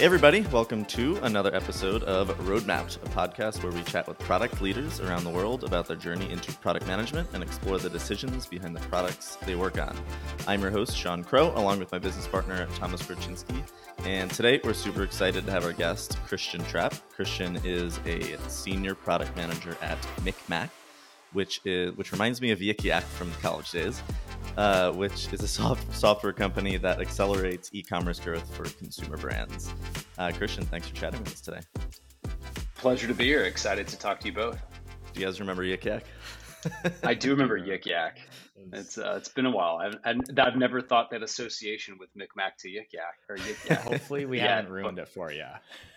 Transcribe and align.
Hey, 0.00 0.06
everybody, 0.06 0.40
welcome 0.50 0.86
to 0.86 1.18
another 1.24 1.54
episode 1.54 2.04
of 2.04 2.30
Roadmapped, 2.46 2.96
a 3.04 3.08
podcast 3.10 3.62
where 3.62 3.70
we 3.70 3.82
chat 3.82 4.08
with 4.08 4.18
product 4.20 4.62
leaders 4.62 4.98
around 4.98 5.24
the 5.24 5.30
world 5.30 5.62
about 5.62 5.86
their 5.86 5.96
journey 5.98 6.30
into 6.30 6.54
product 6.54 6.86
management 6.86 7.28
and 7.34 7.42
explore 7.42 7.76
the 7.76 7.90
decisions 7.90 8.46
behind 8.46 8.74
the 8.74 8.80
products 8.88 9.36
they 9.44 9.56
work 9.56 9.78
on. 9.78 9.94
I'm 10.48 10.62
your 10.62 10.70
host, 10.70 10.96
Sean 10.96 11.22
Crow, 11.22 11.52
along 11.54 11.80
with 11.80 11.92
my 11.92 11.98
business 11.98 12.26
partner, 12.26 12.66
Thomas 12.76 13.02
Groczynski. 13.02 13.62
And 14.06 14.30
today 14.30 14.58
we're 14.64 14.72
super 14.72 15.02
excited 15.02 15.44
to 15.44 15.52
have 15.52 15.66
our 15.66 15.74
guest, 15.74 16.16
Christian 16.26 16.64
Trapp. 16.64 16.94
Christian 17.10 17.60
is 17.62 18.00
a 18.06 18.38
senior 18.48 18.94
product 18.94 19.36
manager 19.36 19.76
at 19.82 20.00
MikMak, 20.22 20.70
which 21.34 21.60
is 21.66 21.94
which 21.98 22.12
reminds 22.12 22.40
me 22.40 22.52
of 22.52 22.60
Yik 22.60 22.82
Yak 22.84 23.04
from 23.04 23.30
college 23.42 23.70
days, 23.70 24.00
uh, 24.60 24.92
which 24.92 25.32
is 25.32 25.42
a 25.42 25.48
soft, 25.48 25.90
software 25.94 26.34
company 26.34 26.76
that 26.76 27.00
accelerates 27.00 27.70
e-commerce 27.72 28.20
growth 28.20 28.54
for 28.54 28.64
consumer 28.64 29.16
brands. 29.16 29.72
Uh, 30.18 30.30
Christian, 30.36 30.64
thanks 30.66 30.86
for 30.86 30.94
chatting 30.94 31.18
with 31.20 31.32
us 31.32 31.40
today. 31.40 31.60
Pleasure 32.74 33.08
to 33.08 33.14
be 33.14 33.24
here. 33.24 33.44
Excited 33.44 33.88
to 33.88 33.98
talk 33.98 34.20
to 34.20 34.26
you 34.26 34.34
both. 34.34 34.58
Do 35.14 35.20
you 35.20 35.26
guys 35.26 35.40
remember 35.40 35.62
Yik 35.62 35.84
Yak? 35.84 36.04
I 37.02 37.14
do 37.14 37.30
remember 37.30 37.58
Yik 37.58 37.86
Yak. 37.86 38.18
It's 38.74 38.98
uh, 38.98 39.14
it's 39.16 39.30
been 39.30 39.46
a 39.46 39.50
while. 39.50 39.78
I've, 39.78 39.96
I've 40.36 40.56
never 40.56 40.82
thought 40.82 41.10
that 41.12 41.22
association 41.22 41.96
with 41.98 42.10
MikMak 42.14 42.56
to 42.58 42.68
Yik 42.68 42.92
Yak 42.92 43.16
or 43.30 43.36
Yik 43.36 43.66
Yak. 43.70 43.80
Hopefully, 43.80 44.26
we 44.26 44.36
yeah, 44.36 44.56
haven't 44.56 44.70
ruined 44.70 44.96
but, 44.96 45.02
it 45.04 45.08
for 45.08 45.32
you. 45.32 45.46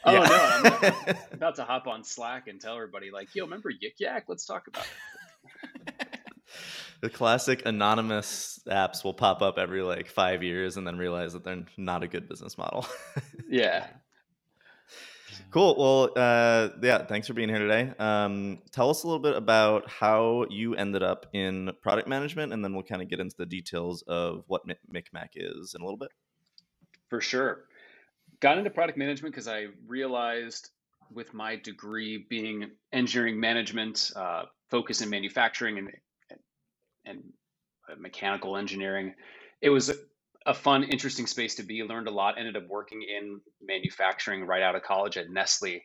Oh 0.05 0.13
yeah. 0.13 0.19
no, 0.19 0.69
I'm, 0.71 0.93
I'm 1.07 1.15
about 1.33 1.55
to 1.57 1.65
hop 1.65 1.87
on 1.87 2.05
Slack 2.05 2.47
and 2.47 2.61
tell 2.61 2.75
everybody 2.75 3.11
like, 3.11 3.35
"Yo, 3.35 3.43
remember 3.43 3.69
Yik 3.69 3.99
Yak? 3.99 4.23
Let's 4.29 4.45
talk 4.45 4.67
about 4.67 4.85
it." 4.85 5.22
The 7.03 7.09
classic 7.09 7.63
anonymous 7.65 8.61
apps 8.65 9.03
will 9.03 9.13
pop 9.13 9.41
up 9.41 9.57
every 9.57 9.81
like 9.81 10.07
five 10.07 10.41
years 10.41 10.77
and 10.77 10.87
then 10.87 10.97
realize 10.97 11.33
that 11.33 11.43
they're 11.43 11.65
not 11.75 12.01
a 12.01 12.07
good 12.07 12.29
business 12.29 12.57
model. 12.57 12.87
yeah. 13.49 13.87
Cool. 15.51 15.75
Well, 15.77 16.11
uh, 16.15 16.69
yeah, 16.81 17.05
thanks 17.05 17.27
for 17.27 17.33
being 17.33 17.49
here 17.49 17.59
today. 17.59 17.91
Um, 17.99 18.59
tell 18.71 18.89
us 18.89 19.03
a 19.03 19.07
little 19.07 19.21
bit 19.21 19.35
about 19.35 19.89
how 19.89 20.45
you 20.49 20.75
ended 20.75 21.03
up 21.03 21.25
in 21.33 21.73
product 21.81 22.07
management, 22.07 22.53
and 22.53 22.63
then 22.63 22.73
we'll 22.73 22.83
kind 22.83 23.01
of 23.01 23.09
get 23.09 23.19
into 23.19 23.35
the 23.37 23.45
details 23.45 24.03
of 24.03 24.45
what 24.47 24.61
MikMak 24.65 25.31
is 25.35 25.75
in 25.75 25.81
a 25.81 25.83
little 25.83 25.99
bit. 25.99 26.09
For 27.09 27.19
sure. 27.19 27.65
Got 28.39 28.59
into 28.59 28.69
product 28.69 28.97
management 28.97 29.33
because 29.33 29.49
I 29.49 29.65
realized 29.87 30.69
with 31.11 31.33
my 31.33 31.57
degree 31.57 32.25
being 32.29 32.71
engineering 32.93 33.41
management, 33.41 34.09
uh, 34.15 34.43
focus 34.69 35.01
in 35.01 35.09
manufacturing 35.09 35.77
and 35.79 35.89
and 37.05 37.23
uh, 37.91 37.95
mechanical 37.99 38.57
engineering. 38.57 39.13
It 39.61 39.69
was 39.69 39.91
a 40.45 40.53
fun, 40.53 40.83
interesting 40.83 41.27
space 41.27 41.55
to 41.55 41.63
be. 41.63 41.83
Learned 41.83 42.07
a 42.07 42.11
lot. 42.11 42.37
Ended 42.37 42.57
up 42.57 42.67
working 42.67 43.01
in 43.01 43.39
manufacturing 43.61 44.45
right 44.45 44.61
out 44.61 44.75
of 44.75 44.83
college 44.83 45.17
at 45.17 45.29
Nestle, 45.29 45.81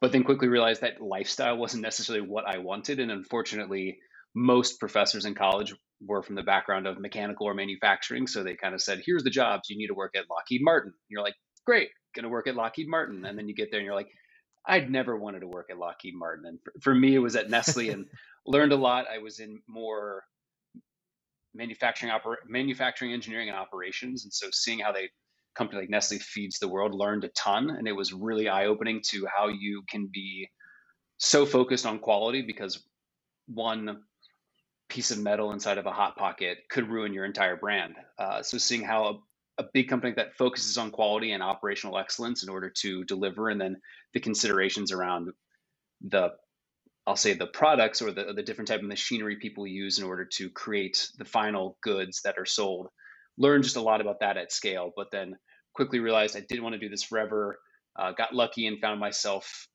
but 0.00 0.12
then 0.12 0.24
quickly 0.24 0.48
realized 0.48 0.82
that 0.82 1.00
lifestyle 1.00 1.56
wasn't 1.56 1.82
necessarily 1.82 2.26
what 2.26 2.46
I 2.46 2.58
wanted. 2.58 3.00
And 3.00 3.10
unfortunately, 3.10 3.98
most 4.34 4.80
professors 4.80 5.24
in 5.24 5.34
college 5.34 5.74
were 6.06 6.22
from 6.22 6.34
the 6.34 6.42
background 6.42 6.86
of 6.86 6.98
mechanical 6.98 7.46
or 7.46 7.54
manufacturing. 7.54 8.26
So 8.26 8.42
they 8.42 8.56
kind 8.56 8.74
of 8.74 8.82
said, 8.82 9.02
"Here's 9.04 9.24
the 9.24 9.30
jobs. 9.30 9.70
You 9.70 9.78
need 9.78 9.88
to 9.88 9.94
work 9.94 10.14
at 10.16 10.28
Lockheed 10.30 10.60
Martin." 10.62 10.92
You're 11.08 11.22
like, 11.22 11.36
"Great, 11.64 11.90
going 12.14 12.24
to 12.24 12.28
work 12.28 12.46
at 12.46 12.56
Lockheed 12.56 12.88
Martin." 12.88 13.24
And 13.24 13.38
then 13.38 13.48
you 13.48 13.54
get 13.54 13.70
there 13.70 13.80
and 13.80 13.86
you're 13.86 13.94
like, 13.94 14.10
"I'd 14.66 14.90
never 14.90 15.16
wanted 15.16 15.40
to 15.40 15.48
work 15.48 15.68
at 15.70 15.78
Lockheed 15.78 16.14
Martin." 16.14 16.46
And 16.46 16.58
for, 16.62 16.72
for 16.80 16.94
me, 16.94 17.14
it 17.14 17.20
was 17.20 17.36
at 17.36 17.48
Nestle 17.48 17.90
and 17.90 18.06
learned 18.46 18.72
a 18.72 18.76
lot. 18.76 19.06
I 19.12 19.18
was 19.18 19.40
in 19.40 19.62
more 19.66 20.24
manufacturing 21.54 22.12
oper- 22.12 22.36
manufacturing 22.48 23.12
engineering 23.12 23.48
and 23.48 23.56
operations. 23.56 24.24
And 24.24 24.32
so 24.32 24.48
seeing 24.52 24.80
how 24.80 24.92
they 24.92 25.08
company 25.54 25.80
like 25.80 25.90
nestle 25.90 26.18
feeds 26.18 26.58
the 26.58 26.68
world 26.68 26.94
learned 26.94 27.24
a 27.24 27.28
ton. 27.28 27.70
And 27.70 27.86
it 27.86 27.92
was 27.92 28.12
really 28.12 28.48
eye-opening 28.48 29.02
to 29.10 29.26
how 29.34 29.48
you 29.48 29.82
can 29.88 30.08
be 30.12 30.48
so 31.18 31.46
focused 31.46 31.86
on 31.86 32.00
quality 32.00 32.42
because 32.42 32.82
one 33.46 34.02
piece 34.88 35.10
of 35.10 35.18
metal 35.18 35.52
inside 35.52 35.78
of 35.78 35.86
a 35.86 35.92
hot 35.92 36.16
pocket 36.16 36.58
could 36.70 36.88
ruin 36.88 37.14
your 37.14 37.24
entire 37.24 37.56
brand. 37.56 37.94
Uh, 38.18 38.42
so 38.42 38.58
seeing 38.58 38.82
how 38.82 39.04
a, 39.58 39.62
a 39.62 39.66
big 39.72 39.88
company 39.88 40.12
that 40.16 40.36
focuses 40.36 40.76
on 40.76 40.90
quality 40.90 41.32
and 41.32 41.42
operational 41.42 41.98
excellence 41.98 42.42
in 42.42 42.48
order 42.48 42.68
to 42.68 43.04
deliver 43.04 43.48
and 43.48 43.60
then 43.60 43.80
the 44.12 44.20
considerations 44.20 44.92
around 44.92 45.30
the 46.08 46.32
I'll 47.06 47.16
say 47.16 47.34
the 47.34 47.46
products 47.46 48.00
or 48.00 48.12
the, 48.12 48.32
the 48.32 48.42
different 48.42 48.68
type 48.68 48.80
of 48.80 48.86
machinery 48.86 49.36
people 49.36 49.66
use 49.66 49.98
in 49.98 50.04
order 50.04 50.24
to 50.36 50.48
create 50.50 51.08
the 51.18 51.24
final 51.24 51.76
goods 51.82 52.22
that 52.22 52.38
are 52.38 52.46
sold. 52.46 52.88
Learned 53.36 53.64
just 53.64 53.76
a 53.76 53.82
lot 53.82 54.00
about 54.00 54.20
that 54.20 54.36
at 54.36 54.52
scale, 54.52 54.92
but 54.96 55.10
then 55.10 55.36
quickly 55.74 56.00
realized 56.00 56.36
I 56.36 56.40
didn't 56.40 56.62
want 56.62 56.74
to 56.74 56.78
do 56.78 56.88
this 56.88 57.02
forever. 57.02 57.58
Uh, 57.98 58.12
got 58.12 58.34
lucky 58.34 58.66
and 58.66 58.80
found 58.80 59.00
myself 59.00 59.68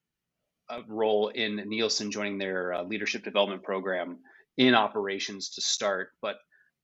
a 0.69 0.79
role 0.87 1.29
in 1.29 1.57
Nielsen 1.67 2.11
joining 2.11 2.37
their 2.37 2.73
uh, 2.73 2.83
leadership 2.83 3.23
development 3.23 3.63
program 3.63 4.19
in 4.57 4.75
operations 4.75 5.49
to 5.51 5.61
start. 5.61 6.09
But 6.21 6.37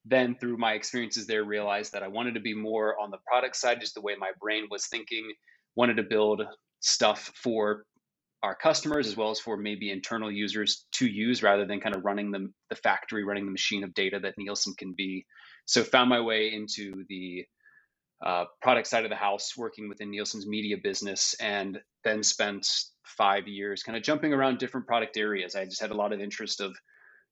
then 0.05 0.35
through 0.35 0.57
my 0.57 0.73
experiences 0.73 1.27
there, 1.27 1.43
realized 1.43 1.93
that 1.93 2.03
I 2.03 2.07
wanted 2.07 2.35
to 2.35 2.39
be 2.39 2.53
more 2.53 2.99
on 2.99 3.09
the 3.09 3.17
product 3.27 3.55
side, 3.55 3.79
just 3.81 3.95
the 3.95 4.01
way 4.01 4.15
my 4.17 4.31
brain 4.39 4.67
was 4.69 4.87
thinking. 4.87 5.31
Wanted 5.75 5.97
to 5.97 6.03
build 6.03 6.43
stuff 6.79 7.31
for 7.35 7.85
our 8.45 8.55
customers 8.55 9.07
as 9.07 9.17
well 9.17 9.31
as 9.31 9.39
for 9.39 9.57
maybe 9.57 9.91
internal 9.91 10.31
users 10.31 10.85
to 10.91 11.07
use 11.07 11.41
rather 11.41 11.65
than 11.65 11.81
kind 11.81 11.95
of 11.95 12.05
running 12.05 12.31
the, 12.31 12.51
the 12.69 12.75
factory, 12.75 13.23
running 13.23 13.45
the 13.45 13.51
machine 13.51 13.83
of 13.83 13.93
data 13.95 14.19
that 14.19 14.35
Nielsen 14.37 14.75
can 14.77 14.93
be. 14.95 15.25
So 15.65 15.83
found 15.83 16.09
my 16.09 16.21
way 16.21 16.53
into 16.53 17.03
the 17.09 17.45
uh, 18.23 18.45
product 18.61 18.87
side 18.87 19.03
of 19.03 19.09
the 19.09 19.15
house, 19.15 19.57
working 19.57 19.89
within 19.89 20.11
Nielsen's 20.11 20.45
media 20.45 20.77
business, 20.81 21.35
and 21.39 21.79
then 22.03 22.21
spent 22.21 22.67
five 23.03 23.47
years 23.47 23.81
kind 23.81 23.97
of 23.97 24.03
jumping 24.03 24.31
around 24.31 24.59
different 24.59 24.85
product 24.85 25.17
areas. 25.17 25.55
I 25.55 25.65
just 25.65 25.81
had 25.81 25.91
a 25.91 25.95
lot 25.95 26.13
of 26.13 26.21
interest 26.21 26.61
of 26.61 26.75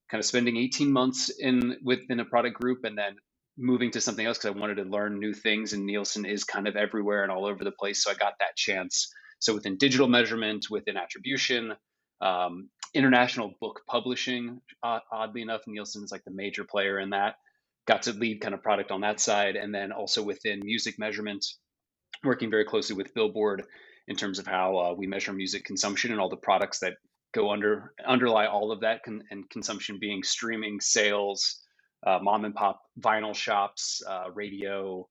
kind 0.10 0.20
of 0.20 0.26
spending 0.26 0.58
18 0.58 0.92
months 0.92 1.30
in 1.30 1.78
within 1.84 2.20
a 2.20 2.26
product 2.26 2.60
group 2.60 2.86
and 2.86 2.98
then 2.98 3.16
moving 3.56 3.92
to 3.92 4.02
something 4.02 4.26
else 4.26 4.40
because 4.40 4.56
I 4.56 4.60
wanted 4.60 4.76
to 4.76 4.84
learn 4.84 5.20
new 5.20 5.34
things. 5.34 5.74
And 5.74 5.86
Nielsen 5.86 6.26
is 6.26 6.44
kind 6.44 6.68
of 6.68 6.76
everywhere 6.76 7.22
and 7.22 7.32
all 7.32 7.46
over 7.46 7.64
the 7.64 7.72
place. 7.72 8.04
So 8.04 8.10
I 8.10 8.16
got 8.16 8.34
that 8.40 8.56
chance 8.56 9.14
so 9.44 9.54
within 9.54 9.76
digital 9.76 10.08
measurement, 10.08 10.68
within 10.70 10.96
attribution, 10.96 11.74
um, 12.22 12.70
international 12.94 13.54
book 13.60 13.82
publishing, 13.90 14.62
uh, 14.84 15.00
oddly 15.12 15.42
enough, 15.42 15.64
Nielsen 15.68 16.02
is 16.06 16.14
like 16.14 16.24
the 16.24 16.32
major 16.32 16.64
player 16.64 16.98
in 16.98 17.10
that. 17.10 17.36
Got 17.86 18.04
to 18.04 18.14
lead 18.14 18.40
kind 18.40 18.54
of 18.54 18.64
product 18.64 18.90
on 18.90 19.02
that 19.02 19.20
side, 19.20 19.58
and 19.58 19.76
then 19.76 19.92
also 19.92 20.24
within 20.24 20.62
music 20.64 20.98
measurement, 20.98 21.46
working 22.24 22.50
very 22.50 22.64
closely 22.64 22.96
with 22.96 23.14
Billboard 23.14 23.64
in 24.08 24.16
terms 24.16 24.40
of 24.40 24.48
how 24.48 24.78
uh, 24.78 24.94
we 24.94 25.08
measure 25.08 25.34
music 25.34 25.66
consumption 25.66 26.14
and 26.14 26.22
all 26.22 26.30
the 26.30 26.38
products 26.38 26.80
that 26.80 26.94
go 27.34 27.52
under 27.52 27.94
underlie 28.08 28.46
all 28.46 28.72
of 28.72 28.80
that, 28.80 29.04
con- 29.04 29.24
and 29.30 29.50
consumption 29.50 29.98
being 30.00 30.24
streaming, 30.24 30.80
sales, 30.80 31.60
uh, 32.08 32.20
mom 32.22 32.46
and 32.46 32.56
pop 32.56 32.80
vinyl 32.98 33.36
shops, 33.36 34.02
uh, 34.08 34.32
radio, 34.34 35.06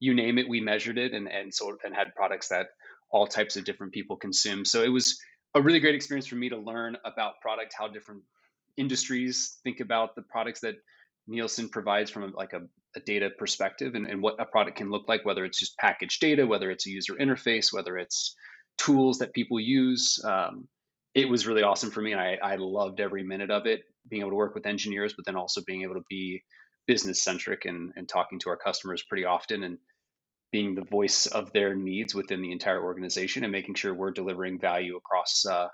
you 0.00 0.12
name 0.12 0.38
it. 0.38 0.48
We 0.48 0.60
measured 0.60 0.98
it 0.98 1.12
and 1.12 1.28
and 1.28 1.54
sort 1.54 1.76
of, 1.76 1.80
and 1.84 1.94
had 1.94 2.16
products 2.16 2.48
that 2.48 2.66
all 3.10 3.26
types 3.26 3.56
of 3.56 3.64
different 3.64 3.92
people 3.92 4.16
consume. 4.16 4.64
So 4.64 4.82
it 4.82 4.88
was 4.88 5.18
a 5.54 5.62
really 5.62 5.80
great 5.80 5.94
experience 5.94 6.26
for 6.26 6.36
me 6.36 6.48
to 6.48 6.56
learn 6.56 6.96
about 7.04 7.40
product, 7.40 7.74
how 7.76 7.88
different 7.88 8.22
industries 8.76 9.58
think 9.64 9.80
about 9.80 10.14
the 10.14 10.22
products 10.22 10.60
that 10.60 10.76
Nielsen 11.26 11.68
provides 11.68 12.10
from 12.10 12.32
like 12.36 12.52
a, 12.52 12.62
a 12.94 13.00
data 13.00 13.30
perspective 13.30 13.94
and, 13.94 14.06
and, 14.06 14.22
what 14.22 14.40
a 14.40 14.44
product 14.44 14.76
can 14.76 14.90
look 14.90 15.08
like, 15.08 15.24
whether 15.24 15.44
it's 15.44 15.58
just 15.58 15.76
packaged 15.78 16.20
data, 16.20 16.46
whether 16.46 16.70
it's 16.70 16.86
a 16.86 16.90
user 16.90 17.14
interface, 17.14 17.72
whether 17.72 17.96
it's 17.96 18.36
tools 18.78 19.18
that 19.18 19.32
people 19.32 19.58
use. 19.58 20.22
Um, 20.24 20.68
it 21.14 21.28
was 21.28 21.46
really 21.46 21.62
awesome 21.62 21.90
for 21.90 22.02
me. 22.02 22.12
And 22.12 22.20
I, 22.20 22.38
I 22.42 22.56
loved 22.56 23.00
every 23.00 23.22
minute 23.22 23.50
of 23.50 23.66
it, 23.66 23.82
being 24.08 24.20
able 24.20 24.32
to 24.32 24.36
work 24.36 24.54
with 24.54 24.66
engineers, 24.66 25.14
but 25.14 25.24
then 25.24 25.36
also 25.36 25.62
being 25.66 25.82
able 25.82 25.94
to 25.94 26.04
be 26.08 26.42
business 26.86 27.24
centric 27.24 27.64
and, 27.64 27.92
and 27.96 28.08
talking 28.08 28.38
to 28.40 28.50
our 28.50 28.56
customers 28.56 29.02
pretty 29.02 29.24
often 29.24 29.64
and 29.64 29.78
being 30.52 30.74
the 30.74 30.84
voice 30.84 31.26
of 31.26 31.52
their 31.52 31.74
needs 31.74 32.14
within 32.14 32.40
the 32.42 32.52
entire 32.52 32.82
organization 32.82 33.42
and 33.44 33.52
making 33.52 33.74
sure 33.74 33.94
we're 33.94 34.10
delivering 34.10 34.58
value 34.58 34.96
across 34.96 35.44
uh, 35.44 35.68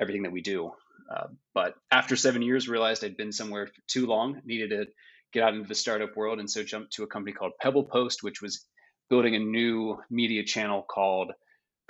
everything 0.00 0.22
that 0.22 0.32
we 0.32 0.42
do. 0.42 0.70
Uh, 1.10 1.28
but 1.54 1.74
after 1.90 2.16
seven 2.16 2.42
years, 2.42 2.68
realized 2.68 3.04
I'd 3.04 3.16
been 3.16 3.32
somewhere 3.32 3.68
too 3.86 4.06
long, 4.06 4.40
needed 4.44 4.70
to 4.70 4.86
get 5.32 5.42
out 5.42 5.54
into 5.54 5.68
the 5.68 5.74
startup 5.74 6.16
world, 6.16 6.38
and 6.38 6.50
so 6.50 6.62
jumped 6.62 6.92
to 6.94 7.02
a 7.02 7.06
company 7.06 7.32
called 7.32 7.52
PebblePost, 7.62 8.22
which 8.22 8.42
was 8.42 8.66
building 9.08 9.34
a 9.34 9.38
new 9.38 9.96
media 10.10 10.44
channel 10.44 10.84
called 10.88 11.32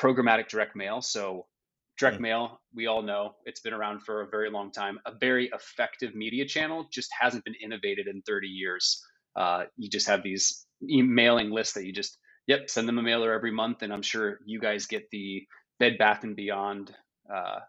programmatic 0.00 0.49
direct 0.49 0.76
mail. 0.76 1.02
So 1.02 1.46
direct 1.99 2.17
mm-hmm. 2.17 2.23
mail, 2.23 2.61
we 2.75 2.87
all 2.87 3.02
know 3.02 3.35
it's 3.44 3.61
been 3.61 3.73
around 3.73 4.02
for 4.02 4.23
a 4.23 4.29
very 4.29 4.50
long 4.50 4.70
time. 4.70 4.99
A 5.05 5.12
very 5.19 5.50
effective 5.52 6.14
media 6.14 6.46
channel 6.46 6.87
just 6.93 7.11
hasn't 7.19 7.44
been 7.44 7.56
innovated 7.62 8.06
in 8.06 8.23
30 8.23 8.46
years. 8.46 9.02
Uh, 9.37 9.64
you 9.76 9.88
just 9.88 10.06
have 10.06 10.23
these 10.23 10.67
mailing 10.81 11.50
lists 11.50 11.75
that 11.75 11.85
you 11.85 11.93
just 11.93 12.19
Yep, 12.49 12.71
send 12.71 12.89
them 12.89 12.99
a 12.99 13.03
mailer 13.03 13.33
every 13.33 13.53
month, 13.53 13.83
and 13.83 13.93
I'm 13.93 14.03
sure 14.03 14.39
you 14.45 14.59
guys 14.59 14.87
get 14.87 15.09
the 15.11 15.47
Bed 15.79 15.99
Bath 15.99 16.25
and 16.25 16.35
Beyond 16.35 16.95
uh, 17.33 17.61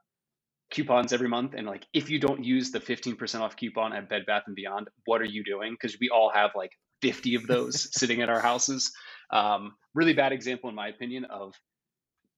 coupons 0.71 1.11
every 1.11 1.27
month. 1.27 1.53
And 1.53 1.67
like, 1.67 1.85
if 1.93 2.09
you 2.09 2.17
don't 2.17 2.43
use 2.43 2.71
the 2.71 2.79
15% 2.79 3.41
off 3.41 3.57
coupon 3.57 3.93
at 3.93 4.09
Bed 4.09 4.25
Bath 4.25 4.43
and 4.47 4.55
Beyond, 4.55 4.87
what 5.05 5.21
are 5.21 5.25
you 5.25 5.43
doing? 5.43 5.73
Because 5.73 5.97
we 5.99 6.09
all 6.09 6.31
have 6.33 6.51
like 6.55 6.71
50 7.01 7.35
of 7.35 7.45
those 7.45 7.89
sitting 7.99 8.21
at 8.21 8.29
our 8.29 8.39
houses. 8.39 8.91
Um, 9.31 9.73
really 9.93 10.13
bad 10.13 10.31
example, 10.31 10.69
in 10.69 10.75
my 10.75 10.87
opinion, 10.87 11.25
of 11.25 11.53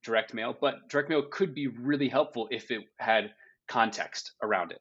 direct 0.03 0.33
mail, 0.33 0.55
but 0.59 0.89
direct 0.89 1.09
mail 1.09 1.23
could 1.31 1.53
be 1.53 1.67
really 1.67 2.09
helpful 2.09 2.47
if 2.49 2.71
it 2.71 2.81
had 2.99 3.31
context 3.67 4.31
around 4.41 4.71
it. 4.71 4.79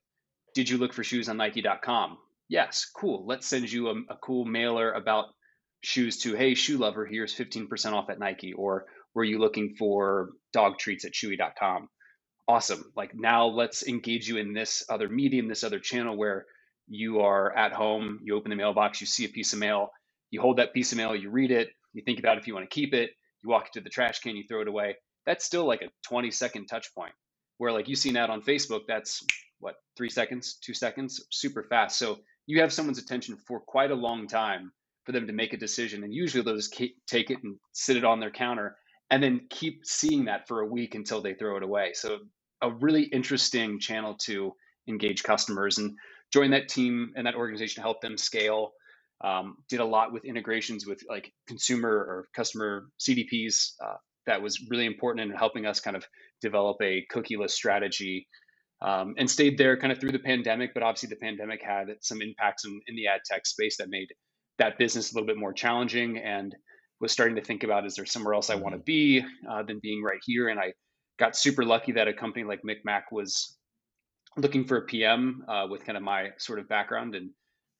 Did 0.54 0.68
you 0.68 0.78
look 0.78 0.94
for 0.94 1.04
shoes 1.04 1.28
on 1.28 1.36
Nike.com? 1.36 2.16
Yes, 2.48 2.86
cool. 2.96 3.26
Let's 3.26 3.46
send 3.46 3.70
you 3.70 3.88
a, 3.88 3.94
a 4.08 4.16
cool 4.22 4.46
mailer 4.46 4.92
about 4.92 5.26
shoes 5.82 6.18
to, 6.18 6.34
hey, 6.34 6.54
shoe 6.54 6.78
lover, 6.78 7.06
here's 7.06 7.34
15% 7.34 7.92
off 7.92 8.10
at 8.10 8.18
Nike. 8.18 8.52
Or 8.52 8.86
were 9.14 9.24
you 9.24 9.38
looking 9.38 9.74
for 9.78 10.30
dog 10.52 10.78
treats 10.78 11.04
at 11.04 11.12
chewy.com? 11.12 11.88
Awesome. 12.48 12.92
Like 12.96 13.14
now 13.14 13.46
let's 13.46 13.86
engage 13.86 14.28
you 14.28 14.36
in 14.36 14.52
this 14.52 14.84
other 14.88 15.08
medium, 15.08 15.48
this 15.48 15.64
other 15.64 15.78
channel 15.78 16.16
where 16.16 16.46
you 16.88 17.20
are 17.20 17.56
at 17.56 17.72
home, 17.72 18.18
you 18.22 18.36
open 18.36 18.50
the 18.50 18.56
mailbox, 18.56 19.00
you 19.00 19.06
see 19.06 19.24
a 19.24 19.28
piece 19.28 19.52
of 19.52 19.60
mail, 19.60 19.90
you 20.30 20.40
hold 20.40 20.56
that 20.58 20.74
piece 20.74 20.90
of 20.92 20.98
mail, 20.98 21.14
you 21.14 21.30
read 21.30 21.52
it, 21.52 21.68
you 21.92 22.02
think 22.04 22.18
about 22.18 22.38
if 22.38 22.46
you 22.46 22.54
want 22.54 22.68
to 22.68 22.74
keep 22.74 22.92
it, 22.92 23.10
you 23.42 23.50
walk 23.50 23.66
it 23.66 23.72
to 23.74 23.80
the 23.80 23.88
trash 23.88 24.18
can, 24.18 24.36
you 24.36 24.44
throw 24.48 24.62
it 24.62 24.68
away. 24.68 24.96
That's 25.26 25.44
still 25.44 25.64
like 25.64 25.82
a 25.82 25.90
20 26.08 26.30
second 26.32 26.66
touch 26.66 26.92
point. 26.94 27.12
Where 27.58 27.72
like 27.72 27.88
you 27.88 27.94
see 27.94 28.12
that 28.12 28.30
on 28.30 28.42
Facebook, 28.42 28.82
that's 28.88 29.22
what, 29.60 29.76
three 29.96 30.08
seconds, 30.08 30.58
two 30.60 30.74
seconds, 30.74 31.24
super 31.30 31.62
fast. 31.62 31.98
So 31.98 32.18
you 32.46 32.62
have 32.62 32.72
someone's 32.72 32.98
attention 32.98 33.36
for 33.46 33.60
quite 33.60 33.90
a 33.90 33.94
long 33.94 34.26
time 34.26 34.72
for 35.10 35.18
them 35.18 35.26
to 35.26 35.32
make 35.32 35.52
a 35.52 35.56
decision. 35.56 36.04
And 36.04 36.14
usually 36.14 36.44
they'll 36.44 36.54
just 36.54 36.72
take 36.72 37.30
it 37.30 37.38
and 37.42 37.56
sit 37.72 37.96
it 37.96 38.04
on 38.04 38.20
their 38.20 38.30
counter 38.30 38.76
and 39.10 39.20
then 39.20 39.40
keep 39.50 39.84
seeing 39.84 40.26
that 40.26 40.46
for 40.46 40.60
a 40.60 40.66
week 40.66 40.94
until 40.94 41.20
they 41.20 41.34
throw 41.34 41.56
it 41.56 41.64
away. 41.64 41.90
So 41.94 42.20
a 42.62 42.70
really 42.70 43.02
interesting 43.02 43.80
channel 43.80 44.14
to 44.26 44.52
engage 44.88 45.24
customers 45.24 45.78
and 45.78 45.96
join 46.32 46.52
that 46.52 46.68
team 46.68 47.12
and 47.16 47.26
that 47.26 47.34
organization 47.34 47.76
to 47.76 47.82
help 47.82 48.00
them 48.00 48.16
scale. 48.16 48.70
Um, 49.22 49.56
did 49.68 49.80
a 49.80 49.84
lot 49.84 50.12
with 50.12 50.24
integrations 50.24 50.86
with 50.86 51.00
like 51.08 51.32
consumer 51.48 51.90
or 51.90 52.28
customer 52.34 52.86
CDPs. 53.00 53.72
Uh, 53.84 53.96
that 54.26 54.40
was 54.40 54.64
really 54.70 54.86
important 54.86 55.28
in 55.28 55.36
helping 55.36 55.66
us 55.66 55.80
kind 55.80 55.96
of 55.96 56.06
develop 56.40 56.76
a 56.82 57.04
cookieless 57.12 57.50
strategy 57.50 58.28
um, 58.80 59.14
and 59.18 59.28
stayed 59.28 59.58
there 59.58 59.76
kind 59.76 59.92
of 59.92 59.98
through 59.98 60.12
the 60.12 60.20
pandemic. 60.20 60.72
But 60.72 60.84
obviously, 60.84 61.08
the 61.08 61.16
pandemic 61.16 61.62
had 61.62 61.88
some 62.00 62.22
impacts 62.22 62.64
in, 62.64 62.80
in 62.86 62.94
the 62.94 63.08
ad 63.08 63.22
tech 63.26 63.44
space 63.44 63.76
that 63.78 63.88
made 63.90 64.08
that 64.60 64.78
business 64.78 65.10
a 65.10 65.14
little 65.14 65.26
bit 65.26 65.38
more 65.38 65.52
challenging 65.52 66.18
and 66.18 66.54
was 67.00 67.10
starting 67.10 67.36
to 67.36 67.42
think 67.42 67.64
about 67.64 67.86
is 67.86 67.96
there 67.96 68.06
somewhere 68.06 68.34
else 68.34 68.50
I 68.50 68.54
want 68.54 68.74
to 68.74 68.78
mm-hmm. 68.78 68.84
be 68.84 69.24
uh, 69.50 69.62
than 69.62 69.80
being 69.82 70.02
right 70.02 70.20
here? 70.24 70.48
And 70.48 70.60
I 70.60 70.74
got 71.18 71.34
super 71.34 71.64
lucky 71.64 71.92
that 71.92 72.08
a 72.08 72.12
company 72.12 72.44
like 72.44 72.60
MikMak 72.62 73.04
was 73.10 73.56
looking 74.36 74.64
for 74.64 74.76
a 74.76 74.82
PM 74.82 75.44
uh, 75.48 75.66
with 75.68 75.84
kind 75.84 75.96
of 75.96 76.04
my 76.04 76.28
sort 76.38 76.58
of 76.58 76.68
background 76.68 77.14
and 77.14 77.30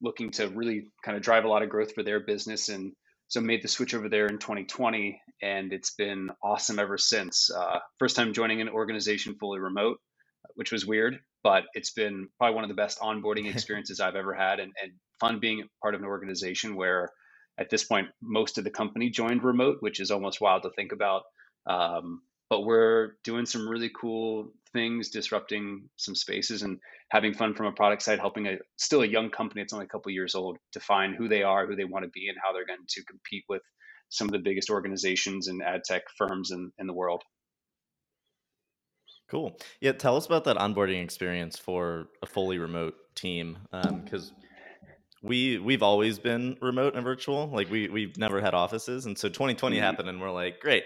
looking 0.02 0.30
to 0.30 0.48
really 0.48 0.86
kind 1.04 1.16
of 1.16 1.22
drive 1.22 1.44
a 1.44 1.48
lot 1.48 1.62
of 1.62 1.68
growth 1.68 1.92
for 1.94 2.02
their 2.02 2.20
business. 2.20 2.70
And 2.70 2.92
so 3.28 3.40
made 3.40 3.62
the 3.62 3.68
switch 3.68 3.94
over 3.94 4.08
there 4.08 4.26
in 4.26 4.38
2020, 4.38 5.20
and 5.42 5.72
it's 5.72 5.92
been 5.92 6.30
awesome 6.42 6.78
ever 6.78 6.98
since. 6.98 7.50
Uh, 7.50 7.78
first 7.98 8.16
time 8.16 8.32
joining 8.32 8.60
an 8.60 8.68
organization 8.68 9.36
fully 9.38 9.60
remote, 9.60 9.98
which 10.54 10.72
was 10.72 10.86
weird, 10.86 11.20
but 11.44 11.64
it's 11.74 11.92
been 11.92 12.28
probably 12.38 12.54
one 12.54 12.64
of 12.64 12.68
the 12.68 12.74
best 12.74 12.98
onboarding 12.98 13.48
experiences 13.52 14.00
I've 14.00 14.16
ever 14.16 14.34
had, 14.34 14.58
and, 14.58 14.72
and 14.82 14.92
fun 15.20 15.38
being 15.38 15.68
part 15.82 15.94
of 15.94 16.00
an 16.00 16.06
organization 16.06 16.74
where 16.74 17.10
at 17.58 17.70
this 17.70 17.84
point 17.84 18.08
most 18.22 18.58
of 18.58 18.64
the 18.64 18.70
company 18.70 19.10
joined 19.10 19.44
remote, 19.44 19.76
which 19.80 20.00
is 20.00 20.10
almost 20.10 20.40
wild 20.40 20.62
to 20.62 20.70
think 20.70 20.92
about. 20.92 21.22
Um, 21.66 22.22
but 22.48 22.62
we're 22.62 23.12
doing 23.22 23.46
some 23.46 23.68
really 23.68 23.90
cool 23.94 24.52
things, 24.72 25.10
disrupting 25.10 25.88
some 25.96 26.14
spaces 26.14 26.62
and 26.62 26.78
having 27.10 27.34
fun 27.34 27.54
from 27.54 27.66
a 27.66 27.72
product 27.72 28.02
side, 28.02 28.18
helping 28.18 28.46
a 28.46 28.58
still 28.76 29.02
a 29.02 29.06
young 29.06 29.30
company. 29.30 29.62
It's 29.62 29.72
only 29.72 29.86
a 29.86 29.88
couple 29.88 30.10
years 30.10 30.34
old 30.34 30.58
to 30.72 30.80
find 30.80 31.14
who 31.14 31.28
they 31.28 31.42
are, 31.42 31.66
who 31.66 31.76
they 31.76 31.84
want 31.84 32.04
to 32.04 32.10
be, 32.10 32.28
and 32.28 32.38
how 32.42 32.52
they're 32.52 32.66
going 32.66 32.80
to 32.88 33.04
compete 33.04 33.44
with 33.48 33.62
some 34.08 34.26
of 34.26 34.32
the 34.32 34.38
biggest 34.38 34.70
organizations 34.70 35.46
and 35.46 35.62
ad 35.62 35.82
tech 35.84 36.02
firms 36.18 36.50
in, 36.50 36.72
in 36.78 36.86
the 36.88 36.92
world. 36.92 37.22
Cool. 39.30 39.56
Yeah, 39.80 39.92
tell 39.92 40.16
us 40.16 40.26
about 40.26 40.42
that 40.44 40.56
onboarding 40.56 41.04
experience 41.04 41.56
for 41.56 42.08
a 42.20 42.26
fully 42.26 42.58
remote 42.58 42.94
team, 43.14 43.58
because 43.70 44.30
um, 44.30 44.36
we 45.22 45.58
we've 45.58 45.82
always 45.82 46.18
been 46.18 46.56
remote 46.60 46.94
and 46.94 47.04
virtual. 47.04 47.48
Like 47.48 47.70
we 47.70 47.88
we've 47.88 48.16
never 48.16 48.40
had 48.40 48.54
offices, 48.54 49.06
and 49.06 49.18
so 49.18 49.28
2020 49.28 49.76
mm-hmm. 49.76 49.84
happened, 49.84 50.08
and 50.08 50.20
we're 50.20 50.30
like, 50.30 50.60
great, 50.60 50.84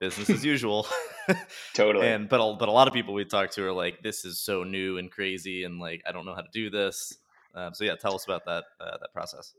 business 0.00 0.30
as 0.30 0.44
usual. 0.54 0.86
totally. 1.74 2.06
And 2.06 2.28
but 2.28 2.40
a, 2.40 2.56
but 2.56 2.68
a 2.68 2.72
lot 2.72 2.88
of 2.88 2.94
people 2.94 3.14
we 3.14 3.24
talk 3.24 3.50
to 3.52 3.64
are 3.64 3.72
like, 3.72 4.02
this 4.02 4.24
is 4.24 4.40
so 4.40 4.64
new 4.64 4.98
and 4.98 5.10
crazy, 5.10 5.64
and 5.64 5.80
like 5.80 6.02
I 6.06 6.12
don't 6.12 6.26
know 6.26 6.34
how 6.34 6.42
to 6.42 6.50
do 6.52 6.70
this. 6.70 7.12
Uh, 7.54 7.70
so 7.72 7.84
yeah, 7.84 7.96
tell 7.96 8.14
us 8.14 8.24
about 8.24 8.44
that 8.46 8.64
uh, 8.80 8.98
that 9.00 9.12
process. 9.12 9.52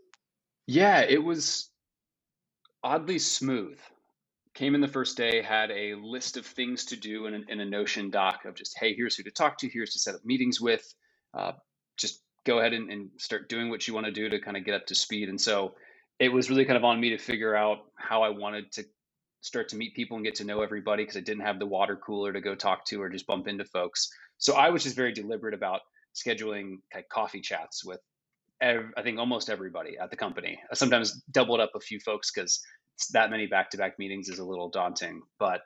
Yeah, 0.68 1.02
it 1.02 1.22
was 1.22 1.70
oddly 2.84 3.20
smooth. 3.20 3.80
Came 4.54 4.76
in 4.76 4.82
the 4.82 4.88
first 4.88 5.18
day, 5.18 5.42
had 5.42 5.72
a 5.72 5.96
list 5.96 6.38
of 6.38 6.46
things 6.46 6.86
to 6.86 6.96
do 6.96 7.26
in 7.26 7.34
a, 7.34 7.40
in 7.52 7.60
a 7.60 7.66
Notion 7.66 8.12
doc 8.12 8.46
of 8.46 8.54
just, 8.54 8.78
hey, 8.80 8.94
here's 8.94 9.16
who 9.16 9.24
to 9.24 9.32
talk 9.32 9.58
to, 9.58 9.68
here's 9.68 9.94
to 9.94 10.00
set 10.00 10.14
up 10.14 10.24
meetings 10.24 10.62
with. 10.62 10.94
Uh, 11.34 11.54
just 11.98 12.22
go 12.46 12.60
ahead 12.60 12.74
and, 12.74 12.92
and 12.92 13.10
start 13.18 13.50
doing 13.50 13.70
what 13.70 13.88
you 13.88 13.94
want 13.94 14.06
to 14.06 14.12
do 14.12 14.30
to 14.30 14.40
kind 14.40 14.58
of 14.58 14.66
get 14.66 14.76
up 14.76 14.86
to 14.88 14.96
speed. 14.96 15.30
And 15.30 15.40
so 15.40 15.76
it 16.20 16.30
was 16.30 16.50
really 16.50 16.66
kind 16.66 16.78
of 16.78 16.84
on 16.84 17.00
me 17.00 17.10
to 17.12 17.18
figure 17.18 17.56
out 17.56 17.80
how 17.96 18.24
I 18.24 18.30
wanted 18.30 18.72
to 18.74 18.86
start 19.42 19.70
to 19.70 19.76
meet 19.76 19.96
people 19.96 20.18
and 20.18 20.26
get 20.26 20.36
to 20.36 20.46
know 20.46 20.62
everybody 20.62 21.04
because 21.04 21.18
I 21.18 21.22
didn't 21.22 21.46
have 21.46 21.60
the 21.60 21.66
water 21.66 21.96
cooler 21.98 22.32
to 22.32 22.42
go 22.42 22.56
talk 22.56 22.86
to 22.86 23.02
or 23.02 23.10
just 23.10 23.28
bump 23.28 23.48
into 23.48 23.66
folks. 23.66 24.10
So 24.38 24.54
I 24.56 24.70
was 24.70 24.84
just 24.84 24.96
very 24.96 25.14
deliberate 25.14 25.54
about 25.54 25.82
scheduling 26.16 26.78
like 26.94 27.10
coffee 27.10 27.42
chats 27.42 27.84
with 27.84 28.00
ev- 28.62 28.94
I 28.98 29.02
think 29.04 29.20
almost 29.20 29.50
everybody 29.50 29.98
at 29.98 30.10
the 30.10 30.16
company. 30.18 30.60
I 30.72 30.76
sometimes 30.76 31.22
doubled 31.32 31.60
up 31.60 31.72
a 31.76 31.80
few 31.80 32.00
folks 32.00 32.32
because 32.32 32.62
that 33.12 33.30
many 33.30 33.48
back-to-back 33.48 34.00
meetings 34.00 34.30
is 34.30 34.40
a 34.40 34.46
little 34.46 34.70
daunting, 34.70 35.22
but 35.40 35.62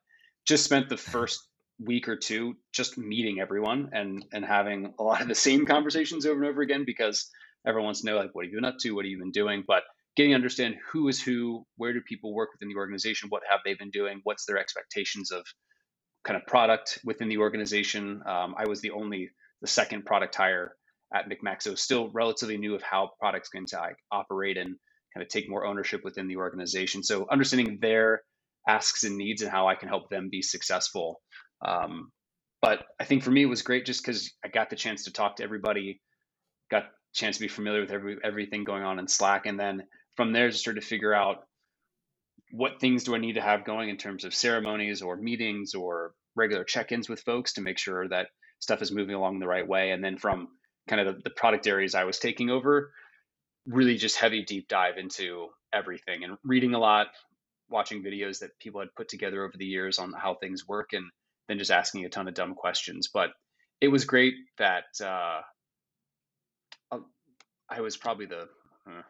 just 0.47 0.63
spent 0.63 0.89
the 0.89 0.97
first 1.13 1.47
week 1.79 2.07
or 2.07 2.15
two 2.15 2.55
just 2.73 2.97
meeting 2.97 3.39
everyone 3.39 3.89
and 3.93 4.25
and 4.33 4.43
having 4.43 4.93
a 4.99 5.03
lot 5.03 5.21
of 5.21 5.27
the 5.27 5.35
same 5.35 5.65
conversations 5.65 6.25
over 6.25 6.41
and 6.41 6.49
over 6.49 6.61
again 6.61 6.83
because 6.85 7.29
everyone 7.67 7.85
wants 7.85 8.01
to 8.01 8.07
know 8.07 8.17
like 8.17 8.33
what 8.33 8.45
have 8.45 8.51
you 8.51 8.57
been 8.57 8.65
up 8.65 8.77
to, 8.79 8.91
what 8.91 9.05
have 9.05 9.11
you 9.11 9.19
been 9.19 9.31
doing, 9.31 9.63
but 9.67 9.83
getting 10.15 10.31
to 10.31 10.35
understand 10.35 10.75
who 10.91 11.07
is 11.07 11.21
who, 11.21 11.65
where 11.75 11.93
do 11.93 12.01
people 12.01 12.33
work 12.33 12.49
within 12.53 12.69
the 12.69 12.79
organization, 12.79 13.29
what 13.29 13.43
have 13.49 13.59
they 13.63 13.75
been 13.75 13.91
doing, 13.91 14.19
what's 14.23 14.45
their 14.45 14.57
expectations 14.57 15.31
of 15.31 15.45
kind 16.25 16.35
of 16.37 16.45
product 16.47 16.99
within 17.05 17.29
the 17.29 17.37
organization. 17.37 18.21
Um, 18.27 18.55
I 18.57 18.67
was 18.67 18.81
the 18.81 18.91
only, 18.91 19.29
the 19.61 19.67
second 19.67 20.05
product 20.05 20.35
hire 20.35 20.75
at 21.13 21.29
MikMak, 21.29 21.61
so 21.61 21.75
still 21.75 22.09
relatively 22.13 22.57
new 22.57 22.75
of 22.75 22.81
how 22.81 23.11
products 23.19 23.49
can 23.49 23.65
to, 23.67 23.77
like, 23.77 23.97
operate 24.11 24.57
and 24.57 24.75
kind 25.13 25.23
of 25.23 25.29
take 25.29 25.49
more 25.49 25.65
ownership 25.65 26.01
within 26.03 26.27
the 26.27 26.37
organization. 26.37 27.03
So 27.03 27.27
understanding 27.31 27.77
their 27.81 28.23
asks 28.67 29.03
and 29.03 29.17
needs 29.17 29.41
and 29.41 29.51
how 29.51 29.67
I 29.67 29.75
can 29.75 29.87
help 29.87 30.09
them 30.09 30.29
be 30.29 30.41
successful. 30.41 31.21
Um, 31.65 32.11
but 32.61 32.85
I 32.99 33.05
think 33.05 33.23
for 33.23 33.31
me 33.31 33.43
it 33.43 33.47
was 33.47 33.61
great 33.61 33.85
just 33.85 34.03
because 34.03 34.33
I 34.43 34.47
got 34.47 34.69
the 34.69 34.75
chance 34.75 35.03
to 35.05 35.13
talk 35.13 35.37
to 35.37 35.43
everybody, 35.43 36.01
got 36.69 36.85
chance 37.13 37.37
to 37.37 37.41
be 37.41 37.47
familiar 37.47 37.81
with 37.81 37.91
every 37.91 38.17
everything 38.23 38.63
going 38.63 38.83
on 38.83 38.99
in 38.99 39.07
Slack, 39.07 39.45
and 39.45 39.59
then 39.59 39.83
from 40.15 40.33
there 40.33 40.49
just 40.49 40.61
start 40.61 40.75
to 40.75 40.85
figure 40.85 41.13
out 41.13 41.43
what 42.51 42.79
things 42.79 43.03
do 43.03 43.15
I 43.15 43.19
need 43.19 43.33
to 43.33 43.41
have 43.41 43.65
going 43.65 43.89
in 43.89 43.97
terms 43.97 44.23
of 44.23 44.33
ceremonies 44.33 45.01
or 45.01 45.17
meetings 45.17 45.73
or 45.73 46.13
regular 46.35 46.63
check-ins 46.63 47.09
with 47.09 47.21
folks 47.21 47.53
to 47.53 47.61
make 47.61 47.77
sure 47.77 48.07
that 48.07 48.27
stuff 48.59 48.81
is 48.81 48.91
moving 48.91 49.15
along 49.15 49.39
the 49.39 49.47
right 49.47 49.67
way. 49.67 49.91
And 49.91 50.03
then 50.03 50.17
from 50.17 50.47
kind 50.87 51.01
of 51.01 51.17
the, 51.17 51.21
the 51.23 51.29
product 51.29 51.67
areas 51.67 51.93
I 51.93 52.05
was 52.05 52.19
taking 52.19 52.49
over, 52.49 52.91
really 53.67 53.97
just 53.97 54.17
heavy 54.17 54.43
deep 54.43 54.67
dive 54.67 54.97
into 54.97 55.49
everything 55.73 56.23
and 56.23 56.37
reading 56.43 56.73
a 56.73 56.79
lot, 56.79 57.07
watching 57.69 58.03
videos 58.03 58.39
that 58.39 58.57
people 58.59 58.79
had 58.79 58.95
put 58.95 59.09
together 59.09 59.43
over 59.43 59.57
the 59.57 59.65
years 59.65 59.99
on 59.99 60.13
how 60.13 60.35
things 60.35 60.67
work, 60.67 60.93
and 60.93 61.05
then 61.47 61.59
just 61.59 61.71
asking 61.71 62.05
a 62.05 62.09
ton 62.09 62.27
of 62.27 62.33
dumb 62.33 62.55
questions. 62.55 63.09
But 63.13 63.29
it 63.81 63.87
was 63.89 64.05
great 64.05 64.33
that 64.57 64.85
uh, 65.03 65.41
I 67.69 67.81
was 67.81 67.97
probably 67.97 68.25
the 68.25 68.47
uh, 68.87 69.01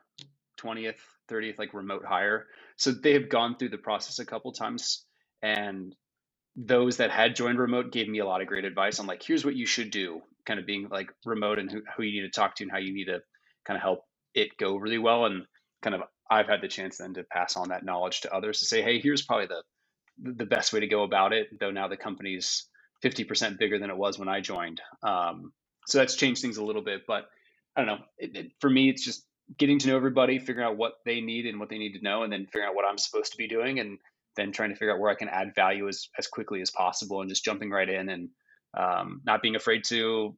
20th, 0.59 0.99
30th, 1.29 1.59
like 1.59 1.73
remote 1.73 2.05
hire. 2.05 2.47
So 2.77 2.91
they 2.91 3.13
have 3.13 3.29
gone 3.29 3.57
through 3.57 3.69
the 3.69 3.77
process 3.77 4.19
a 4.19 4.25
couple 4.25 4.51
times. 4.51 5.05
And 5.41 5.95
those 6.55 6.97
that 6.97 7.11
had 7.11 7.35
joined 7.35 7.59
remote 7.59 7.91
gave 7.91 8.07
me 8.07 8.19
a 8.19 8.25
lot 8.25 8.41
of 8.41 8.47
great 8.47 8.65
advice 8.65 8.99
on 8.99 9.05
like, 9.05 9.23
here's 9.23 9.45
what 9.45 9.55
you 9.55 9.65
should 9.67 9.91
do, 9.91 10.21
kind 10.45 10.59
of 10.59 10.65
being 10.65 10.87
like 10.89 11.11
remote 11.25 11.59
and 11.59 11.71
who, 11.71 11.81
who 11.95 12.03
you 12.03 12.21
need 12.21 12.31
to 12.31 12.39
talk 12.39 12.55
to 12.55 12.63
and 12.63 12.71
how 12.71 12.79
you 12.79 12.93
need 12.93 13.05
to 13.05 13.19
kind 13.65 13.77
of 13.77 13.83
help 13.83 13.99
it 14.33 14.57
go 14.57 14.75
really 14.75 14.97
well. 14.97 15.25
And 15.25 15.43
kind 15.83 15.95
of, 15.95 16.01
I've 16.29 16.47
had 16.47 16.61
the 16.61 16.67
chance 16.67 16.97
then 16.97 17.13
to 17.13 17.23
pass 17.23 17.55
on 17.55 17.69
that 17.69 17.85
knowledge 17.85 18.21
to 18.21 18.33
others 18.33 18.59
to 18.59 18.65
say, 18.65 18.81
hey, 18.81 18.99
here's 18.99 19.21
probably 19.21 19.47
the 19.47 19.61
the 20.21 20.45
best 20.45 20.73
way 20.73 20.79
to 20.81 20.87
go 20.87 21.03
about 21.03 21.33
it. 21.33 21.59
Though 21.59 21.71
now 21.71 21.87
the 21.87 21.97
company's 21.97 22.65
50% 23.03 23.57
bigger 23.59 23.79
than 23.79 23.89
it 23.89 23.97
was 23.97 24.17
when 24.17 24.29
I 24.29 24.41
joined. 24.41 24.81
Um, 25.03 25.53
so 25.87 25.99
that's 25.99 26.15
changed 26.15 26.41
things 26.41 26.57
a 26.57 26.63
little 26.63 26.81
bit, 26.81 27.03
but 27.07 27.29
I 27.75 27.81
don't 27.81 27.87
know. 27.87 28.05
It, 28.17 28.35
it, 28.35 28.51
for 28.59 28.69
me, 28.69 28.89
it's 28.89 29.03
just 29.03 29.25
getting 29.57 29.79
to 29.79 29.87
know 29.87 29.95
everybody, 29.95 30.39
figuring 30.39 30.67
out 30.67 30.77
what 30.77 30.93
they 31.05 31.21
need 31.21 31.45
and 31.45 31.59
what 31.59 31.69
they 31.69 31.77
need 31.77 31.93
to 31.93 32.03
know, 32.03 32.23
and 32.23 32.33
then 32.33 32.45
figuring 32.45 32.67
out 32.67 32.75
what 32.75 32.85
I'm 32.85 32.97
supposed 32.97 33.31
to 33.31 33.37
be 33.37 33.47
doing, 33.47 33.79
and 33.79 33.99
then 34.35 34.51
trying 34.51 34.69
to 34.69 34.75
figure 34.75 34.93
out 34.93 34.99
where 34.99 35.11
I 35.11 35.15
can 35.15 35.29
add 35.29 35.55
value 35.55 35.87
as 35.87 36.09
as 36.17 36.27
quickly 36.27 36.61
as 36.61 36.71
possible, 36.71 37.21
and 37.21 37.29
just 37.29 37.45
jumping 37.45 37.69
right 37.69 37.87
in 37.89 38.09
and 38.09 38.29
um, 38.77 39.21
not 39.25 39.41
being 39.41 39.55
afraid 39.55 39.83
to 39.85 40.35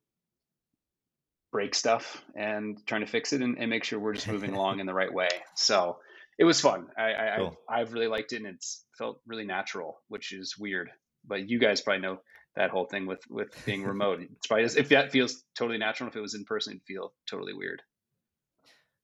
break 1.51 1.73
stuff 1.73 2.23
and 2.35 2.85
trying 2.85 3.01
to 3.01 3.07
fix 3.07 3.33
it 3.33 3.41
and, 3.41 3.57
and 3.57 3.69
make 3.69 3.83
sure 3.83 3.99
we're 3.99 4.13
just 4.13 4.27
moving 4.27 4.53
along 4.55 4.79
in 4.79 4.85
the 4.85 4.93
right 4.93 5.13
way. 5.13 5.29
So 5.55 5.97
it 6.39 6.45
was 6.45 6.61
fun. 6.61 6.87
I, 6.97 7.11
I 7.11 7.35
cool. 7.37 7.57
I've 7.69 7.93
really 7.93 8.07
liked 8.07 8.31
it, 8.31 8.37
and 8.37 8.47
it's 8.47 8.85
felt 8.97 9.21
really 9.27 9.45
natural, 9.45 9.99
which 10.07 10.31
is 10.31 10.57
weird. 10.57 10.89
but 11.25 11.49
you 11.49 11.59
guys 11.59 11.81
probably 11.81 12.01
know 12.01 12.19
that 12.55 12.71
whole 12.71 12.85
thing 12.85 13.05
with 13.05 13.21
with 13.29 13.49
being 13.65 13.83
remote. 13.83 14.21
It's 14.21 14.47
probably 14.47 14.63
if 14.65 14.89
that 14.89 15.11
feels 15.11 15.43
totally 15.57 15.77
natural. 15.77 16.09
If 16.09 16.15
it 16.15 16.21
was 16.21 16.35
in 16.35 16.45
person, 16.45 16.73
it'd 16.73 16.85
feel 16.85 17.13
totally 17.29 17.53
weird. 17.53 17.81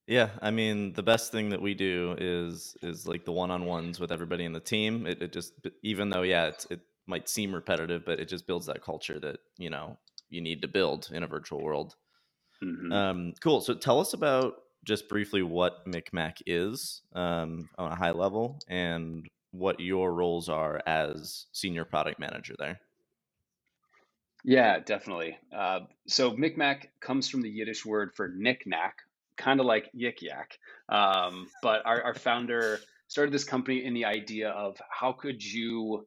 Yeah, 0.07 0.29
I 0.41 0.51
mean, 0.51 0.93
the 0.93 1.03
best 1.03 1.31
thing 1.31 1.49
that 1.49 1.61
we 1.61 1.73
do 1.73 2.15
is 2.17 2.77
is 2.81 3.05
like 3.05 3.25
the 3.25 3.31
one 3.31 3.51
on 3.51 3.65
ones 3.65 3.99
with 3.99 4.11
everybody 4.11 4.45
in 4.45 4.53
the 4.53 4.59
team. 4.59 5.05
It, 5.05 5.21
it 5.21 5.33
just 5.33 5.53
even 5.83 6.09
though 6.09 6.21
yeah, 6.21 6.51
it 6.69 6.79
might 7.05 7.27
seem 7.27 7.53
repetitive, 7.53 8.05
but 8.05 8.19
it 8.19 8.29
just 8.29 8.47
builds 8.47 8.67
that 8.67 8.81
culture 8.81 9.19
that 9.19 9.39
you 9.57 9.69
know 9.69 9.97
you 10.29 10.41
need 10.41 10.61
to 10.61 10.67
build 10.67 11.09
in 11.11 11.23
a 11.23 11.27
virtual 11.27 11.61
world. 11.61 11.95
Mm-hmm. 12.63 12.91
Um, 12.91 13.33
cool. 13.41 13.61
So 13.61 13.73
tell 13.73 13.99
us 13.99 14.13
about 14.13 14.53
just 14.85 15.09
briefly 15.09 15.43
what 15.43 15.85
MikMak 15.85 16.41
is 16.45 17.01
um, 17.13 17.69
on 17.77 17.91
a 17.91 17.95
high 17.95 18.11
level 18.11 18.59
and 18.67 19.27
what 19.51 19.79
your 19.79 20.13
roles 20.13 20.49
are 20.49 20.81
as 20.85 21.45
senior 21.51 21.85
product 21.85 22.19
manager 22.19 22.55
there. 22.57 22.79
Yeah, 24.43 24.79
definitely. 24.79 25.37
Uh, 25.55 25.81
so 26.07 26.31
MikMak 26.31 26.85
comes 26.99 27.27
from 27.27 27.41
the 27.41 27.49
Yiddish 27.49 27.85
word 27.85 28.11
for 28.15 28.27
knick-knack, 28.27 28.99
kind 29.37 29.59
of 29.59 29.65
like 29.65 29.89
yik 29.95 30.21
yak. 30.21 30.59
Um, 30.87 31.47
but 31.63 31.81
our, 31.85 32.03
our 32.03 32.13
founder 32.13 32.79
started 33.07 33.33
this 33.33 33.43
company 33.43 33.83
in 33.83 33.93
the 33.93 34.05
idea 34.05 34.49
of 34.49 34.77
how 34.89 35.13
could 35.13 35.43
you 35.43 36.05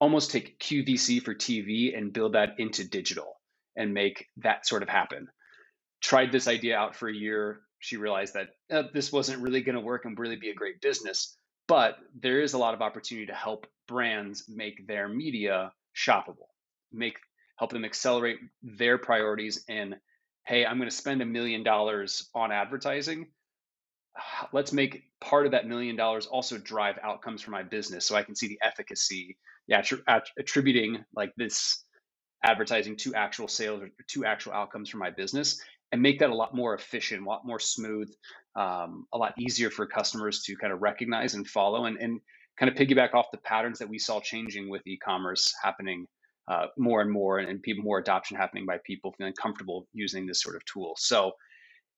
almost 0.00 0.30
take 0.30 0.58
QVC 0.58 1.22
for 1.22 1.34
TV 1.34 1.96
and 1.96 2.12
build 2.12 2.34
that 2.34 2.54
into 2.58 2.88
digital 2.88 3.40
and 3.76 3.94
make 3.94 4.26
that 4.38 4.66
sort 4.66 4.82
of 4.82 4.88
happen. 4.88 5.28
Tried 6.00 6.32
this 6.32 6.48
idea 6.48 6.76
out 6.76 6.96
for 6.96 7.08
a 7.08 7.14
year. 7.14 7.60
She 7.78 7.96
realized 7.96 8.34
that 8.34 8.48
uh, 8.70 8.88
this 8.92 9.12
wasn't 9.12 9.42
really 9.42 9.62
going 9.62 9.76
to 9.76 9.80
work 9.80 10.04
and 10.04 10.18
really 10.18 10.36
be 10.36 10.50
a 10.50 10.54
great 10.54 10.80
business. 10.80 11.36
But 11.66 11.98
there 12.18 12.40
is 12.40 12.54
a 12.54 12.58
lot 12.58 12.74
of 12.74 12.82
opportunity 12.82 13.26
to 13.26 13.34
help 13.34 13.66
brands 13.86 14.44
make 14.48 14.86
their 14.86 15.08
media 15.08 15.72
shoppable, 15.94 16.48
make 16.92 17.18
help 17.58 17.72
them 17.72 17.84
accelerate 17.84 18.38
their 18.62 18.98
priorities 18.98 19.64
and 19.68 19.96
hey, 20.46 20.64
I'm 20.64 20.78
going 20.78 20.88
to 20.88 20.96
spend 20.96 21.20
a 21.20 21.26
million 21.26 21.62
dollars 21.62 22.30
on 22.34 22.52
advertising. 22.52 23.26
Let's 24.52 24.72
make 24.72 25.02
part 25.20 25.44
of 25.44 25.52
that 25.52 25.66
million 25.66 25.94
dollars 25.94 26.26
also 26.26 26.56
drive 26.56 26.98
outcomes 27.02 27.42
for 27.42 27.50
my 27.50 27.62
business 27.62 28.06
so 28.06 28.16
I 28.16 28.22
can 28.22 28.34
see 28.34 28.48
the 28.48 28.58
efficacy, 28.62 29.36
yeah, 29.66 29.82
attributing 30.38 31.04
like 31.14 31.32
this 31.36 31.84
advertising 32.42 32.96
to 32.96 33.14
actual 33.14 33.46
sales 33.46 33.82
or 33.82 33.90
to 34.08 34.24
actual 34.24 34.52
outcomes 34.52 34.88
for 34.88 34.96
my 34.96 35.10
business 35.10 35.60
and 35.92 36.02
make 36.02 36.18
that 36.18 36.30
a 36.30 36.34
lot 36.34 36.54
more 36.54 36.74
efficient, 36.74 37.22
a 37.22 37.28
lot 37.28 37.46
more 37.46 37.58
smooth, 37.58 38.12
um, 38.56 39.06
a 39.12 39.18
lot 39.18 39.34
easier 39.38 39.70
for 39.70 39.86
customers 39.86 40.42
to 40.42 40.56
kind 40.56 40.72
of 40.72 40.82
recognize 40.82 41.34
and 41.34 41.46
follow 41.46 41.86
and, 41.86 41.96
and 41.98 42.20
kind 42.58 42.70
of 42.70 42.76
piggyback 42.76 43.14
off 43.14 43.26
the 43.32 43.38
patterns 43.38 43.78
that 43.78 43.88
we 43.88 43.98
saw 43.98 44.20
changing 44.20 44.68
with 44.68 44.86
e-commerce 44.86 45.54
happening 45.62 46.06
uh, 46.48 46.66
more 46.76 47.00
and 47.00 47.10
more 47.10 47.38
and, 47.38 47.48
and 47.48 47.62
people 47.62 47.84
more 47.84 47.98
adoption 47.98 48.36
happening 48.36 48.66
by 48.66 48.78
people 48.84 49.14
feeling 49.16 49.34
comfortable 49.40 49.86
using 49.92 50.26
this 50.26 50.42
sort 50.42 50.56
of 50.56 50.64
tool. 50.64 50.94
So 50.98 51.32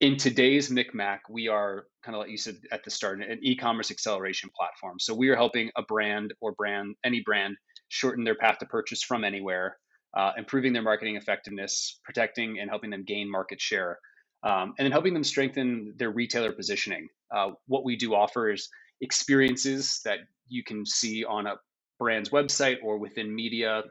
in 0.00 0.16
today's 0.16 0.70
MikMak, 0.70 1.18
we 1.28 1.48
are 1.48 1.84
kind 2.04 2.14
of 2.16 2.20
like 2.20 2.30
you 2.30 2.38
said 2.38 2.56
at 2.72 2.82
the 2.84 2.90
start, 2.90 3.22
an 3.22 3.38
e-commerce 3.42 3.90
acceleration 3.90 4.50
platform. 4.56 4.98
So 4.98 5.14
we 5.14 5.28
are 5.28 5.36
helping 5.36 5.70
a 5.76 5.82
brand 5.82 6.32
or 6.40 6.52
brand, 6.52 6.96
any 7.04 7.22
brand, 7.24 7.56
shorten 7.88 8.24
their 8.24 8.34
path 8.34 8.58
to 8.58 8.66
purchase 8.66 9.02
from 9.02 9.24
anywhere, 9.24 9.76
uh, 10.14 10.32
improving 10.36 10.72
their 10.72 10.82
marketing 10.82 11.16
effectiveness, 11.16 12.00
protecting 12.04 12.58
and 12.58 12.68
helping 12.68 12.90
them 12.90 13.04
gain 13.04 13.30
market 13.30 13.60
share, 13.60 13.98
um, 14.42 14.74
and 14.78 14.84
then 14.84 14.92
helping 14.92 15.14
them 15.14 15.24
strengthen 15.24 15.94
their 15.96 16.10
retailer 16.10 16.52
positioning. 16.52 17.08
Uh, 17.34 17.50
what 17.66 17.84
we 17.84 17.96
do 17.96 18.14
offer 18.14 18.50
is 18.50 18.68
experiences 19.00 20.00
that 20.04 20.18
you 20.48 20.62
can 20.64 20.84
see 20.84 21.24
on 21.24 21.46
a 21.46 21.54
brand's 21.98 22.30
website 22.30 22.78
or 22.82 22.98
within 22.98 23.32
media 23.32 23.82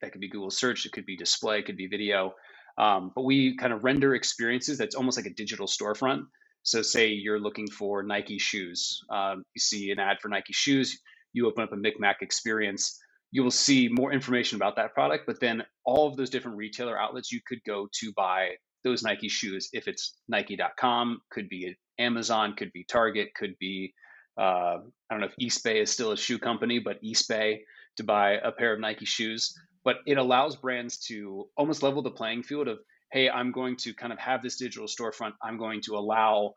that 0.00 0.12
could 0.12 0.20
be 0.20 0.28
Google 0.28 0.50
search, 0.50 0.86
it 0.86 0.92
could 0.92 1.06
be 1.06 1.16
display, 1.16 1.58
it 1.58 1.66
could 1.66 1.76
be 1.76 1.86
video. 1.86 2.34
Um, 2.76 3.10
but 3.14 3.22
we 3.22 3.56
kind 3.56 3.72
of 3.72 3.82
render 3.82 4.14
experiences 4.14 4.78
that's 4.78 4.94
almost 4.94 5.18
like 5.18 5.26
a 5.26 5.34
digital 5.34 5.66
storefront. 5.66 6.22
So, 6.62 6.82
say 6.82 7.08
you're 7.08 7.40
looking 7.40 7.68
for 7.68 8.02
Nike 8.02 8.38
shoes, 8.38 9.00
um, 9.10 9.44
you 9.54 9.60
see 9.60 9.90
an 9.90 9.98
ad 9.98 10.18
for 10.20 10.28
Nike 10.28 10.52
shoes, 10.52 11.00
you 11.32 11.46
open 11.46 11.64
up 11.64 11.72
a 11.72 11.76
MikMak 11.76 12.16
experience, 12.20 13.00
you 13.30 13.42
will 13.42 13.50
see 13.50 13.88
more 13.90 14.12
information 14.12 14.56
about 14.56 14.76
that 14.76 14.94
product. 14.94 15.24
But 15.26 15.40
then 15.40 15.62
all 15.84 16.08
of 16.08 16.16
those 16.16 16.30
different 16.30 16.56
retailer 16.56 16.98
outlets 16.98 17.30
you 17.32 17.40
could 17.46 17.60
go 17.66 17.88
to 18.00 18.12
buy 18.16 18.52
those 18.84 19.02
Nike 19.02 19.28
shoes. 19.28 19.68
If 19.72 19.88
it's 19.88 20.14
Nike.com, 20.28 21.20
could 21.30 21.48
be 21.48 21.76
Amazon, 21.98 22.54
could 22.56 22.72
be 22.72 22.84
Target, 22.84 23.28
could 23.34 23.54
be 23.58 23.92
uh, 24.40 24.78
I 24.78 25.10
don't 25.10 25.20
know 25.20 25.26
if 25.26 25.36
Eastbay 25.42 25.82
is 25.82 25.90
still 25.90 26.12
a 26.12 26.16
shoe 26.16 26.38
company, 26.38 26.78
but 26.78 27.02
Eastbay 27.02 27.58
to 27.96 28.04
buy 28.04 28.34
a 28.34 28.52
pair 28.52 28.72
of 28.72 28.80
Nike 28.80 29.04
shoes 29.04 29.52
but 29.88 29.96
it 30.06 30.18
allows 30.18 30.54
brands 30.54 30.98
to 30.98 31.48
almost 31.56 31.82
level 31.82 32.02
the 32.02 32.10
playing 32.10 32.42
field 32.42 32.68
of 32.68 32.78
hey 33.10 33.30
i'm 33.30 33.52
going 33.52 33.76
to 33.76 33.94
kind 33.94 34.12
of 34.12 34.18
have 34.18 34.42
this 34.42 34.56
digital 34.56 34.86
storefront 34.86 35.32
i'm 35.42 35.56
going 35.56 35.80
to 35.80 35.96
allow 35.96 36.52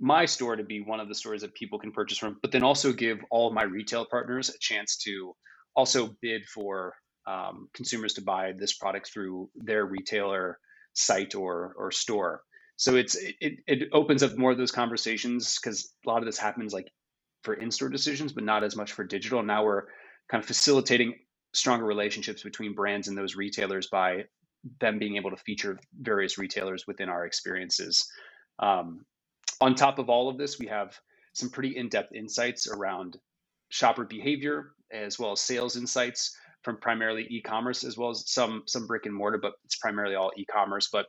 my 0.00 0.26
store 0.26 0.56
to 0.56 0.64
be 0.64 0.80
one 0.80 1.00
of 1.00 1.08
the 1.08 1.14
stores 1.14 1.40
that 1.42 1.54
people 1.54 1.78
can 1.78 1.92
purchase 1.92 2.18
from 2.18 2.36
but 2.42 2.52
then 2.52 2.62
also 2.62 2.92
give 2.92 3.18
all 3.30 3.48
of 3.48 3.54
my 3.54 3.62
retail 3.62 4.04
partners 4.04 4.50
a 4.50 4.58
chance 4.60 4.98
to 4.98 5.34
also 5.74 6.16
bid 6.20 6.44
for 6.46 6.94
um, 7.26 7.68
consumers 7.72 8.14
to 8.14 8.22
buy 8.22 8.52
this 8.52 8.72
product 8.72 9.10
through 9.12 9.48
their 9.54 9.86
retailer 9.86 10.58
site 10.94 11.34
or 11.34 11.74
or 11.78 11.90
store 11.90 12.42
so 12.76 12.96
it's 12.96 13.16
it, 13.16 13.60
it 13.66 13.88
opens 13.92 14.22
up 14.22 14.36
more 14.36 14.50
of 14.50 14.58
those 14.58 14.72
conversations 14.72 15.58
because 15.58 15.94
a 16.04 16.08
lot 16.08 16.18
of 16.18 16.26
this 16.26 16.38
happens 16.38 16.72
like 16.74 16.90
for 17.44 17.54
in-store 17.54 17.88
decisions 17.88 18.32
but 18.32 18.44
not 18.44 18.62
as 18.62 18.76
much 18.76 18.92
for 18.92 19.04
digital 19.04 19.42
now 19.42 19.64
we're 19.64 19.84
kind 20.28 20.42
of 20.42 20.46
facilitating 20.46 21.14
stronger 21.52 21.84
relationships 21.84 22.42
between 22.42 22.74
brands 22.74 23.08
and 23.08 23.16
those 23.16 23.36
retailers 23.36 23.88
by 23.88 24.24
them 24.80 24.98
being 24.98 25.16
able 25.16 25.30
to 25.30 25.36
feature 25.36 25.78
various 26.00 26.38
retailers 26.38 26.86
within 26.86 27.08
our 27.08 27.26
experiences. 27.26 28.08
Um, 28.58 29.04
on 29.60 29.74
top 29.74 29.98
of 29.98 30.08
all 30.08 30.28
of 30.28 30.38
this, 30.38 30.58
we 30.58 30.66
have 30.66 30.98
some 31.34 31.50
pretty 31.50 31.76
in-depth 31.76 32.14
insights 32.14 32.68
around 32.68 33.18
shopper 33.68 34.04
behavior 34.04 34.72
as 34.92 35.18
well 35.18 35.32
as 35.32 35.40
sales 35.40 35.76
insights 35.76 36.36
from 36.62 36.76
primarily 36.76 37.26
e-commerce 37.30 37.82
as 37.82 37.96
well 37.96 38.10
as 38.10 38.30
some 38.30 38.62
some 38.66 38.86
brick 38.86 39.06
and 39.06 39.14
mortar, 39.14 39.38
but 39.38 39.54
it's 39.64 39.76
primarily 39.76 40.14
all 40.14 40.30
e-commerce. 40.36 40.88
But 40.92 41.06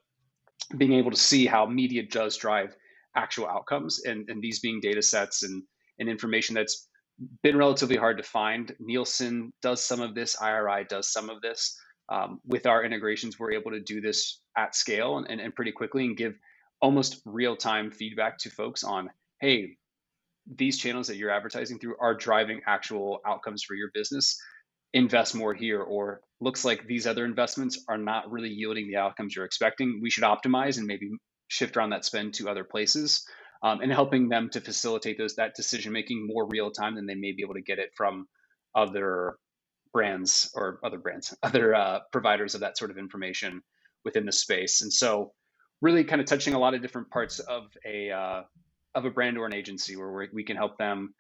being 0.78 0.94
able 0.94 1.12
to 1.12 1.18
see 1.18 1.46
how 1.46 1.66
media 1.66 2.04
does 2.04 2.38
drive 2.38 2.76
actual 3.16 3.48
outcomes 3.48 4.04
and, 4.06 4.28
and 4.30 4.42
these 4.42 4.60
being 4.60 4.80
data 4.82 5.02
sets 5.02 5.44
and, 5.44 5.64
and 6.00 6.10
information 6.10 6.56
that's 6.56 6.88
been 7.44 7.58
relatively 7.58 7.96
hard 7.96 8.18
to 8.18 8.24
find. 8.24 8.76
Nielsen 8.80 9.54
does 9.62 9.84
some 9.84 10.02
of 10.02 10.16
this, 10.16 10.36
IRI 10.42 10.86
does 10.86 11.12
some 11.12 11.30
of 11.30 11.42
this. 11.42 11.78
Um, 12.10 12.40
with 12.46 12.66
our 12.66 12.84
integrations, 12.84 13.40
we're 13.40 13.54
able 13.54 13.72
to 13.72 13.80
do 13.80 14.02
this 14.02 14.42
at 14.58 14.76
scale 14.76 15.18
and, 15.18 15.30
and, 15.30 15.40
and 15.40 15.56
pretty 15.56 15.72
quickly 15.72 16.06
and 16.06 16.18
give 16.18 16.34
almost 16.82 17.22
real 17.26 17.56
time 17.56 17.92
feedback 17.92 18.38
to 18.40 18.50
folks 18.50 18.84
on, 18.84 19.10
hey, 19.40 19.78
these 20.48 20.78
channels 20.78 21.08
that 21.08 21.18
you're 21.18 21.32
advertising 21.32 21.80
through 21.80 21.96
are 22.00 22.16
driving 22.16 22.62
actual 22.68 23.20
outcomes 23.26 23.64
for 23.64 23.76
your 23.76 23.90
business. 23.94 24.38
Invest 24.94 25.34
more 25.34 25.54
here, 25.54 25.82
or 25.82 26.22
looks 26.40 26.64
like 26.64 26.86
these 26.86 27.08
other 27.08 27.26
investments 27.26 27.84
are 27.88 27.98
not 27.98 28.32
really 28.32 28.50
yielding 28.50 28.88
the 28.88 28.98
outcomes 28.98 29.36
you're 29.36 29.46
expecting. 29.46 30.00
We 30.02 30.10
should 30.10 30.24
optimize 30.24 30.78
and 30.78 30.86
maybe 30.86 31.10
shift 31.48 31.78
around 31.78 31.92
that 31.92 32.06
spend 32.06 32.36
to 32.36 32.50
other 32.50 32.64
places 32.64 33.26
um, 33.64 33.80
and 33.82 33.92
helping 33.92 34.30
them 34.30 34.50
to 34.50 34.62
facilitate 34.62 35.18
those 35.18 35.36
that 35.36 35.56
decision 35.56 35.94
making 35.94 36.28
more 36.28 36.48
real 36.48 36.70
time 36.70 36.96
than 36.96 37.06
they 37.06 37.16
may 37.16 37.32
be 37.32 37.44
able 37.44 37.56
to 37.56 37.62
get 37.62 37.80
it 37.80 37.90
from 37.96 38.28
other 38.76 39.36
brands 39.94 40.52
or 40.54 40.80
other 40.84 40.98
brands, 40.98 41.34
other 41.44 41.74
uh, 41.74 42.00
providers 42.12 42.56
of 42.56 42.62
that 42.62 42.78
sort 42.78 42.92
of 42.92 42.98
information 42.98 43.62
within 44.04 44.26
the 44.26 44.32
space. 44.32 44.82
And 44.82 44.92
so, 44.92 45.32
really, 45.82 46.04
kind 46.04 46.22
of 46.22 46.28
touching 46.28 46.54
a 46.54 46.60
lot 46.60 46.74
of 46.74 46.82
different 46.82 47.10
parts 47.10 47.40
of 47.40 47.64
a 47.86 48.12
uh, 48.12 48.42
of 48.96 49.06
a 49.06 49.10
brand 49.10 49.38
or 49.38 49.46
an 49.46 49.54
agency 49.54 49.96
where 49.96 50.30
we 50.34 50.44
can 50.44 50.58
help 50.58 50.78
them 50.78 51.14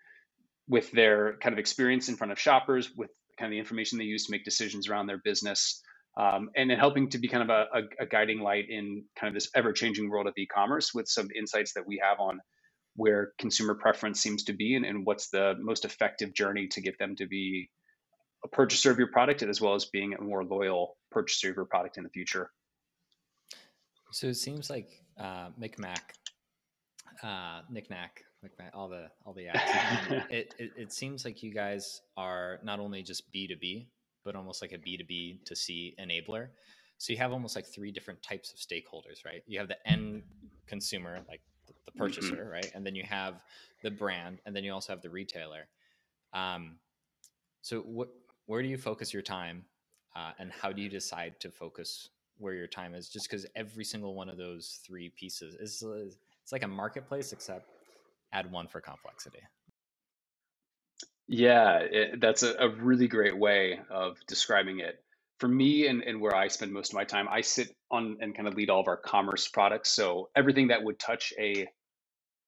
with 0.68 0.92
their 0.92 1.38
kind 1.42 1.54
of 1.54 1.60
experience 1.60 2.10
in 2.10 2.16
front 2.16 2.32
of 2.32 2.40
shoppers, 2.40 2.92
with 2.96 3.10
kind 3.38 3.52
of 3.52 3.52
the 3.52 3.60
information 3.60 3.98
they 3.98 4.06
use 4.06 4.26
to 4.26 4.32
make 4.32 4.46
decisions 4.46 4.88
around 4.88 5.08
their 5.08 5.22
business, 5.24 5.82
um, 6.18 6.50
and 6.56 6.70
then 6.70 6.78
helping 6.78 7.10
to 7.10 7.18
be 7.18 7.28
kind 7.28 7.44
of 7.44 7.50
a, 7.50 7.66
a, 7.80 8.04
a 8.04 8.06
guiding 8.06 8.40
light 8.40 8.66
in 8.70 9.04
kind 9.20 9.30
of 9.30 9.34
this 9.34 9.50
ever 9.56 9.74
changing 9.74 10.10
world 10.10 10.28
of 10.28 10.34
e-commerce 10.38 10.94
with 10.94 11.08
some 11.08 11.28
insights 11.36 11.74
that 11.74 11.88
we 11.88 12.02
have 12.04 12.20
on 12.20 12.40
where 12.96 13.34
consumer 13.40 13.74
preference 13.74 14.22
seems 14.22 14.44
to 14.44 14.54
be 14.54 14.76
and, 14.76 14.86
and 14.86 15.06
what's 15.06 15.30
the 15.30 15.56
most 15.60 15.84
effective 15.84 16.34
journey 16.34 16.68
to 16.68 16.82
get 16.82 16.98
them 17.00 17.16
to 17.16 17.26
be 17.26 17.70
a 18.46 18.48
purchaser 18.48 18.92
of 18.92 18.98
your 19.00 19.08
product 19.08 19.42
as 19.42 19.60
well 19.60 19.74
as 19.74 19.86
being 19.86 20.14
a 20.14 20.22
more 20.22 20.44
loyal 20.44 20.98
purchaser 21.12 21.50
of 21.50 21.56
your 21.56 21.66
product 21.66 21.98
in 21.98 22.04
the 22.04 22.10
future. 22.10 22.52
So 24.12 24.28
it 24.28 24.36
seems 24.36 24.70
like 24.70 24.90
uh, 25.20 25.50
MikMak, 25.60 25.98
uh, 27.24 27.62
Knickknack, 27.70 28.24
all 28.74 28.90
the 28.90 29.10
all 29.26 29.34
the 29.34 29.46
apps. 29.46 30.24
It, 30.30 30.54
it, 30.60 30.72
it 30.78 30.94
seems 30.94 31.26
like 31.26 31.42
you 31.42 31.54
guys 31.54 32.02
are 32.18 32.60
not 32.64 32.80
only 32.80 33.02
just 33.02 33.32
B 33.32 33.48
two 33.48 33.56
B, 33.56 33.88
but 34.24 34.36
almost 34.36 34.62
like 34.62 34.72
a 34.72 34.78
B2B 34.78 35.46
to 35.46 35.56
C 35.56 35.96
enabler. 36.00 36.48
So 36.98 37.12
you 37.12 37.20
have 37.20 37.32
almost 37.32 37.56
like 37.56 37.66
three 37.66 37.92
different 37.92 38.22
types 38.24 38.54
of 38.54 38.60
stakeholders, 38.60 39.26
right? 39.26 39.44
You 39.48 39.60
have 39.60 39.68
the 39.68 39.88
end 39.88 40.24
consumer, 40.68 41.20
like 41.28 41.42
the 41.68 41.74
mm-hmm. 41.74 42.00
purchaser, 42.00 42.36
mm-hmm. 42.36 42.52
right? 42.52 42.72
And 42.74 42.86
then 42.86 42.96
you 42.96 43.04
have 43.04 43.42
the 43.82 43.92
brand, 43.92 44.40
and 44.46 44.56
then 44.56 44.64
you 44.64 44.74
also 44.74 44.94
have 44.94 45.02
the 45.02 45.10
retailer. 45.10 45.68
Um, 46.34 46.76
so 47.62 47.80
what 47.82 48.10
where 48.46 48.62
do 48.62 48.68
you 48.68 48.78
focus 48.78 49.14
your 49.14 49.22
time 49.22 49.64
uh, 50.16 50.32
and 50.38 50.52
how 50.52 50.72
do 50.72 50.82
you 50.82 50.90
decide 50.90 51.40
to 51.40 51.50
focus 51.50 52.10
where 52.38 52.54
your 52.54 52.68
time 52.68 52.94
is 52.94 53.08
just 53.08 53.30
because 53.30 53.46
every 53.56 53.86
single 53.86 54.16
one 54.16 54.28
of 54.28 54.38
those 54.38 54.80
three 54.86 55.10
pieces 55.10 55.56
is 55.56 56.18
it's 56.44 56.52
like 56.52 56.64
a 56.64 56.68
marketplace 56.68 57.34
except 57.34 57.66
add 58.34 58.52
one 58.52 58.68
for 58.68 58.82
complexity 58.82 59.40
yeah 61.28 61.80
it, 61.80 62.22
that's 62.22 62.44
a, 62.44 62.54
a 62.56 62.70
really 62.70 63.08
great 63.08 63.38
way 63.38 63.80
of 63.90 64.18
describing 64.28 64.80
it 64.80 64.96
for 65.40 65.48
me 65.48 65.88
and, 65.88 66.04
and 66.04 66.22
where 66.22 66.36
i 66.36 66.48
spend 66.48 66.72
most 66.72 66.92
of 66.92 66.96
my 66.96 67.04
time 67.04 67.28
i 67.30 67.42
sit 67.42 67.70
on 67.92 68.18
and 68.22 68.36
kind 68.36 68.48
of 68.48 68.56
lead 68.56 68.70
all 68.70 68.82
of 68.82 68.88
our 68.88 68.98
commerce 68.98 69.48
products 69.48 69.90
so 69.92 70.30
everything 70.36 70.68
that 70.68 70.84
would 70.84 71.00
touch 71.00 71.34
a 71.40 71.68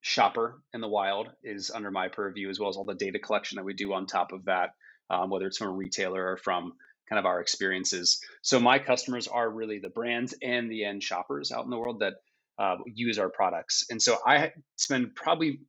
shopper 0.02 0.60
in 0.74 0.80
the 0.80 0.88
wild 0.88 1.28
is 1.42 1.70
under 1.70 1.90
my 1.90 2.08
purview 2.08 2.48
as 2.48 2.60
well 2.60 2.68
as 2.68 2.76
all 2.76 2.84
the 2.84 2.94
data 2.94 3.18
collection 3.18 3.56
that 3.56 3.64
we 3.64 3.74
do 3.74 3.92
on 3.92 4.06
top 4.06 4.32
of 4.32 4.44
that 4.44 4.70
um, 5.10 5.30
whether 5.30 5.46
it's 5.46 5.58
from 5.58 5.68
a 5.68 5.72
retailer 5.72 6.32
or 6.32 6.36
from 6.36 6.72
kind 7.08 7.18
of 7.18 7.26
our 7.26 7.40
experiences. 7.40 8.20
So 8.42 8.58
my 8.60 8.78
customers 8.78 9.28
are 9.28 9.48
really 9.48 9.78
the 9.78 9.90
brands 9.90 10.34
and 10.42 10.70
the 10.70 10.84
end 10.84 11.02
shoppers 11.02 11.52
out 11.52 11.64
in 11.64 11.70
the 11.70 11.78
world 11.78 12.00
that 12.00 12.14
uh, 12.58 12.76
use 12.86 13.18
our 13.18 13.30
products. 13.30 13.86
And 13.90 14.00
so 14.00 14.18
I 14.26 14.52
spend 14.76 15.14
probably 15.14 15.60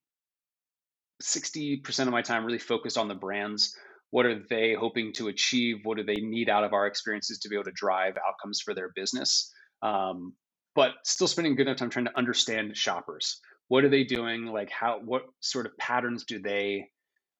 60% 1.24 2.02
of 2.02 2.10
my 2.10 2.22
time 2.22 2.46
really 2.46 2.60
focused 2.60 2.98
on 2.98 3.08
the 3.08 3.16
brands. 3.16 3.76
What 4.12 4.26
are 4.26 4.42
they 4.50 4.74
hoping 4.74 5.14
to 5.14 5.28
achieve? 5.30 5.80
What 5.84 5.98
do 5.98 6.04
they 6.04 6.16
need 6.16 6.50
out 6.50 6.64
of 6.64 6.74
our 6.74 6.88
experiences 6.88 7.40
to 7.40 7.50
be 7.50 7.56
able 7.56 7.66
to 7.66 7.72
drive 7.76 8.16
outcomes 8.28 8.62
for 8.62 8.74
their 8.74 8.92
business? 8.96 9.52
Um, 9.82 10.34
but 10.76 10.92
still 11.04 11.28
spending 11.28 11.56
good 11.56 11.68
enough 11.68 11.78
time 11.78 11.90
trying 11.90 12.06
to 12.06 12.18
understand 12.18 12.78
shoppers. 12.78 13.40
What 13.68 13.84
are 13.84 13.90
they 13.90 14.04
doing? 14.04 14.46
Like 14.46 14.70
how? 14.72 15.02
What 15.04 15.24
sort 15.42 15.66
of 15.66 15.78
patterns 15.78 16.24
do 16.24 16.40
they 16.40 16.90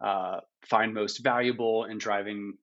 uh, 0.04 0.40
find 0.70 0.94
most 0.94 1.20
valuable 1.24 1.86
in 1.86 1.98
driving 1.98 2.54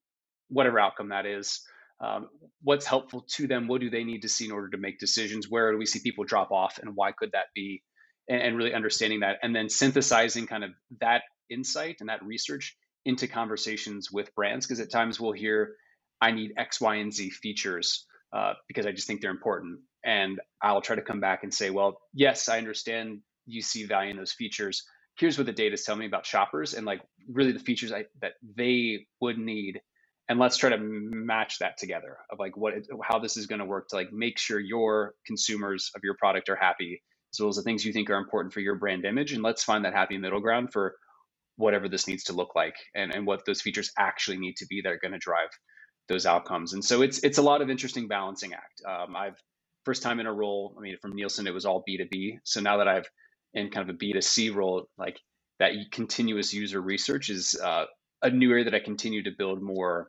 whatever 0.48 0.78
outcome 0.78 1.08
that 1.10 1.26
is. 1.26 1.62
Um, 2.04 2.28
what's 2.62 2.86
helpful 2.86 3.24
to 3.36 3.46
them? 3.46 3.68
What 3.68 3.80
do 3.80 3.88
they 3.88 4.04
need 4.04 4.22
to 4.22 4.28
see 4.28 4.46
in 4.46 4.52
order 4.52 4.70
to 4.70 4.78
make 4.78 4.98
decisions? 4.98 5.48
Where 5.48 5.72
do 5.72 5.78
we 5.78 5.86
see 5.86 6.00
people 6.00 6.24
drop 6.24 6.50
off, 6.50 6.78
and 6.78 6.94
why 6.94 7.12
could 7.12 7.32
that 7.32 7.46
be? 7.54 7.82
And, 8.28 8.42
and 8.42 8.56
really 8.56 8.74
understanding 8.74 9.20
that, 9.20 9.36
and 9.42 9.54
then 9.56 9.68
synthesizing 9.68 10.46
kind 10.46 10.64
of 10.64 10.70
that 11.00 11.22
insight 11.50 11.96
and 12.00 12.08
that 12.08 12.24
research 12.24 12.76
into 13.04 13.26
conversations 13.28 14.10
with 14.10 14.34
brands. 14.34 14.66
Because 14.66 14.80
at 14.80 14.90
times 14.90 15.20
we'll 15.20 15.32
hear, 15.32 15.76
"I 16.20 16.32
need 16.32 16.52
X, 16.56 16.80
Y, 16.80 16.96
and 16.96 17.12
Z 17.12 17.30
features 17.30 18.06
uh, 18.32 18.54
because 18.68 18.86
I 18.86 18.92
just 18.92 19.06
think 19.06 19.20
they're 19.20 19.30
important," 19.30 19.80
and 20.04 20.40
I'll 20.62 20.80
try 20.82 20.96
to 20.96 21.02
come 21.02 21.20
back 21.20 21.42
and 21.42 21.54
say, 21.54 21.70
"Well, 21.70 22.00
yes, 22.12 22.48
I 22.48 22.58
understand 22.58 23.20
you 23.46 23.62
see 23.62 23.84
value 23.84 24.10
in 24.10 24.16
those 24.16 24.32
features. 24.32 24.84
Here's 25.18 25.38
what 25.38 25.46
the 25.46 25.52
data 25.52 25.74
is 25.74 25.84
telling 25.84 26.00
me 26.00 26.06
about 26.06 26.26
shoppers, 26.26 26.74
and 26.74 26.84
like 26.86 27.02
really 27.28 27.52
the 27.52 27.66
features 27.68 27.92
I, 27.92 28.06
that 28.20 28.34
they 28.56 29.06
would 29.20 29.38
need." 29.38 29.80
And 30.28 30.38
let's 30.38 30.56
try 30.56 30.70
to 30.70 30.78
match 30.78 31.58
that 31.58 31.76
together 31.76 32.18
of 32.30 32.38
like 32.38 32.56
what 32.56 32.74
how 33.02 33.18
this 33.18 33.36
is 33.36 33.46
going 33.46 33.58
to 33.58 33.64
work 33.64 33.88
to 33.88 33.96
like 33.96 34.12
make 34.12 34.38
sure 34.38 34.58
your 34.58 35.14
consumers 35.26 35.90
of 35.94 36.02
your 36.04 36.14
product 36.18 36.48
are 36.48 36.56
happy 36.56 37.02
as 37.32 37.40
well 37.40 37.48
as 37.48 37.56
the 37.56 37.62
things 37.62 37.84
you 37.84 37.92
think 37.92 38.08
are 38.10 38.16
important 38.16 38.52
for 38.52 38.60
your 38.60 38.76
brand 38.76 39.04
image 39.04 39.32
and 39.32 39.42
let's 39.42 39.64
find 39.64 39.84
that 39.84 39.92
happy 39.92 40.18
middle 40.18 40.40
ground 40.40 40.72
for 40.72 40.94
whatever 41.56 41.88
this 41.88 42.08
needs 42.08 42.24
to 42.24 42.32
look 42.32 42.54
like 42.54 42.74
and, 42.94 43.14
and 43.14 43.26
what 43.26 43.44
those 43.46 43.60
features 43.60 43.90
actually 43.98 44.38
need 44.38 44.56
to 44.56 44.66
be 44.66 44.80
that 44.80 44.92
are 44.92 44.98
going 44.98 45.12
to 45.12 45.18
drive 45.18 45.50
those 46.08 46.26
outcomes. 46.26 46.72
And 46.72 46.84
so 46.84 47.02
it's 47.02 47.18
it's 47.20 47.38
a 47.38 47.42
lot 47.42 47.62
of 47.62 47.70
interesting 47.70 48.08
balancing 48.08 48.52
act. 48.52 48.82
Um, 48.86 49.16
i've 49.16 49.36
first 49.84 50.02
time 50.02 50.18
in 50.20 50.26
a 50.26 50.32
role 50.32 50.74
i 50.78 50.80
mean 50.80 50.96
from 51.00 51.14
nielsen 51.14 51.46
it 51.46 51.54
was 51.54 51.66
all 51.66 51.84
b2b 51.88 52.38
so 52.42 52.60
now 52.60 52.78
that 52.78 52.88
i've 52.88 53.06
in 53.52 53.70
kind 53.70 53.88
of 53.88 53.94
a 53.94 53.98
b2c 53.98 54.54
role 54.54 54.88
like 54.96 55.18
that 55.58 55.72
continuous 55.92 56.54
user 56.54 56.80
research 56.80 57.28
is 57.28 57.54
uh, 57.62 57.84
a 58.22 58.30
new 58.30 58.50
area 58.50 58.64
that 58.64 58.74
i 58.74 58.80
continue 58.80 59.22
to 59.22 59.30
build 59.36 59.62
more 59.62 60.08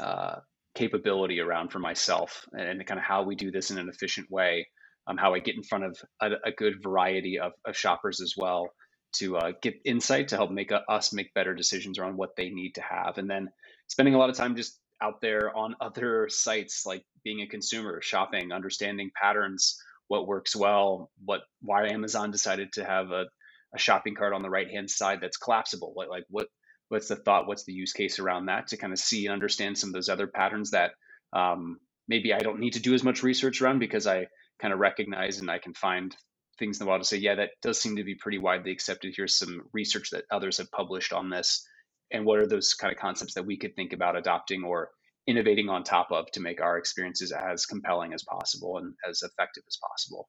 uh, 0.00 0.36
capability 0.74 1.40
around 1.40 1.70
for 1.70 1.78
myself 1.78 2.46
and, 2.52 2.62
and, 2.62 2.86
kind 2.86 2.98
of 2.98 3.04
how 3.04 3.22
we 3.22 3.34
do 3.34 3.50
this 3.50 3.70
in 3.70 3.78
an 3.78 3.88
efficient 3.88 4.30
way, 4.30 4.66
um, 5.06 5.16
how 5.16 5.34
I 5.34 5.38
get 5.38 5.56
in 5.56 5.62
front 5.62 5.84
of 5.84 5.98
a, 6.20 6.30
a 6.46 6.52
good 6.52 6.82
variety 6.82 7.38
of, 7.38 7.52
of, 7.66 7.76
shoppers 7.76 8.20
as 8.20 8.34
well 8.36 8.70
to 9.16 9.36
uh, 9.36 9.52
get 9.60 9.74
insight 9.84 10.28
to 10.28 10.36
help 10.36 10.50
make 10.50 10.70
a, 10.70 10.82
us 10.90 11.12
make 11.12 11.34
better 11.34 11.54
decisions 11.54 11.98
around 11.98 12.16
what 12.16 12.36
they 12.36 12.48
need 12.48 12.72
to 12.76 12.82
have. 12.82 13.18
And 13.18 13.28
then 13.28 13.48
spending 13.88 14.14
a 14.14 14.18
lot 14.18 14.30
of 14.30 14.36
time 14.36 14.56
just 14.56 14.78
out 15.02 15.20
there 15.20 15.54
on 15.54 15.76
other 15.80 16.28
sites, 16.30 16.84
like 16.86 17.04
being 17.22 17.42
a 17.42 17.48
consumer, 17.48 18.00
shopping, 18.00 18.52
understanding 18.52 19.10
patterns, 19.20 19.76
what 20.08 20.26
works 20.26 20.56
well, 20.56 21.10
what 21.24 21.42
why 21.60 21.88
Amazon 21.88 22.30
decided 22.30 22.72
to 22.74 22.84
have 22.84 23.10
a, 23.10 23.26
a 23.74 23.78
shopping 23.78 24.14
cart 24.14 24.32
on 24.32 24.42
the 24.42 24.50
right 24.50 24.70
hand 24.70 24.90
side 24.90 25.20
that's 25.20 25.36
collapsible, 25.36 25.94
like 25.96 26.08
like 26.08 26.24
what 26.28 26.48
what's 26.92 27.08
the 27.08 27.16
thought 27.16 27.46
what's 27.46 27.64
the 27.64 27.72
use 27.72 27.92
case 27.92 28.18
around 28.18 28.46
that 28.46 28.68
to 28.68 28.76
kind 28.76 28.92
of 28.92 28.98
see 28.98 29.26
and 29.26 29.32
understand 29.32 29.78
some 29.78 29.88
of 29.88 29.94
those 29.94 30.08
other 30.08 30.26
patterns 30.26 30.70
that 30.70 30.92
um, 31.32 31.78
maybe 32.06 32.32
i 32.32 32.38
don't 32.38 32.60
need 32.60 32.74
to 32.74 32.80
do 32.80 32.94
as 32.94 33.02
much 33.02 33.22
research 33.22 33.60
around 33.60 33.78
because 33.78 34.06
i 34.06 34.26
kind 34.60 34.74
of 34.74 34.80
recognize 34.80 35.38
and 35.38 35.50
i 35.50 35.58
can 35.58 35.74
find 35.74 36.16
things 36.58 36.78
in 36.78 36.84
the 36.84 36.88
wild 36.88 37.02
to 37.02 37.06
say 37.06 37.16
yeah 37.16 37.34
that 37.34 37.50
does 37.60 37.80
seem 37.80 37.96
to 37.96 38.04
be 38.04 38.14
pretty 38.14 38.38
widely 38.38 38.70
accepted. 38.70 39.14
Here's 39.16 39.36
some 39.36 39.62
research 39.72 40.10
that 40.10 40.24
others 40.30 40.58
have 40.58 40.70
published 40.70 41.12
on 41.12 41.30
this. 41.30 41.66
And 42.12 42.24
what 42.24 42.38
are 42.38 42.46
those 42.46 42.74
kind 42.74 42.92
of 42.92 43.00
concepts 43.00 43.34
that 43.34 43.46
we 43.46 43.56
could 43.56 43.74
think 43.74 43.92
about 43.92 44.16
adopting 44.16 44.64
or 44.64 44.90
innovating 45.26 45.68
on 45.68 45.82
top 45.82 46.12
of 46.12 46.30
to 46.32 46.40
make 46.40 46.60
our 46.60 46.76
experiences 46.76 47.32
as 47.32 47.64
compelling 47.64 48.12
as 48.12 48.22
possible 48.22 48.78
and 48.78 48.94
as 49.08 49.22
effective 49.22 49.64
as 49.66 49.78
possible? 49.88 50.28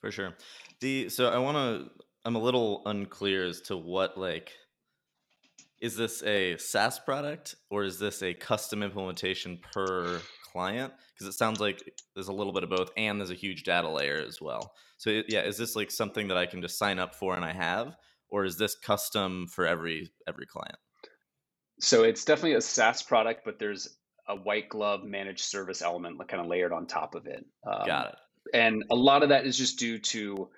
For 0.00 0.10
sure. 0.10 0.34
The 0.80 1.08
so 1.08 1.28
i 1.28 1.38
want 1.38 1.56
to 1.56 1.90
i'm 2.24 2.36
a 2.36 2.42
little 2.42 2.82
unclear 2.86 3.46
as 3.46 3.62
to 3.62 3.76
what 3.76 4.18
like 4.18 4.52
is 5.80 5.96
this 5.96 6.22
a 6.22 6.56
SaaS 6.56 6.98
product 6.98 7.54
or 7.70 7.84
is 7.84 7.98
this 7.98 8.22
a 8.22 8.34
custom 8.34 8.82
implementation 8.82 9.58
per 9.72 10.20
client? 10.52 10.92
Because 11.14 11.32
it 11.32 11.38
sounds 11.38 11.60
like 11.60 11.82
there's 12.14 12.28
a 12.28 12.32
little 12.32 12.52
bit 12.52 12.64
of 12.64 12.70
both, 12.70 12.90
and 12.96 13.20
there's 13.20 13.30
a 13.30 13.34
huge 13.34 13.64
data 13.64 13.88
layer 13.88 14.22
as 14.26 14.40
well. 14.40 14.72
So 14.96 15.22
yeah, 15.28 15.42
is 15.42 15.56
this 15.56 15.76
like 15.76 15.90
something 15.90 16.28
that 16.28 16.36
I 16.36 16.46
can 16.46 16.62
just 16.62 16.78
sign 16.78 16.98
up 16.98 17.14
for 17.14 17.36
and 17.36 17.44
I 17.44 17.52
have, 17.52 17.96
or 18.30 18.44
is 18.44 18.58
this 18.58 18.76
custom 18.76 19.46
for 19.46 19.66
every 19.66 20.10
every 20.26 20.46
client? 20.46 20.78
So 21.80 22.02
it's 22.02 22.24
definitely 22.24 22.54
a 22.54 22.60
SaaS 22.60 23.02
product, 23.02 23.42
but 23.44 23.58
there's 23.58 23.96
a 24.28 24.34
white 24.34 24.68
glove 24.68 25.04
managed 25.04 25.44
service 25.44 25.80
element 25.80 26.20
kind 26.28 26.40
of 26.40 26.48
layered 26.48 26.72
on 26.72 26.86
top 26.86 27.14
of 27.14 27.26
it. 27.26 27.44
Um, 27.66 27.86
Got 27.86 28.08
it. 28.08 28.14
And 28.54 28.84
a 28.90 28.96
lot 28.96 29.22
of 29.22 29.28
that 29.28 29.46
is 29.46 29.56
just 29.56 29.78
due 29.78 29.98
to 29.98 30.48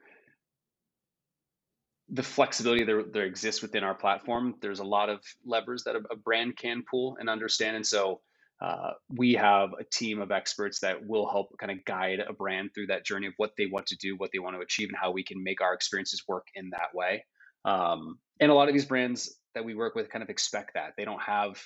the 2.13 2.23
flexibility 2.23 2.85
that, 2.85 3.21
exists 3.21 3.63
within 3.63 3.85
our 3.85 3.95
platform. 3.95 4.55
There's 4.61 4.81
a 4.81 4.85
lot 4.85 5.09
of 5.09 5.21
levers 5.45 5.85
that 5.85 5.95
a, 5.95 6.01
a 6.11 6.17
brand 6.17 6.57
can 6.57 6.83
pull 6.91 7.17
and 7.21 7.29
understand. 7.29 7.77
And 7.77 7.87
so 7.87 8.21
uh, 8.61 8.93
we 9.09 9.35
have 9.35 9.71
a 9.79 9.85
team 9.85 10.21
of 10.21 10.31
experts 10.31 10.81
that 10.81 11.07
will 11.07 11.29
help 11.29 11.57
kind 11.59 11.71
of 11.71 11.85
guide 11.85 12.21
a 12.27 12.33
brand 12.33 12.71
through 12.75 12.89
that 12.89 13.07
journey 13.07 13.27
of 13.27 13.35
what 13.37 13.53
they 13.57 13.67
want 13.67 13.87
to 13.87 13.97
do, 13.97 14.17
what 14.17 14.31
they 14.33 14.39
want 14.39 14.57
to 14.57 14.61
achieve, 14.61 14.89
and 14.89 14.99
how 15.01 15.11
we 15.11 15.23
can 15.23 15.43
make 15.43 15.61
our 15.61 15.73
experiences 15.73 16.23
work 16.29 16.47
in 16.55 16.71
that 16.71 16.95
way. 16.95 17.25
Um, 17.65 18.19
and 18.41 18.51
a 18.51 18.55
lot 18.55 18.69
of 18.69 18.75
these 18.75 18.85
brands 18.85 19.37
that 19.55 19.65
we 19.65 19.75
work 19.75 19.95
with 19.95 20.11
kind 20.11 20.23
of 20.23 20.31
expect 20.31 20.75
that. 20.75 20.93
They 20.97 21.05
don't 21.05 21.23
have, 21.23 21.63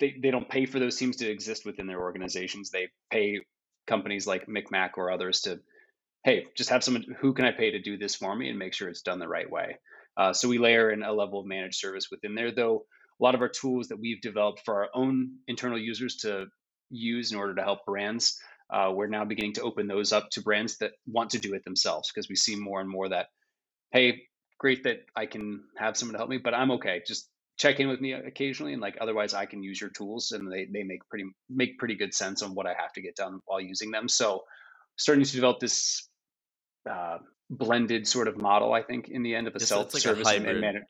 they, 0.00 0.16
they 0.22 0.30
don't 0.30 0.48
pay 0.48 0.66
for 0.66 0.78
those 0.78 0.96
teams 0.96 1.16
to 1.16 1.30
exist 1.30 1.64
within 1.64 1.86
their 1.86 2.00
organizations. 2.00 2.70
They 2.70 2.88
pay 3.10 3.40
companies 3.86 4.26
like 4.26 4.46
MikMak 4.46 4.90
or 4.96 5.10
others 5.10 5.40
to 5.42 5.60
hey, 6.24 6.46
just 6.56 6.70
have 6.70 6.84
someone 6.84 7.04
who 7.20 7.32
can 7.32 7.44
I 7.44 7.52
pay 7.52 7.72
to 7.72 7.80
do 7.80 7.96
this 7.96 8.14
for 8.14 8.34
me 8.34 8.48
and 8.48 8.58
make 8.58 8.74
sure 8.74 8.88
it's 8.88 9.02
done 9.02 9.18
the 9.18 9.28
right 9.28 9.50
way. 9.50 9.78
Uh, 10.16 10.32
so 10.32 10.48
we 10.48 10.58
layer 10.58 10.90
in 10.90 11.02
a 11.02 11.12
level 11.12 11.40
of 11.40 11.46
managed 11.46 11.76
service 11.76 12.08
within 12.10 12.34
there, 12.34 12.52
though 12.52 12.84
a 13.20 13.24
lot 13.24 13.34
of 13.34 13.40
our 13.40 13.48
tools 13.48 13.88
that 13.88 14.00
we've 14.00 14.20
developed 14.20 14.62
for 14.64 14.82
our 14.82 14.88
own 14.94 15.32
internal 15.48 15.78
users 15.78 16.16
to 16.16 16.46
use 16.90 17.32
in 17.32 17.38
order 17.38 17.54
to 17.54 17.62
help 17.62 17.84
brands, 17.86 18.38
uh, 18.72 18.90
we're 18.94 19.06
now 19.06 19.24
beginning 19.24 19.54
to 19.54 19.62
open 19.62 19.86
those 19.86 20.12
up 20.12 20.30
to 20.30 20.42
brands 20.42 20.78
that 20.78 20.92
want 21.06 21.30
to 21.30 21.38
do 21.38 21.54
it 21.54 21.64
themselves 21.64 22.10
because 22.12 22.28
we 22.28 22.36
see 22.36 22.56
more 22.56 22.80
and 22.80 22.88
more 22.88 23.08
that, 23.08 23.26
hey, 23.90 24.22
great 24.58 24.84
that 24.84 25.00
I 25.16 25.26
can 25.26 25.64
have 25.76 25.96
someone 25.96 26.14
to 26.14 26.18
help 26.18 26.30
me, 26.30 26.38
but 26.38 26.54
I'm 26.54 26.70
okay. 26.72 27.02
Just 27.06 27.28
check 27.58 27.80
in 27.80 27.88
with 27.88 28.00
me 28.00 28.12
occasionally 28.12 28.72
and 28.72 28.80
like 28.80 28.96
otherwise 29.00 29.34
I 29.34 29.46
can 29.46 29.62
use 29.62 29.80
your 29.80 29.90
tools 29.90 30.32
and 30.32 30.50
they, 30.50 30.66
they 30.72 30.84
make 30.84 31.06
pretty 31.08 31.26
make 31.50 31.78
pretty 31.78 31.94
good 31.94 32.14
sense 32.14 32.42
on 32.42 32.54
what 32.54 32.66
I 32.66 32.74
have 32.78 32.92
to 32.94 33.02
get 33.02 33.14
done 33.14 33.40
while 33.44 33.60
using 33.60 33.90
them. 33.90 34.08
So 34.08 34.42
starting 34.96 35.24
to 35.24 35.32
develop 35.32 35.60
this 35.60 36.08
uh, 36.88 37.18
blended 37.50 38.06
sort 38.06 38.28
of 38.28 38.36
model. 38.36 38.72
I 38.72 38.82
think 38.82 39.08
in 39.08 39.22
the 39.22 39.34
end 39.34 39.46
of 39.46 39.54
a 39.54 39.60
self 39.60 39.92
service 39.92 40.24
like 40.24 40.44
and, 40.44 40.60
managed. 40.60 40.86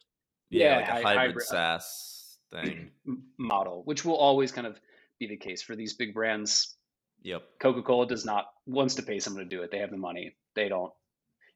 Yeah, 0.50 0.64
yeah, 0.64 0.76
like 0.76 0.88
a 0.88 0.92
hybrid, 0.92 1.16
hybrid 1.16 1.46
uh, 1.46 1.78
SaaS 1.78 2.38
thing 2.52 2.90
model, 3.38 3.82
which 3.84 4.04
will 4.04 4.16
always 4.16 4.52
kind 4.52 4.66
of 4.66 4.78
be 5.18 5.26
the 5.26 5.36
case 5.36 5.62
for 5.62 5.76
these 5.76 5.94
big 5.94 6.14
brands. 6.14 6.76
Yep. 7.22 7.42
Coca 7.60 7.82
Cola 7.82 8.06
does 8.06 8.24
not 8.24 8.46
wants 8.66 8.96
to 8.96 9.02
pay 9.02 9.18
someone 9.18 9.44
to 9.44 9.48
do 9.48 9.62
it. 9.62 9.70
They 9.70 9.78
have 9.78 9.90
the 9.90 9.96
money. 9.96 10.34
They 10.54 10.68
don't 10.68 10.92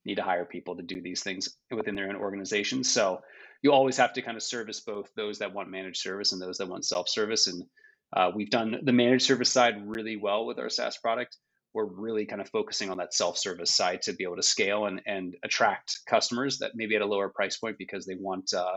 need 0.05 0.17
to 0.17 0.23
hire 0.23 0.45
people 0.45 0.77
to 0.77 0.83
do 0.83 1.03
these 1.03 1.23
things 1.23 1.49
within 1.71 1.97
their 1.97 2.09
own 2.09 2.17
organization. 2.17 2.85
So 2.85 3.21
you 3.63 3.73
always 3.73 3.97
have 3.97 4.13
to 4.15 4.23
kind 4.23 4.37
of 4.37 4.43
service 4.43 4.81
both 4.81 5.11
those 5.17 5.41
that 5.41 5.53
want 5.53 5.69
managed 5.69 5.99
service 5.99 6.33
and 6.33 6.41
those 6.41 6.59
that 6.59 6.69
want 6.69 6.85
self 6.85 7.09
service. 7.09 7.49
And 7.49 7.65
uh, 8.13 8.31
we've 8.35 8.51
done 8.51 8.77
the 8.83 8.93
managed 8.93 9.27
service 9.27 9.51
side 9.51 9.75
really 9.85 10.17
well 10.17 10.47
with 10.47 10.59
our 10.59 10.71
SaaS 10.71 10.97
product 10.97 11.37
we're 11.77 11.85
really 11.85 12.25
kind 12.25 12.41
of 12.41 12.49
focusing 12.49 12.89
on 12.89 12.97
that 12.97 13.13
self-service 13.13 13.77
side 13.77 14.01
to 14.01 14.15
be 14.15 14.25
able 14.25 14.37
to 14.37 14.43
scale 14.43 14.87
and, 14.87 15.03
and 15.05 15.37
attract 15.45 16.01
customers 16.07 16.59
that 16.61 16.73
maybe 16.75 16.97
at 16.97 17.03
a 17.03 17.07
lower 17.07 17.29
price 17.29 17.59
point 17.59 17.77
because 17.77 18.07
they 18.07 18.15
want 18.19 18.55
uh, 18.55 18.77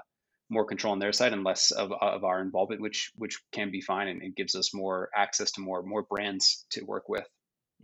more 0.49 0.65
control 0.65 0.91
on 0.91 0.99
their 0.99 1.13
side 1.13 1.31
and 1.31 1.45
less 1.45 1.71
of, 1.71 1.93
of 1.93 2.25
our 2.25 2.41
involvement, 2.41 2.81
which 2.81 3.13
which 3.15 3.39
can 3.53 3.71
be 3.71 3.79
fine 3.79 4.09
and 4.09 4.21
it 4.21 4.35
gives 4.35 4.53
us 4.53 4.73
more 4.73 5.09
access 5.15 5.51
to 5.51 5.62
more 5.62 5.81
more 5.81 6.03
brands 6.03 6.65
to 6.71 6.81
work 6.81 7.07
with. 7.07 7.25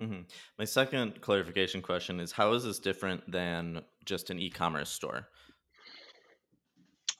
Mm-hmm. 0.01 0.23
My 0.59 0.65
second 0.65 1.21
clarification 1.21 1.81
question 1.81 2.19
is: 2.19 2.33
How 2.33 2.51
is 2.51 2.65
this 2.65 2.79
different 2.79 3.31
than 3.31 3.83
just 4.03 4.29
an 4.31 4.39
e-commerce 4.39 4.89
store? 4.89 5.29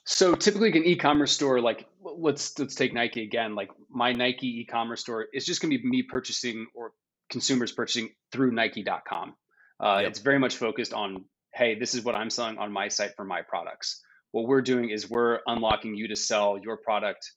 So 0.04 0.34
typically, 0.34 0.70
an 0.72 0.84
e-commerce 0.84 1.32
store, 1.32 1.62
like 1.62 1.88
let's 2.02 2.58
let's 2.58 2.74
take 2.74 2.92
Nike 2.92 3.22
again. 3.22 3.54
Like 3.54 3.70
my 3.88 4.12
Nike 4.12 4.60
e-commerce 4.60 5.00
store 5.00 5.28
is 5.32 5.46
just 5.46 5.62
going 5.62 5.72
to 5.72 5.78
be 5.78 5.88
me 5.88 6.02
purchasing 6.02 6.66
or 6.74 6.92
consumers 7.30 7.72
purchasing 7.72 8.10
through 8.32 8.52
Nike.com. 8.52 9.34
Uh, 9.80 9.98
yep. 10.00 10.10
It's 10.10 10.20
very 10.20 10.38
much 10.38 10.56
focused 10.56 10.92
on, 10.92 11.24
hey, 11.54 11.78
this 11.78 11.94
is 11.94 12.02
what 12.02 12.14
I'm 12.14 12.30
selling 12.30 12.58
on 12.58 12.72
my 12.72 12.88
site 12.88 13.14
for 13.16 13.24
my 13.24 13.42
products. 13.42 14.02
What 14.32 14.46
we're 14.46 14.62
doing 14.62 14.90
is 14.90 15.08
we're 15.08 15.40
unlocking 15.46 15.94
you 15.94 16.08
to 16.08 16.16
sell 16.16 16.58
your 16.62 16.76
product 16.76 17.30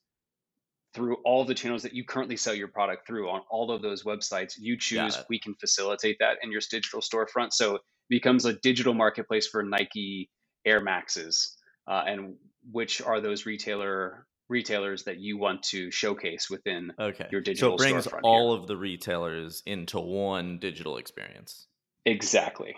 through 0.92 1.16
all 1.24 1.44
the 1.44 1.54
channels 1.54 1.82
that 1.82 1.94
you 1.94 2.04
currently 2.04 2.36
sell 2.36 2.54
your 2.54 2.68
product 2.68 3.06
through 3.06 3.30
on 3.30 3.42
all 3.50 3.70
of 3.70 3.80
those 3.80 4.02
websites. 4.02 4.54
You 4.58 4.76
choose, 4.76 5.16
we 5.28 5.38
can 5.38 5.54
facilitate 5.54 6.16
that 6.20 6.38
in 6.42 6.50
your 6.50 6.60
digital 6.68 7.00
storefront. 7.00 7.52
So 7.52 7.76
it 7.76 7.82
becomes 8.08 8.44
a 8.44 8.54
digital 8.54 8.92
marketplace 8.92 9.46
for 9.46 9.62
Nike 9.62 10.28
Air 10.64 10.80
Maxes. 10.80 11.56
Uh, 11.86 12.02
and 12.06 12.34
which 12.70 13.00
are 13.00 13.20
those 13.20 13.46
retailer 13.46 14.26
retailers 14.50 15.04
that 15.04 15.18
you 15.18 15.38
want 15.38 15.62
to 15.62 15.90
showcase 15.90 16.50
within 16.50 16.92
okay. 16.98 17.28
your 17.30 17.40
digital 17.40 17.78
So 17.78 17.84
it 17.86 17.90
brings 17.90 18.06
all 18.22 18.52
here. 18.52 18.60
of 18.60 18.66
the 18.66 18.76
retailers 18.76 19.62
into 19.64 19.98
one 20.00 20.58
digital 20.58 20.98
experience. 20.98 21.66
Exactly. 22.04 22.74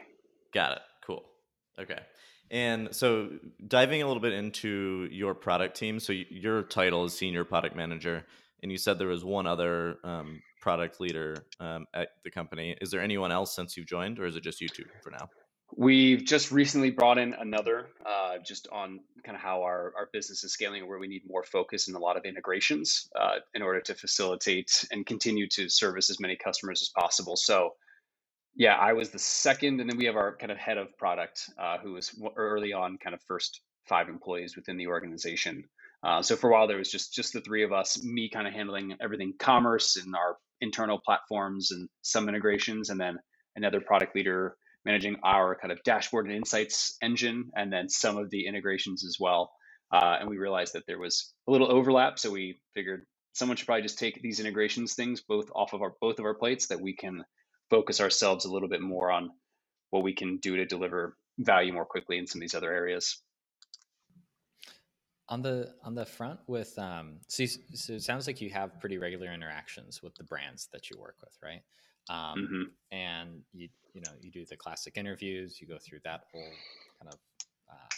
Got 0.52 0.72
it. 0.72 0.82
Cool. 1.06 1.24
Okay. 1.80 1.98
And 2.50 2.94
so 2.94 3.30
diving 3.66 4.02
a 4.02 4.06
little 4.06 4.20
bit 4.20 4.34
into 4.34 5.08
your 5.10 5.34
product 5.34 5.76
team. 5.76 5.98
So 5.98 6.12
your 6.12 6.62
title 6.62 7.06
is 7.06 7.16
senior 7.16 7.44
product 7.44 7.74
manager, 7.74 8.26
and 8.62 8.70
you 8.70 8.76
said 8.76 8.98
there 8.98 9.08
was 9.08 9.24
one 9.24 9.46
other 9.46 9.96
um, 10.04 10.42
product 10.60 11.00
leader 11.00 11.46
um, 11.60 11.86
at 11.94 12.10
the 12.24 12.30
company. 12.30 12.76
Is 12.82 12.90
there 12.90 13.00
anyone 13.00 13.32
else 13.32 13.56
since 13.56 13.76
you've 13.76 13.86
joined, 13.86 14.18
or 14.18 14.26
is 14.26 14.36
it 14.36 14.42
just 14.42 14.60
you 14.60 14.68
two 14.68 14.84
for 15.02 15.10
now? 15.10 15.30
We've 15.74 16.22
just 16.24 16.52
recently 16.52 16.90
brought 16.90 17.16
in 17.16 17.34
another, 17.34 17.88
uh, 18.04 18.38
just 18.44 18.68
on 18.70 19.00
kind 19.24 19.36
of 19.36 19.42
how 19.42 19.62
our, 19.62 19.92
our 19.96 20.08
business 20.12 20.44
is 20.44 20.52
scaling, 20.52 20.86
where 20.86 20.98
we 20.98 21.06
need 21.06 21.22
more 21.26 21.44
focus 21.44 21.88
and 21.88 21.96
a 21.96 21.98
lot 21.98 22.16
of 22.16 22.24
integrations 22.24 23.08
uh, 23.18 23.36
in 23.54 23.62
order 23.62 23.80
to 23.80 23.94
facilitate 23.94 24.84
and 24.92 25.06
continue 25.06 25.48
to 25.48 25.68
service 25.70 26.10
as 26.10 26.20
many 26.20 26.36
customers 26.36 26.82
as 26.82 26.90
possible. 26.90 27.36
So 27.36 27.70
yeah, 28.54 28.74
I 28.74 28.92
was 28.92 29.10
the 29.10 29.18
second, 29.18 29.80
and 29.80 29.88
then 29.88 29.96
we 29.96 30.04
have 30.04 30.16
our 30.16 30.36
kind 30.36 30.52
of 30.52 30.58
head 30.58 30.76
of 30.76 30.96
product, 30.98 31.48
uh, 31.58 31.78
who 31.78 31.92
was 31.92 32.14
early 32.36 32.74
on, 32.74 32.98
kind 32.98 33.14
of 33.14 33.22
first 33.26 33.62
five 33.88 34.08
employees 34.10 34.56
within 34.56 34.76
the 34.76 34.88
organization. 34.88 35.64
Uh, 36.02 36.20
so 36.20 36.36
for 36.36 36.50
a 36.50 36.52
while 36.52 36.66
there 36.66 36.76
was 36.78 36.90
just 36.90 37.14
just 37.14 37.32
the 37.32 37.40
three 37.40 37.62
of 37.62 37.72
us, 37.72 38.02
me 38.04 38.28
kind 38.28 38.46
of 38.46 38.52
handling 38.52 38.94
everything 39.00 39.32
commerce 39.38 39.96
and 39.96 40.14
our 40.14 40.36
internal 40.60 41.00
platforms 41.02 41.70
and 41.70 41.88
some 42.02 42.28
integrations, 42.28 42.90
and 42.90 43.00
then 43.00 43.16
another 43.56 43.80
product 43.80 44.14
leader 44.14 44.56
managing 44.84 45.16
our 45.22 45.56
kind 45.56 45.72
of 45.72 45.82
dashboard 45.84 46.26
and 46.26 46.34
insights 46.34 46.96
engine, 47.02 47.50
and 47.56 47.72
then 47.72 47.88
some 47.88 48.16
of 48.16 48.30
the 48.30 48.46
integrations 48.46 49.04
as 49.04 49.16
well. 49.18 49.52
Uh, 49.92 50.16
and 50.20 50.28
we 50.28 50.38
realized 50.38 50.72
that 50.74 50.86
there 50.86 50.98
was 50.98 51.32
a 51.46 51.50
little 51.50 51.70
overlap, 51.70 52.18
so 52.18 52.30
we 52.30 52.58
figured 52.74 53.04
someone 53.32 53.56
should 53.56 53.66
probably 53.66 53.82
just 53.82 53.98
take 53.98 54.20
these 54.22 54.40
integrations 54.40 54.94
things 54.94 55.20
both 55.20 55.50
off 55.54 55.72
of 55.72 55.82
our 55.82 55.94
both 56.00 56.18
of 56.18 56.24
our 56.24 56.34
plates 56.34 56.68
that 56.68 56.80
we 56.80 56.94
can 56.94 57.24
focus 57.70 58.00
ourselves 58.00 58.44
a 58.44 58.52
little 58.52 58.68
bit 58.68 58.80
more 58.80 59.10
on 59.10 59.30
what 59.90 60.02
we 60.02 60.14
can 60.14 60.38
do 60.38 60.56
to 60.56 60.66
deliver 60.66 61.16
value 61.38 61.72
more 61.72 61.84
quickly 61.84 62.18
in 62.18 62.26
some 62.26 62.38
of 62.38 62.42
these 62.42 62.54
other 62.54 62.72
areas 62.72 63.22
on 65.28 65.40
the 65.40 65.72
on 65.82 65.94
the 65.94 66.04
front 66.04 66.40
with 66.46 66.78
um 66.78 67.14
so, 67.28 67.44
so 67.72 67.94
it 67.94 68.02
sounds 68.02 68.26
like 68.26 68.40
you 68.40 68.50
have 68.50 68.78
pretty 68.80 68.98
regular 68.98 69.32
interactions 69.32 70.02
with 70.02 70.14
the 70.16 70.24
brands 70.24 70.68
that 70.72 70.90
you 70.90 70.98
work 70.98 71.16
with 71.20 71.34
right 71.42 71.62
um 72.10 72.38
mm-hmm. 72.38 72.96
and 72.96 73.42
you 73.54 73.68
you 73.92 74.00
know 74.00 74.12
you 74.20 74.30
do 74.30 74.44
the 74.46 74.56
classic 74.56 74.96
interviews 74.96 75.58
you 75.60 75.66
go 75.66 75.78
through 75.78 76.00
that 76.04 76.24
whole 76.32 76.52
kind 77.00 77.12
of 77.12 77.18
uh, 77.70 77.94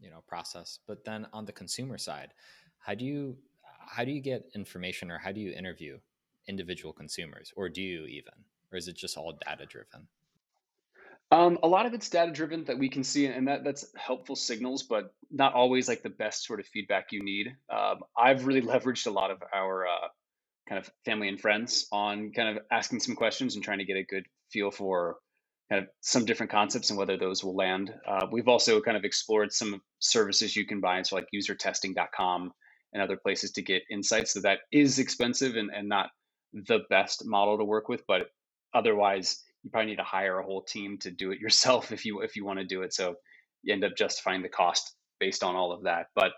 you 0.00 0.10
know 0.10 0.22
process 0.26 0.78
but 0.86 1.04
then 1.04 1.26
on 1.32 1.44
the 1.44 1.52
consumer 1.52 1.98
side 1.98 2.32
how 2.78 2.94
do 2.94 3.04
you 3.04 3.36
how 3.86 4.04
do 4.04 4.10
you 4.10 4.20
get 4.20 4.48
information 4.54 5.10
or 5.10 5.18
how 5.18 5.32
do 5.32 5.40
you 5.40 5.52
interview 5.52 5.98
individual 6.48 6.92
consumers 6.92 7.52
or 7.56 7.68
do 7.68 7.82
you 7.82 8.06
even 8.06 8.34
or 8.72 8.78
is 8.78 8.88
it 8.88 8.96
just 8.96 9.16
all 9.16 9.38
data 9.46 9.66
driven? 9.66 10.08
Um, 11.30 11.58
a 11.62 11.68
lot 11.68 11.86
of 11.86 11.94
it's 11.94 12.08
data 12.10 12.30
driven 12.32 12.64
that 12.64 12.78
we 12.78 12.88
can 12.88 13.04
see, 13.04 13.26
and 13.26 13.48
that 13.48 13.64
that's 13.64 13.86
helpful 13.96 14.36
signals, 14.36 14.82
but 14.82 15.14
not 15.30 15.54
always 15.54 15.88
like 15.88 16.02
the 16.02 16.10
best 16.10 16.44
sort 16.44 16.60
of 16.60 16.66
feedback 16.66 17.12
you 17.12 17.22
need. 17.22 17.54
Um, 17.70 18.00
I've 18.16 18.46
really 18.46 18.60
leveraged 18.60 19.06
a 19.06 19.10
lot 19.10 19.30
of 19.30 19.42
our 19.54 19.86
uh, 19.86 20.08
kind 20.68 20.78
of 20.78 20.90
family 21.04 21.28
and 21.28 21.40
friends 21.40 21.86
on 21.90 22.32
kind 22.32 22.56
of 22.56 22.64
asking 22.70 23.00
some 23.00 23.14
questions 23.14 23.54
and 23.54 23.64
trying 23.64 23.78
to 23.78 23.84
get 23.84 23.96
a 23.96 24.02
good 24.02 24.26
feel 24.52 24.70
for 24.70 25.16
kind 25.70 25.82
of 25.82 25.88
some 26.00 26.24
different 26.24 26.52
concepts 26.52 26.90
and 26.90 26.98
whether 26.98 27.16
those 27.16 27.42
will 27.42 27.56
land. 27.56 27.92
Uh, 28.06 28.26
we've 28.30 28.48
also 28.48 28.80
kind 28.80 28.96
of 28.96 29.04
explored 29.04 29.52
some 29.52 29.80
services 30.00 30.54
you 30.54 30.66
can 30.66 30.80
buy, 30.80 31.02
so 31.02 31.16
like 31.16 31.26
usertesting.com 31.34 32.52
and 32.92 33.02
other 33.02 33.16
places 33.16 33.52
to 33.52 33.62
get 33.62 33.82
insights. 33.90 34.34
So 34.34 34.40
that 34.40 34.60
is 34.70 34.98
expensive 34.98 35.56
and, 35.56 35.70
and 35.74 35.88
not 35.88 36.10
the 36.52 36.80
best 36.90 37.24
model 37.24 37.58
to 37.58 37.64
work 37.64 37.88
with, 37.88 38.02
but 38.06 38.26
otherwise 38.74 39.42
you 39.62 39.70
probably 39.70 39.90
need 39.90 39.96
to 39.96 40.02
hire 40.02 40.38
a 40.38 40.44
whole 40.44 40.62
team 40.62 40.98
to 40.98 41.10
do 41.10 41.30
it 41.30 41.40
yourself 41.40 41.92
if 41.92 42.04
you 42.04 42.20
if 42.20 42.36
you 42.36 42.44
want 42.44 42.58
to 42.58 42.64
do 42.64 42.82
it 42.82 42.92
so 42.92 43.14
you 43.62 43.72
end 43.72 43.84
up 43.84 43.92
justifying 43.96 44.42
the 44.42 44.48
cost 44.48 44.94
based 45.20 45.42
on 45.42 45.54
all 45.54 45.72
of 45.72 45.84
that 45.84 46.06
but 46.14 46.32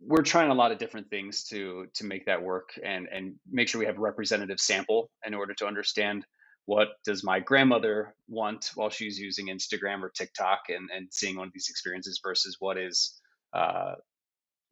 we're 0.00 0.22
trying 0.22 0.50
a 0.50 0.54
lot 0.54 0.70
of 0.70 0.78
different 0.78 1.08
things 1.10 1.44
to 1.44 1.86
to 1.94 2.04
make 2.04 2.26
that 2.26 2.42
work 2.42 2.70
and 2.84 3.08
and 3.12 3.34
make 3.50 3.68
sure 3.68 3.78
we 3.78 3.86
have 3.86 3.98
a 3.98 4.00
representative 4.00 4.60
sample 4.60 5.10
in 5.26 5.34
order 5.34 5.54
to 5.54 5.66
understand 5.66 6.24
what 6.68 6.88
does 7.04 7.24
my 7.24 7.40
grandmother 7.40 8.14
want 8.28 8.70
while 8.74 8.90
she's 8.90 9.18
using 9.18 9.48
instagram 9.48 10.02
or 10.02 10.10
tiktok 10.10 10.60
and 10.68 10.90
and 10.94 11.08
seeing 11.10 11.36
one 11.36 11.46
of 11.46 11.52
these 11.52 11.68
experiences 11.70 12.20
versus 12.22 12.56
what 12.60 12.76
is 12.76 13.20
uh, 13.54 13.94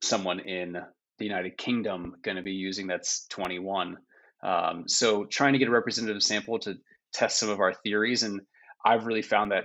someone 0.03 0.41
in 0.41 0.77
the 1.19 1.25
united 1.25 1.57
kingdom 1.57 2.15
going 2.23 2.37
to 2.37 2.43
be 2.43 2.53
using 2.53 2.87
that's 2.87 3.27
21 3.29 3.97
um, 4.43 4.85
so 4.87 5.25
trying 5.25 5.55
to 5.55 5.59
get 5.59 5.69
a 5.69 5.73
representative 5.73 6.23
sample 6.23 6.59
to 6.61 6.77
test 7.13 7.39
some 7.39 7.49
of 7.49 7.61
our 7.61 7.73
theories, 7.73 8.23
and 8.23 8.41
I've 8.85 9.07
really 9.07 9.23
found 9.23 9.53
that 9.53 9.65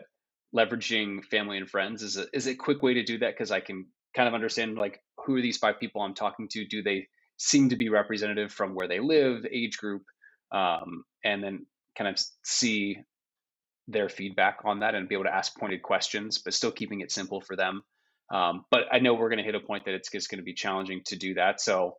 leveraging 0.56 1.24
family 1.26 1.58
and 1.58 1.70
friends 1.70 2.02
is 2.04 2.18
a 2.18 2.26
is 2.34 2.48
a 2.48 2.56
quick 2.56 2.82
way 2.82 2.96
to 2.96 3.04
do 3.04 3.20
that 3.20 3.34
because 3.34 3.52
I 3.52 3.60
can 3.60 3.86
kind 4.16 4.28
of 4.28 4.34
understand 4.34 4.78
like 4.78 5.00
who 5.26 5.36
are 5.36 5.42
these 5.42 5.58
five 5.58 5.80
people 5.80 6.02
I'm 6.02 6.14
talking 6.14 6.48
to? 6.52 6.66
Do 6.66 6.82
they 6.82 7.08
seem 7.38 7.70
to 7.70 7.76
be 7.76 7.90
representative 7.90 8.52
from 8.52 8.76
where 8.76 8.88
they 8.88 9.00
live, 9.00 9.46
age 9.52 9.78
group, 9.78 10.04
um, 10.52 11.04
and 11.24 11.44
then 11.44 11.66
kind 11.98 12.10
of 12.10 12.24
see 12.44 12.98
their 13.88 14.10
feedback 14.10 14.60
on 14.64 14.80
that 14.80 14.96
and 14.96 15.10
be 15.10 15.16
able 15.16 15.26
to 15.26 15.34
ask 15.34 15.58
pointed 15.58 15.82
questions, 15.82 16.38
but 16.38 16.54
still 16.54 16.72
keeping 16.72 17.02
it 17.02 17.12
simple 17.12 17.42
for 17.42 17.56
them. 17.56 17.84
Um, 18.32 18.66
but 18.72 18.84
I 18.92 19.00
know 19.00 19.14
we're 19.14 19.30
going 19.30 19.40
to 19.40 19.44
hit 19.44 19.56
a 19.56 19.60
point 19.60 19.86
that 19.86 19.94
it's, 19.94 20.10
it's 20.14 20.28
going 20.28 20.40
to 20.40 20.44
be 20.44 20.54
challenging 20.54 21.02
to 21.06 21.18
do 21.18 21.34
that. 21.34 21.60
So 21.60 21.98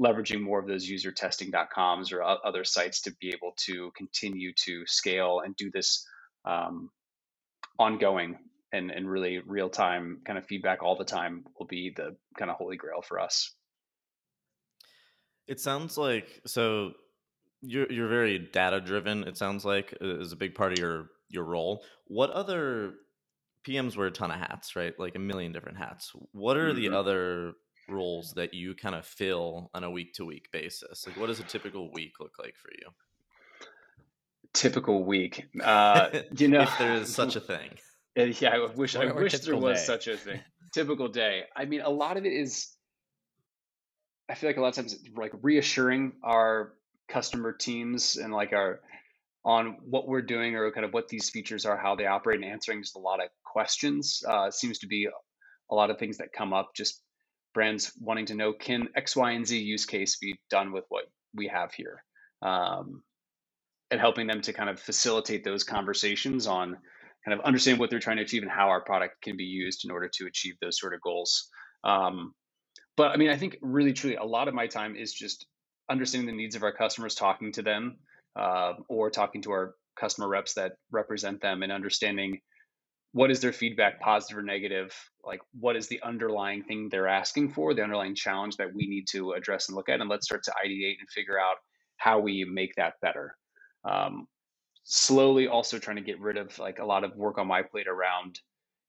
leveraging 0.00 0.40
more 0.40 0.58
of 0.58 0.66
those 0.66 0.88
usertesting.coms 0.88 2.12
or 2.12 2.22
other 2.22 2.64
sites 2.64 3.02
to 3.02 3.14
be 3.20 3.28
able 3.28 3.52
to 3.66 3.92
continue 3.96 4.52
to 4.64 4.84
scale 4.86 5.40
and 5.44 5.54
do 5.56 5.70
this 5.72 6.06
um, 6.44 6.90
ongoing 7.78 8.38
and, 8.72 8.90
and 8.90 9.08
really 9.08 9.38
real 9.46 9.68
time 9.68 10.20
kind 10.26 10.38
of 10.38 10.46
feedback 10.46 10.82
all 10.82 10.96
the 10.96 11.04
time 11.04 11.44
will 11.58 11.66
be 11.66 11.92
the 11.94 12.16
kind 12.38 12.50
of 12.50 12.56
holy 12.56 12.76
grail 12.76 13.02
for 13.02 13.20
us. 13.20 13.54
It 15.46 15.60
sounds 15.60 15.98
like 15.98 16.40
so 16.46 16.94
you're 17.66 17.90
you're 17.90 18.08
very 18.08 18.38
data 18.38 18.80
driven. 18.80 19.24
It 19.24 19.36
sounds 19.36 19.64
like 19.64 19.96
is 20.00 20.32
a 20.32 20.36
big 20.36 20.54
part 20.54 20.72
of 20.72 20.78
your 20.78 21.06
your 21.28 21.44
role. 21.44 21.84
What 22.06 22.30
other 22.30 22.94
PMs 23.66 23.96
wear 23.96 24.08
a 24.08 24.10
ton 24.10 24.30
of 24.30 24.38
hats, 24.38 24.76
right? 24.76 24.98
Like 24.98 25.16
a 25.16 25.18
million 25.18 25.52
different 25.52 25.78
hats. 25.78 26.12
What 26.32 26.56
are 26.56 26.70
mm-hmm. 26.70 26.80
the 26.80 26.96
other 26.96 27.52
roles 27.88 28.32
that 28.34 28.54
you 28.54 28.74
kind 28.74 28.94
of 28.94 29.06
fill 29.06 29.70
on 29.74 29.84
a 29.84 29.90
week 29.90 30.14
to 30.14 30.24
week 30.24 30.50
basis? 30.52 31.06
Like, 31.06 31.16
what 31.16 31.26
does 31.26 31.40
a 31.40 31.44
typical 31.44 31.90
week 31.92 32.20
look 32.20 32.32
like 32.38 32.54
for 32.56 32.70
you? 32.72 32.90
Typical 34.52 35.04
week, 35.04 35.46
uh, 35.62 36.10
you 36.36 36.48
know, 36.48 36.62
if 36.62 36.78
there 36.78 36.94
is 36.94 37.12
such 37.12 37.36
a 37.36 37.40
thing. 37.52 37.70
Yeah, 38.14 38.50
I 38.50 38.68
wish 38.76 38.94
I 38.94 39.10
wish 39.10 39.36
there 39.40 39.56
was 39.56 39.80
day. 39.80 39.84
such 39.84 40.06
a 40.06 40.16
thing. 40.16 40.40
typical 40.72 41.08
day. 41.08 41.42
I 41.56 41.64
mean, 41.64 41.80
a 41.80 41.90
lot 41.90 42.16
of 42.16 42.24
it 42.24 42.32
is. 42.32 42.68
I 44.28 44.34
feel 44.34 44.48
like 44.48 44.56
a 44.56 44.60
lot 44.60 44.68
of 44.68 44.74
times 44.74 44.94
it's 44.94 45.02
like 45.16 45.32
reassuring 45.42 46.12
our 46.22 46.74
customer 47.08 47.52
teams 47.52 48.16
and 48.16 48.32
like 48.32 48.52
our 48.52 48.80
on 49.44 49.76
what 49.84 50.08
we're 50.08 50.22
doing 50.22 50.56
or 50.56 50.70
kind 50.72 50.86
of 50.86 50.94
what 50.94 51.08
these 51.08 51.28
features 51.28 51.66
are, 51.66 51.76
how 51.76 51.94
they 51.94 52.06
operate, 52.06 52.40
and 52.40 52.50
answering 52.50 52.82
just 52.82 52.96
a 52.96 53.00
lot 53.00 53.22
of 53.22 53.28
questions. 53.44 54.22
Uh, 54.26 54.50
seems 54.50 54.78
to 54.78 54.86
be 54.86 55.06
a 55.70 55.74
lot 55.74 55.90
of 55.90 55.98
things 55.98 56.16
that 56.18 56.32
come 56.32 56.52
up 56.52 56.70
just 56.74 57.02
brands 57.52 57.92
wanting 58.00 58.26
to 58.26 58.34
know 58.34 58.52
can 58.52 58.88
X, 58.96 59.14
Y, 59.14 59.32
and 59.32 59.46
Z 59.46 59.58
use 59.58 59.84
case 59.84 60.16
be 60.16 60.38
done 60.50 60.72
with 60.72 60.84
what 60.88 61.04
we 61.34 61.48
have 61.48 61.72
here? 61.74 62.02
Um, 62.42 63.02
and 63.90 64.00
helping 64.00 64.26
them 64.26 64.40
to 64.42 64.52
kind 64.52 64.70
of 64.70 64.80
facilitate 64.80 65.44
those 65.44 65.62
conversations 65.62 66.46
on 66.46 66.76
kind 67.24 67.38
of 67.38 67.44
understand 67.44 67.78
what 67.78 67.90
they're 67.90 68.00
trying 68.00 68.16
to 68.16 68.22
achieve 68.22 68.42
and 68.42 68.50
how 68.50 68.68
our 68.68 68.80
product 68.80 69.22
can 69.22 69.36
be 69.36 69.44
used 69.44 69.84
in 69.84 69.90
order 69.90 70.10
to 70.14 70.26
achieve 70.26 70.54
those 70.60 70.78
sort 70.78 70.94
of 70.94 71.00
goals. 71.00 71.48
Um, 71.84 72.34
but 72.96 73.12
I 73.12 73.16
mean, 73.16 73.30
I 73.30 73.36
think 73.36 73.56
really 73.62 73.92
truly 73.92 74.16
a 74.16 74.24
lot 74.24 74.48
of 74.48 74.54
my 74.54 74.66
time 74.66 74.96
is 74.96 75.12
just 75.12 75.46
understanding 75.90 76.26
the 76.26 76.42
needs 76.42 76.54
of 76.54 76.62
our 76.62 76.72
customers, 76.72 77.14
talking 77.14 77.52
to 77.52 77.62
them, 77.62 77.98
uh, 78.36 78.74
or 78.88 79.10
talking 79.10 79.42
to 79.42 79.50
our 79.52 79.74
customer 79.96 80.28
reps 80.28 80.54
that 80.54 80.72
represent 80.90 81.40
them, 81.40 81.62
and 81.62 81.72
understanding 81.72 82.40
what 83.12 83.30
is 83.30 83.40
their 83.40 83.52
feedback, 83.52 84.00
positive 84.00 84.38
or 84.38 84.42
negative. 84.42 84.92
Like, 85.24 85.40
what 85.58 85.76
is 85.76 85.86
the 85.86 86.02
underlying 86.02 86.64
thing 86.64 86.88
they're 86.88 87.08
asking 87.08 87.52
for, 87.52 87.72
the 87.72 87.82
underlying 87.82 88.14
challenge 88.14 88.56
that 88.56 88.74
we 88.74 88.86
need 88.86 89.06
to 89.10 89.32
address 89.32 89.68
and 89.68 89.76
look 89.76 89.88
at, 89.88 90.00
and 90.00 90.10
let's 90.10 90.26
start 90.26 90.42
to 90.44 90.54
ideate 90.64 90.96
and 90.98 91.08
figure 91.14 91.38
out 91.38 91.56
how 91.96 92.18
we 92.18 92.44
make 92.44 92.74
that 92.76 92.94
better. 93.00 93.36
Um, 93.84 94.26
slowly, 94.84 95.48
also 95.48 95.78
trying 95.78 95.96
to 95.96 96.02
get 96.02 96.20
rid 96.20 96.36
of 96.36 96.58
like 96.58 96.78
a 96.78 96.84
lot 96.84 97.04
of 97.04 97.16
work 97.16 97.38
on 97.38 97.46
my 97.46 97.62
plate 97.62 97.86
around 97.86 98.40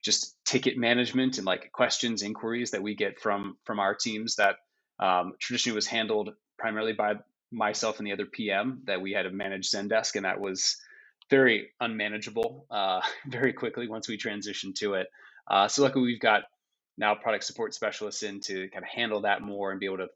just 0.04 0.38
ticket 0.46 0.78
management 0.78 1.38
and 1.38 1.46
like 1.46 1.72
questions, 1.72 2.22
inquiries 2.22 2.72
that 2.72 2.84
we 2.84 2.96
get 2.96 3.20
from 3.20 3.58
from 3.64 3.80
our 3.80 3.96
teams 3.96 4.36
that 4.36 4.58
um, 5.00 5.34
traditionally 5.40 5.76
was 5.76 5.88
handled 5.88 6.32
primarily 6.58 6.94
by 6.94 7.16
myself 7.52 8.00
and 8.00 8.08
the 8.08 8.14
other 8.14 8.26
PM. 8.26 8.82
That 8.86 9.02
we 9.02 9.12
had 9.12 9.24
to 9.24 9.32
manage 9.32 9.70
Zendesk, 9.72 10.16
and 10.16 10.26
that 10.26 10.40
was 10.40 10.78
very 11.30 11.70
unmanageable 11.80 12.66
uh, 12.70 13.02
very 13.28 13.54
quickly 13.54 13.88
once 13.88 14.08
we 14.08 14.18
transitioned 14.18 14.76
to 14.76 14.96
it. 14.96 15.08
Uh, 15.50 15.68
so 15.68 15.84
luckily, 15.84 16.06
we've 16.06 16.20
got 16.20 16.44
now 16.98 17.16
product 17.16 17.44
support 17.44 17.74
specialists 17.74 18.24
in 18.24 18.40
to 18.40 18.70
kind 18.70 18.84
of 18.84 18.90
handle 18.90 19.22
that 19.22 19.42
more 19.42 19.72
and 19.72 19.80
be 19.80 19.86
able 19.86 19.98
to 19.98 20.08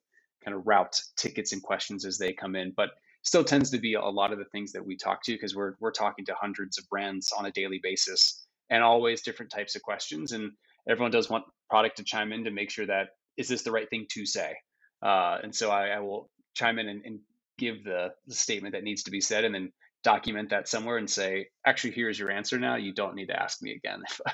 kind 0.43 0.55
of 0.55 0.65
route 0.65 1.01
tickets 1.17 1.51
and 1.51 1.61
questions 1.61 2.05
as 2.05 2.17
they 2.17 2.33
come 2.33 2.55
in. 2.55 2.73
But 2.75 2.91
still 3.21 3.43
tends 3.43 3.71
to 3.71 3.77
be 3.79 3.95
a 3.95 4.01
lot 4.01 4.31
of 4.31 4.39
the 4.39 4.45
things 4.45 4.71
that 4.71 4.85
we 4.85 4.97
talk 4.97 5.23
to 5.23 5.33
because 5.33 5.55
we're 5.55 5.73
we're 5.79 5.91
talking 5.91 6.25
to 6.25 6.35
hundreds 6.35 6.77
of 6.77 6.89
brands 6.89 7.31
on 7.37 7.45
a 7.45 7.51
daily 7.51 7.79
basis 7.81 8.45
and 8.69 8.83
always 8.83 9.21
different 9.21 9.51
types 9.51 9.75
of 9.75 9.81
questions. 9.81 10.31
And 10.31 10.51
everyone 10.87 11.11
does 11.11 11.29
want 11.29 11.45
product 11.69 11.97
to 11.97 12.03
chime 12.03 12.31
in 12.31 12.45
to 12.45 12.51
make 12.51 12.69
sure 12.69 12.85
that 12.85 13.09
is 13.37 13.47
this 13.47 13.63
the 13.63 13.71
right 13.71 13.89
thing 13.89 14.05
to 14.11 14.25
say. 14.25 14.55
Uh, 15.01 15.37
and 15.43 15.55
so 15.55 15.69
I, 15.69 15.87
I, 15.87 15.99
will 15.99 16.29
chime 16.55 16.77
in 16.79 16.89
and, 16.89 17.01
and 17.05 17.19
give 17.57 17.83
the, 17.83 18.09
the, 18.27 18.35
statement 18.35 18.73
that 18.73 18.83
needs 18.83 19.03
to 19.03 19.11
be 19.11 19.21
said, 19.21 19.45
and 19.45 19.55
then 19.55 19.71
document 20.03 20.49
that 20.49 20.67
somewhere 20.67 20.97
and 20.97 21.09
say, 21.09 21.47
actually, 21.65 21.91
here's 21.91 22.19
your 22.19 22.31
answer 22.31 22.57
now. 22.59 22.75
You 22.75 22.93
don't 22.93 23.15
need 23.15 23.27
to 23.27 23.41
ask 23.41 23.61
me 23.61 23.71
again 23.71 24.01
if 24.09 24.21
I, 24.25 24.33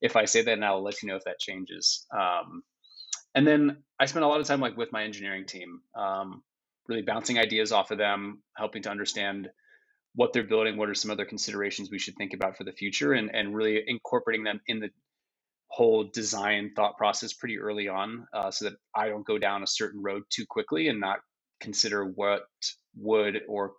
if 0.00 0.16
I 0.16 0.24
say 0.24 0.42
that, 0.42 0.52
and 0.52 0.64
I'll 0.64 0.82
let 0.82 1.02
you 1.02 1.08
know 1.08 1.16
if 1.16 1.24
that 1.24 1.40
changes. 1.40 2.06
Um, 2.16 2.62
and 3.34 3.46
then 3.46 3.78
I 3.98 4.06
spend 4.06 4.24
a 4.24 4.28
lot 4.28 4.40
of 4.40 4.46
time 4.46 4.60
like 4.60 4.76
with 4.76 4.92
my 4.92 5.02
engineering 5.02 5.46
team, 5.46 5.80
um, 5.96 6.42
really 6.88 7.02
bouncing 7.02 7.38
ideas 7.38 7.72
off 7.72 7.90
of 7.90 7.98
them, 7.98 8.42
helping 8.56 8.82
to 8.82 8.90
understand 8.90 9.48
what 10.14 10.32
they're 10.32 10.44
building, 10.44 10.76
what 10.76 10.88
are 10.88 10.94
some 10.94 11.10
other 11.10 11.24
considerations 11.24 11.90
we 11.90 11.98
should 11.98 12.14
think 12.16 12.34
about 12.34 12.56
for 12.56 12.62
the 12.64 12.72
future, 12.72 13.14
and 13.14 13.34
and 13.34 13.54
really 13.54 13.82
incorporating 13.86 14.44
them 14.44 14.60
in 14.68 14.78
the 14.78 14.90
whole 15.74 16.04
design 16.04 16.72
thought 16.76 16.96
process 16.98 17.32
pretty 17.32 17.58
early 17.58 17.88
on, 17.88 18.26
uh, 18.32 18.50
so 18.50 18.66
that 18.66 18.74
I 18.94 19.08
don't 19.08 19.26
go 19.26 19.38
down 19.38 19.62
a 19.62 19.66
certain 19.66 20.02
road 20.02 20.22
too 20.30 20.46
quickly 20.48 20.88
and 20.88 21.00
not 21.00 21.18
consider 21.60 22.04
what 22.04 22.42
would 22.96 23.42
or 23.48 23.72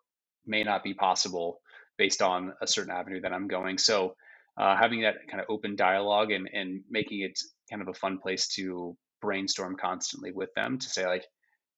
may 0.45 0.63
not 0.63 0.83
be 0.83 0.93
possible 0.93 1.61
based 1.97 2.21
on 2.21 2.53
a 2.61 2.67
certain 2.67 2.91
avenue 2.91 3.21
that 3.21 3.33
I'm 3.33 3.47
going. 3.47 3.77
So 3.77 4.15
uh, 4.57 4.75
having 4.75 5.01
that 5.01 5.27
kind 5.29 5.41
of 5.41 5.47
open 5.49 5.75
dialogue 5.75 6.31
and 6.31 6.49
and 6.53 6.81
making 6.89 7.21
it 7.21 7.39
kind 7.69 7.81
of 7.81 7.87
a 7.87 7.93
fun 7.93 8.19
place 8.19 8.47
to 8.49 8.97
brainstorm 9.21 9.75
constantly 9.77 10.31
with 10.31 10.53
them 10.55 10.77
to 10.79 10.89
say 10.89 11.05
like 11.07 11.25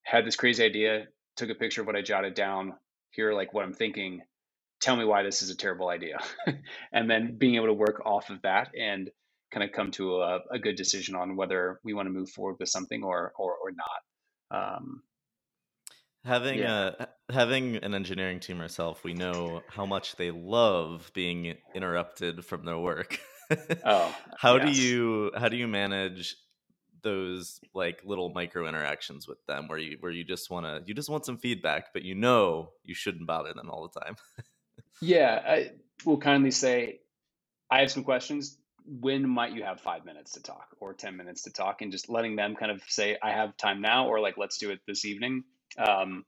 had 0.02 0.26
this 0.26 0.36
crazy 0.36 0.64
idea 0.64 1.06
took 1.36 1.50
a 1.50 1.54
picture 1.54 1.80
of 1.80 1.86
what 1.86 1.96
i 1.96 2.02
jotted 2.02 2.34
down 2.34 2.74
here 3.10 3.32
like 3.32 3.54
what 3.54 3.64
i'm 3.64 3.72
thinking 3.72 4.20
tell 4.80 4.96
me 4.96 5.04
why 5.04 5.22
this 5.22 5.42
is 5.42 5.50
a 5.50 5.56
terrible 5.56 5.88
idea 5.88 6.18
and 6.92 7.10
then 7.10 7.36
being 7.38 7.56
able 7.56 7.66
to 7.66 7.72
work 7.72 8.02
off 8.04 8.30
of 8.30 8.42
that 8.42 8.70
and 8.78 9.10
kind 9.50 9.64
of 9.64 9.72
come 9.72 9.90
to 9.92 10.20
a, 10.20 10.40
a 10.50 10.58
good 10.58 10.76
decision 10.76 11.14
on 11.14 11.36
whether 11.36 11.80
we 11.84 11.94
want 11.94 12.06
to 12.06 12.12
move 12.12 12.30
forward 12.30 12.56
with 12.58 12.68
something 12.68 13.02
or 13.02 13.32
or, 13.38 13.54
or 13.54 13.70
not 13.70 14.76
um, 14.76 15.02
having 16.24 16.58
yeah. 16.58 16.90
a 16.98 17.32
having 17.32 17.76
an 17.76 17.94
engineering 17.94 18.40
team 18.40 18.60
ourselves 18.60 19.00
we 19.04 19.14
know 19.14 19.62
how 19.68 19.86
much 19.86 20.16
they 20.16 20.30
love 20.30 21.10
being 21.14 21.54
interrupted 21.74 22.44
from 22.44 22.64
their 22.64 22.78
work 22.78 23.18
oh 23.84 24.14
how 24.36 24.56
yes. 24.56 24.76
do 24.76 24.82
you 24.82 25.30
how 25.36 25.48
do 25.48 25.56
you 25.56 25.68
manage 25.68 26.36
those 27.02 27.60
like 27.74 28.02
little 28.04 28.30
micro 28.30 28.66
interactions 28.66 29.28
with 29.28 29.38
them 29.46 29.68
where 29.68 29.78
you 29.78 29.96
where 30.00 30.10
you 30.10 30.24
just 30.24 30.50
want 30.50 30.66
to 30.66 30.82
you 30.86 30.94
just 30.94 31.08
want 31.08 31.24
some 31.24 31.38
feedback 31.38 31.92
but 31.92 32.02
you 32.02 32.14
know 32.14 32.70
you 32.82 32.94
shouldn't 32.94 33.26
bother 33.26 33.52
them 33.54 33.70
all 33.70 33.88
the 33.88 34.00
time 34.00 34.16
Yeah, 35.00 35.40
I 35.46 35.70
will 36.04 36.18
kindly 36.18 36.50
say, 36.50 37.00
I 37.70 37.80
have 37.80 37.90
some 37.90 38.04
questions. 38.04 38.56
When 38.88 39.28
might 39.28 39.52
you 39.52 39.62
have 39.64 39.80
five 39.80 40.04
minutes 40.04 40.32
to 40.32 40.42
talk 40.42 40.68
or 40.80 40.94
10 40.94 41.16
minutes 41.16 41.42
to 41.42 41.52
talk? 41.52 41.82
And 41.82 41.92
just 41.92 42.08
letting 42.08 42.36
them 42.36 42.56
kind 42.56 42.72
of 42.72 42.82
say, 42.88 43.18
I 43.22 43.32
have 43.32 43.56
time 43.56 43.82
now, 43.82 44.08
or 44.08 44.20
like, 44.20 44.38
let's 44.38 44.58
do 44.58 44.70
it 44.70 44.80
this 44.86 45.04
evening. 45.04 45.44
Um, 45.76 46.24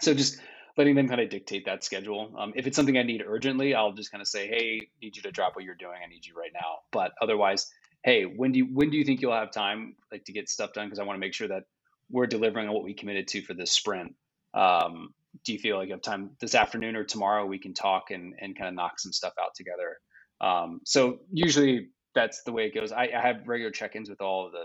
so 0.00 0.14
just 0.14 0.38
letting 0.76 0.94
them 0.94 1.08
kind 1.08 1.20
of 1.20 1.28
dictate 1.28 1.66
that 1.66 1.84
schedule. 1.84 2.34
Um, 2.38 2.52
if 2.56 2.66
it's 2.66 2.76
something 2.76 2.96
I 2.96 3.02
need 3.02 3.22
urgently, 3.26 3.74
I'll 3.74 3.92
just 3.92 4.10
kind 4.10 4.22
of 4.22 4.28
say, 4.28 4.46
hey, 4.46 4.88
need 5.02 5.16
you 5.16 5.22
to 5.22 5.32
drop 5.32 5.56
what 5.56 5.64
you're 5.64 5.74
doing. 5.74 5.96
I 6.04 6.08
need 6.08 6.24
you 6.24 6.34
right 6.34 6.52
now. 6.54 6.78
But 6.92 7.12
otherwise, 7.20 7.70
hey, 8.04 8.24
when 8.24 8.52
do 8.52 8.58
you, 8.58 8.64
when 8.72 8.90
do 8.90 8.96
you 8.96 9.04
think 9.04 9.20
you'll 9.20 9.34
have 9.34 9.50
time 9.50 9.96
like 10.10 10.24
to 10.24 10.32
get 10.32 10.48
stuff 10.48 10.72
done? 10.72 10.86
Because 10.86 10.98
I 10.98 11.04
want 11.04 11.16
to 11.16 11.20
make 11.20 11.34
sure 11.34 11.48
that 11.48 11.64
we're 12.10 12.26
delivering 12.26 12.68
on 12.68 12.74
what 12.74 12.84
we 12.84 12.94
committed 12.94 13.28
to 13.28 13.42
for 13.42 13.54
this 13.54 13.72
sprint. 13.72 14.14
Um, 14.54 15.14
do 15.44 15.52
you 15.52 15.58
feel 15.58 15.78
like 15.78 15.88
you 15.88 15.94
have 15.94 16.02
time 16.02 16.30
this 16.40 16.54
afternoon 16.54 16.94
or 16.94 17.04
tomorrow 17.04 17.46
we 17.46 17.58
can 17.58 17.74
talk 17.74 18.10
and, 18.10 18.34
and 18.38 18.56
kind 18.56 18.68
of 18.68 18.74
knock 18.74 19.00
some 19.00 19.12
stuff 19.12 19.32
out 19.40 19.54
together 19.54 19.98
um, 20.42 20.80
so 20.84 21.18
usually 21.32 21.88
that's 22.14 22.42
the 22.42 22.52
way 22.52 22.66
it 22.66 22.74
goes. 22.74 22.92
I, 22.92 23.08
I 23.16 23.20
have 23.20 23.46
regular 23.46 23.70
check-ins 23.70 24.10
with 24.10 24.20
all 24.20 24.46
of 24.46 24.52
the 24.52 24.64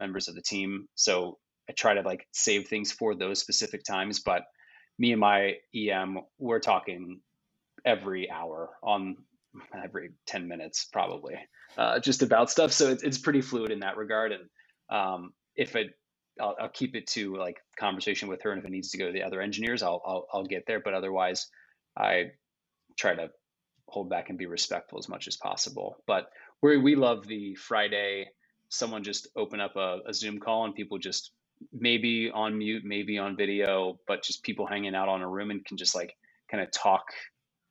members 0.00 0.28
of 0.28 0.34
the 0.34 0.42
team. 0.42 0.88
So 0.94 1.38
i 1.68 1.72
try 1.74 1.92
to 1.92 2.00
like 2.00 2.26
save 2.32 2.66
things 2.66 2.90
for 2.92 3.14
those 3.14 3.38
specific 3.40 3.84
times 3.84 4.20
but 4.20 4.44
me 4.98 5.12
and 5.12 5.20
my 5.20 5.52
em 5.74 6.18
we're 6.38 6.60
talking 6.60 7.20
every 7.84 8.30
hour 8.30 8.70
on 8.82 9.16
every 9.84 10.10
10 10.26 10.48
minutes 10.48 10.86
probably 10.90 11.36
uh, 11.76 11.98
just 12.00 12.22
about 12.22 12.50
stuff. 12.50 12.72
So 12.72 12.90
it's, 12.90 13.02
it's 13.02 13.18
pretty 13.18 13.40
fluid 13.40 13.70
in 13.70 13.80
that 13.80 13.96
regard. 13.96 14.32
And 14.32 14.42
um, 14.90 15.32
if 15.56 15.76
it 15.76 15.90
I'll, 16.40 16.56
I'll, 16.60 16.68
keep 16.68 16.94
it 16.94 17.06
to 17.08 17.36
like 17.36 17.56
conversation 17.78 18.28
with 18.28 18.42
her, 18.42 18.52
and 18.52 18.60
if 18.60 18.64
it 18.64 18.70
needs 18.70 18.90
to 18.90 18.98
go 18.98 19.06
to 19.06 19.12
the 19.12 19.22
other 19.22 19.40
engineers, 19.40 19.82
I'll, 19.82 20.00
I'll 20.06 20.26
I'll 20.32 20.44
get 20.44 20.64
there. 20.66 20.80
But 20.80 20.94
otherwise, 20.94 21.48
I 21.96 22.26
try 22.96 23.14
to 23.14 23.30
hold 23.88 24.10
back 24.10 24.30
and 24.30 24.38
be 24.38 24.46
respectful 24.46 24.98
as 24.98 25.08
much 25.08 25.28
as 25.28 25.36
possible. 25.36 25.96
But 26.06 26.30
we 26.62 26.78
we 26.78 26.96
love 26.96 27.26
the 27.26 27.54
Friday, 27.56 28.28
someone 28.68 29.04
just 29.04 29.28
open 29.36 29.60
up 29.60 29.76
a, 29.76 29.98
a 30.06 30.14
Zoom 30.14 30.38
call 30.40 30.64
and 30.66 30.74
people 30.74 30.98
just 30.98 31.32
maybe 31.72 32.30
on 32.32 32.58
mute, 32.58 32.84
maybe 32.84 33.18
on 33.18 33.36
video, 33.36 33.98
but 34.06 34.22
just 34.22 34.44
people 34.44 34.66
hanging 34.66 34.94
out 34.94 35.08
on 35.08 35.22
a 35.22 35.28
room 35.28 35.50
and 35.50 35.64
can 35.64 35.76
just 35.76 35.94
like 35.94 36.14
kind 36.50 36.62
of 36.62 36.70
talk 36.70 37.04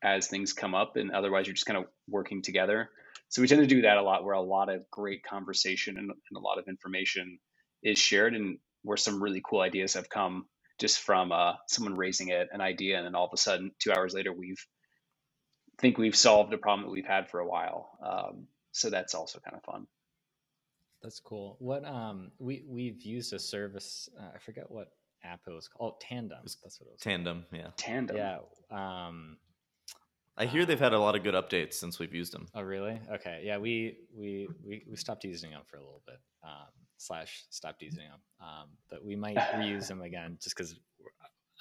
as 0.03 0.27
things 0.27 0.53
come 0.53 0.75
up, 0.75 0.95
and 0.97 1.11
otherwise 1.11 1.47
you're 1.47 1.55
just 1.55 1.65
kind 1.65 1.77
of 1.79 1.85
working 2.07 2.41
together. 2.41 2.89
So 3.29 3.41
we 3.41 3.47
tend 3.47 3.61
to 3.61 3.67
do 3.67 3.81
that 3.83 3.97
a 3.97 4.01
lot, 4.03 4.23
where 4.23 4.35
a 4.35 4.41
lot 4.41 4.69
of 4.69 4.89
great 4.91 5.23
conversation 5.23 5.97
and, 5.97 6.11
and 6.11 6.37
a 6.37 6.39
lot 6.39 6.59
of 6.59 6.67
information 6.67 7.39
is 7.83 7.99
shared 7.99 8.35
and 8.35 8.57
where 8.83 8.97
some 8.97 9.21
really 9.21 9.41
cool 9.49 9.61
ideas 9.61 9.95
have 9.95 10.09
come 10.09 10.45
just 10.79 10.99
from 11.01 11.31
uh, 11.31 11.53
someone 11.67 11.95
raising 11.95 12.29
it, 12.29 12.47
an 12.53 12.61
idea, 12.61 12.97
and 12.97 13.05
then 13.05 13.15
all 13.15 13.25
of 13.25 13.31
a 13.33 13.37
sudden, 13.37 13.71
two 13.79 13.91
hours 13.91 14.13
later, 14.13 14.31
we've 14.31 14.63
think 15.79 15.97
we've 15.97 16.15
solved 16.15 16.53
a 16.53 16.57
problem 16.57 16.87
that 16.87 16.91
we've 16.91 17.05
had 17.05 17.29
for 17.29 17.39
a 17.39 17.47
while. 17.47 17.97
Um, 18.03 18.47
so 18.71 18.89
that's 18.89 19.13
also 19.13 19.39
kind 19.39 19.55
of 19.55 19.63
fun. 19.63 19.87
That's 21.01 21.19
cool. 21.19 21.57
What 21.59 21.85
um 21.85 22.31
we 22.39 22.63
we've 22.67 23.01
used 23.03 23.33
a 23.33 23.39
service. 23.39 24.09
Uh, 24.19 24.31
I 24.35 24.39
forget 24.39 24.69
what 24.69 24.91
app 25.23 25.41
it 25.47 25.51
was 25.51 25.67
called. 25.67 25.93
Oh, 25.95 25.97
Tandem. 26.01 26.39
That's 26.43 26.57
what 26.79 26.87
it 26.87 26.91
was. 26.93 27.01
Tandem. 27.01 27.45
Called. 27.49 27.61
Yeah. 27.63 27.69
Tandem. 27.77 28.17
Yeah. 28.17 28.39
Um, 28.71 29.37
I 30.37 30.45
hear 30.45 30.65
they've 30.65 30.79
had 30.79 30.93
a 30.93 30.99
lot 30.99 31.15
of 31.15 31.23
good 31.23 31.33
updates 31.33 31.73
since 31.73 31.97
we've 31.97 32.13
used 32.13 32.31
them. 32.31 32.47
Oh, 32.53 32.61
really? 32.61 32.99
Okay. 33.11 33.41
Yeah, 33.43 33.57
we 33.57 33.97
we 34.15 34.47
we, 34.63 34.83
we 34.89 34.95
stopped 34.95 35.23
using 35.23 35.51
them 35.51 35.61
for 35.65 35.77
a 35.77 35.81
little 35.81 36.03
bit. 36.05 36.19
Um, 36.43 36.67
slash 36.97 37.45
stopped 37.49 37.81
using 37.81 38.03
them. 38.03 38.19
Um, 38.41 38.69
but 38.89 39.03
we 39.03 39.15
might 39.15 39.37
reuse 39.55 39.87
them 39.87 40.01
again 40.01 40.37
just 40.41 40.55
because 40.55 40.75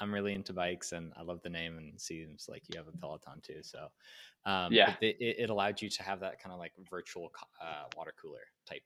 I'm 0.00 0.12
really 0.12 0.34
into 0.34 0.52
bikes 0.52 0.92
and 0.92 1.12
I 1.16 1.22
love 1.22 1.40
the 1.42 1.48
name 1.48 1.78
and 1.78 1.94
it 1.94 2.00
seems 2.00 2.46
like 2.48 2.62
you 2.68 2.78
have 2.78 2.88
a 2.88 2.96
Peloton 2.96 3.40
too. 3.42 3.60
So 3.62 3.88
um, 4.44 4.72
yeah, 4.72 4.94
it, 5.00 5.16
it, 5.18 5.50
allowed 5.50 5.82
you 5.82 5.88
to 5.88 6.02
have 6.02 6.20
that 6.20 6.40
kind 6.40 6.52
of 6.52 6.58
like 6.58 6.72
virtual 6.88 7.32
uh, 7.60 7.84
water 7.96 8.12
cooler 8.20 8.40
type 8.68 8.82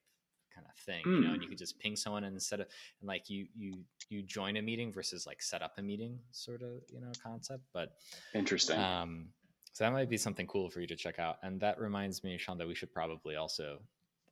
kind 0.55 0.67
of 0.67 0.77
thing, 0.83 1.03
mm. 1.05 1.17
you 1.17 1.21
know, 1.21 1.35
and 1.35 1.43
you 1.43 1.49
hmm. 1.49 1.51
could 1.51 1.59
just 1.59 1.79
ping 1.79 1.97
someone 1.97 2.25
instead 2.25 2.61
of 2.61 2.67
and 3.01 3.09
like 3.09 3.29
you 3.29 3.47
you 3.55 3.75
you 4.09 4.23
join 4.23 4.57
a 4.57 4.63
meeting 4.63 4.93
versus 4.93 5.27
like 5.27 5.43
set 5.43 5.63
up 5.63 5.75
a 5.79 5.83
meeting 5.83 6.19
sort 6.31 6.63
of 6.63 6.83
you 6.89 7.01
know 7.01 7.13
concept. 7.23 7.63
But 7.75 7.93
interesting. 8.35 8.79
Um, 8.79 9.29
so 9.73 9.85
that 9.85 9.93
might 9.93 10.11
be 10.11 10.17
something 10.17 10.47
cool 10.47 10.69
for 10.69 10.81
you 10.81 10.87
to 10.89 10.97
check 10.97 11.19
out. 11.19 11.37
And 11.43 11.61
that 11.61 11.81
reminds 11.81 12.25
me, 12.25 12.37
Sean, 12.39 12.59
that 12.59 12.67
we 12.67 12.75
should 12.75 12.93
probably 12.93 13.37
also 13.37 13.79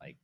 like 0.00 0.16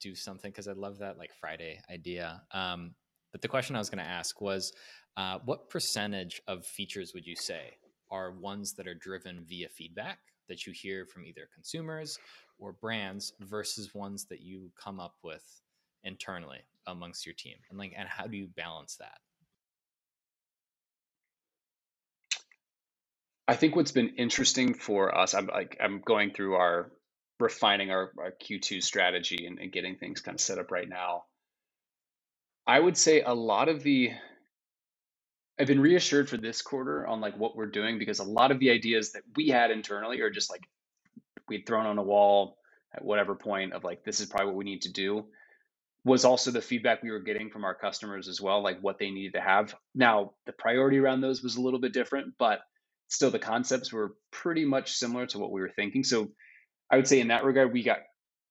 do 0.00 0.14
something 0.14 0.50
because 0.50 0.68
I 0.68 0.72
love 0.72 0.98
that 0.98 1.18
like 1.18 1.32
Friday 1.32 1.80
idea. 1.90 2.42
Um, 2.52 2.94
but 3.32 3.42
the 3.42 3.48
question 3.48 3.76
I 3.76 3.78
was 3.78 3.90
going 3.90 4.04
to 4.04 4.10
ask 4.10 4.40
was, 4.40 4.72
uh, 5.16 5.38
what 5.44 5.68
percentage 5.70 6.42
of 6.46 6.64
features 6.64 7.12
would 7.14 7.26
you 7.26 7.36
say 7.36 7.76
are 8.10 8.32
ones 8.32 8.74
that 8.74 8.86
are 8.86 8.94
driven 8.94 9.44
via 9.48 9.68
feedback 9.68 10.18
that 10.48 10.66
you 10.66 10.72
hear 10.72 11.06
from 11.06 11.24
either 11.24 11.48
consumers 11.54 12.18
or 12.58 12.72
brands 12.72 13.32
versus 13.40 13.94
ones 13.94 14.26
that 14.26 14.40
you 14.40 14.70
come 14.76 15.00
up 15.00 15.14
with 15.22 15.44
internally? 16.04 16.60
amongst 16.86 17.26
your 17.26 17.34
team 17.34 17.56
and 17.70 17.78
like 17.78 17.94
and 17.96 18.08
how 18.08 18.26
do 18.26 18.36
you 18.36 18.46
balance 18.56 18.96
that 18.96 19.18
i 23.48 23.54
think 23.54 23.76
what's 23.76 23.92
been 23.92 24.14
interesting 24.16 24.74
for 24.74 25.16
us 25.16 25.34
i'm 25.34 25.46
like 25.46 25.76
i'm 25.82 26.00
going 26.00 26.32
through 26.32 26.54
our 26.54 26.90
refining 27.38 27.90
our, 27.90 28.10
our 28.18 28.32
q2 28.42 28.82
strategy 28.82 29.46
and, 29.46 29.58
and 29.58 29.72
getting 29.72 29.96
things 29.96 30.20
kind 30.20 30.34
of 30.34 30.40
set 30.40 30.58
up 30.58 30.70
right 30.70 30.88
now 30.88 31.24
i 32.70 32.78
would 32.78 32.96
say 32.96 33.22
a 33.22 33.34
lot 33.34 33.68
of 33.68 33.82
the 33.82 34.12
I've 35.60 35.66
been 35.66 35.80
reassured 35.80 36.30
for 36.30 36.38
this 36.38 36.62
quarter 36.62 37.06
on 37.06 37.20
like 37.20 37.36
what 37.36 37.54
we're 37.54 37.66
doing 37.66 37.98
because 37.98 38.18
a 38.18 38.24
lot 38.24 38.50
of 38.50 38.58
the 38.60 38.70
ideas 38.70 39.12
that 39.12 39.24
we 39.36 39.48
had 39.48 39.70
internally 39.70 40.22
are 40.22 40.30
just 40.30 40.50
like 40.50 40.62
we'd 41.48 41.66
thrown 41.66 41.84
on 41.84 41.98
a 41.98 42.02
wall 42.02 42.56
at 42.94 43.04
whatever 43.04 43.34
point 43.34 43.74
of 43.74 43.84
like 43.84 44.02
this 44.02 44.20
is 44.20 44.26
probably 44.26 44.46
what 44.46 44.54
we 44.56 44.64
need 44.64 44.82
to 44.82 44.92
do 44.92 45.26
was 46.02 46.24
also 46.24 46.50
the 46.50 46.62
feedback 46.62 47.02
we 47.02 47.10
were 47.10 47.20
getting 47.20 47.50
from 47.50 47.64
our 47.64 47.74
customers 47.74 48.26
as 48.26 48.40
well 48.40 48.62
like 48.62 48.80
what 48.80 48.98
they 48.98 49.10
needed 49.10 49.34
to 49.34 49.40
have. 49.42 49.74
Now 49.94 50.32
the 50.46 50.52
priority 50.52 50.96
around 50.98 51.20
those 51.20 51.42
was 51.42 51.56
a 51.56 51.60
little 51.60 51.80
bit 51.80 51.92
different 51.92 52.32
but 52.38 52.60
still 53.08 53.30
the 53.30 53.38
concepts 53.38 53.92
were 53.92 54.14
pretty 54.30 54.64
much 54.64 54.92
similar 54.92 55.26
to 55.26 55.38
what 55.38 55.52
we 55.52 55.60
were 55.60 55.72
thinking. 55.76 56.04
So 56.04 56.30
i 56.90 56.96
would 56.96 57.06
say 57.06 57.20
in 57.20 57.28
that 57.28 57.44
regard 57.44 57.70
we 57.70 57.82
got 57.82 57.98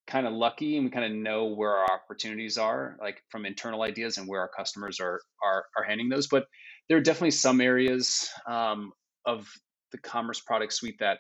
kind 0.10 0.26
of 0.26 0.34
lucky 0.34 0.76
and 0.76 0.86
we 0.86 0.92
kind 0.92 1.06
of 1.06 1.12
know 1.12 1.46
where 1.46 1.72
our 1.72 1.92
opportunities 1.92 2.58
are 2.58 2.98
like 3.00 3.22
from 3.30 3.46
internal 3.46 3.84
ideas 3.84 4.18
and 4.18 4.28
where 4.28 4.42
our 4.42 4.50
customers 4.50 5.00
are 5.00 5.22
are, 5.44 5.66
are 5.78 5.84
handing 5.84 6.10
those 6.10 6.28
but 6.28 6.46
there 6.90 6.98
are 6.98 7.02
definitely 7.02 7.32
some 7.32 7.62
areas 7.62 8.28
um, 8.48 8.92
of 9.26 9.48
the 9.92 10.00
commerce 10.00 10.40
product 10.40 10.74
suite 10.74 10.98
that 11.00 11.20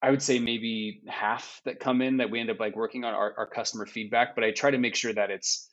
I 0.00 0.10
would 0.10 0.22
say 0.22 0.38
maybe 0.38 1.02
half 1.06 1.60
that 1.64 1.80
come 1.80 2.00
in 2.02 2.16
that 2.18 2.30
we 2.30 2.40
end 2.40 2.50
up 2.50 2.60
like 2.60 2.76
working 2.76 3.04
on 3.04 3.14
our, 3.14 3.34
our 3.36 3.46
customer 3.46 3.84
feedback, 3.84 4.34
but 4.34 4.44
I 4.44 4.52
try 4.52 4.70
to 4.70 4.78
make 4.78 4.94
sure 4.94 5.12
that 5.12 5.30
it's 5.30 5.70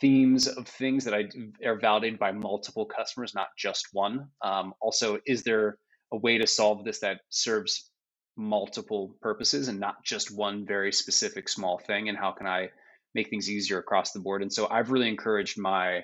themes 0.00 0.46
of 0.46 0.66
things 0.68 1.04
that 1.04 1.14
I 1.14 1.24
are 1.66 1.78
validated 1.78 2.20
by 2.20 2.30
multiple 2.30 2.86
customers, 2.86 3.34
not 3.34 3.48
just 3.58 3.88
one. 3.92 4.28
Um, 4.42 4.74
also, 4.80 5.18
is 5.26 5.42
there 5.42 5.78
a 6.12 6.16
way 6.16 6.38
to 6.38 6.46
solve 6.46 6.84
this 6.84 7.00
that 7.00 7.20
serves 7.30 7.90
multiple 8.36 9.16
purposes 9.20 9.68
and 9.68 9.78
not 9.80 10.04
just 10.04 10.34
one 10.34 10.66
very 10.66 10.92
specific 10.92 11.48
small 11.48 11.78
thing? 11.78 12.08
And 12.08 12.18
how 12.18 12.32
can 12.32 12.46
I 12.46 12.70
make 13.14 13.30
things 13.30 13.50
easier 13.50 13.78
across 13.78 14.12
the 14.12 14.20
board? 14.20 14.42
And 14.42 14.52
so 14.52 14.68
I've 14.68 14.90
really 14.90 15.08
encouraged 15.08 15.58
my 15.58 15.98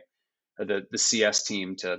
uh, 0.61 0.65
the 0.65 0.87
the 0.91 0.99
CS 0.99 1.45
team 1.45 1.77
to, 1.77 1.99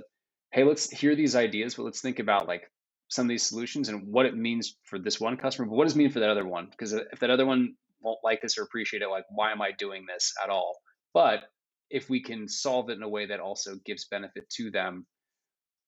hey, 0.52 0.64
let's 0.64 0.90
hear 0.90 1.14
these 1.14 1.36
ideas, 1.36 1.74
but 1.74 1.84
let's 1.84 2.00
think 2.00 2.18
about 2.18 2.48
like 2.48 2.70
some 3.08 3.26
of 3.26 3.28
these 3.28 3.42
solutions 3.42 3.90
and 3.90 4.06
what 4.06 4.24
it 4.24 4.34
means 4.34 4.76
for 4.84 4.98
this 4.98 5.20
one 5.20 5.36
customer, 5.36 5.68
but 5.68 5.74
what 5.74 5.84
does 5.84 5.94
it 5.94 5.98
mean 5.98 6.10
for 6.10 6.20
that 6.20 6.30
other 6.30 6.46
one? 6.46 6.68
Because 6.70 6.94
uh, 6.94 7.00
if 7.12 7.18
that 7.20 7.30
other 7.30 7.44
one 7.44 7.74
won't 8.00 8.18
like 8.24 8.40
this 8.40 8.56
or 8.56 8.62
appreciate 8.62 9.02
it, 9.02 9.08
like, 9.08 9.26
why 9.28 9.52
am 9.52 9.60
I 9.60 9.70
doing 9.72 10.06
this 10.06 10.32
at 10.42 10.48
all? 10.48 10.78
But 11.12 11.44
if 11.90 12.08
we 12.08 12.22
can 12.22 12.48
solve 12.48 12.88
it 12.88 12.94
in 12.96 13.02
a 13.02 13.08
way 13.08 13.26
that 13.26 13.38
also 13.38 13.76
gives 13.84 14.06
benefit 14.06 14.48
to 14.50 14.70
them, 14.70 15.06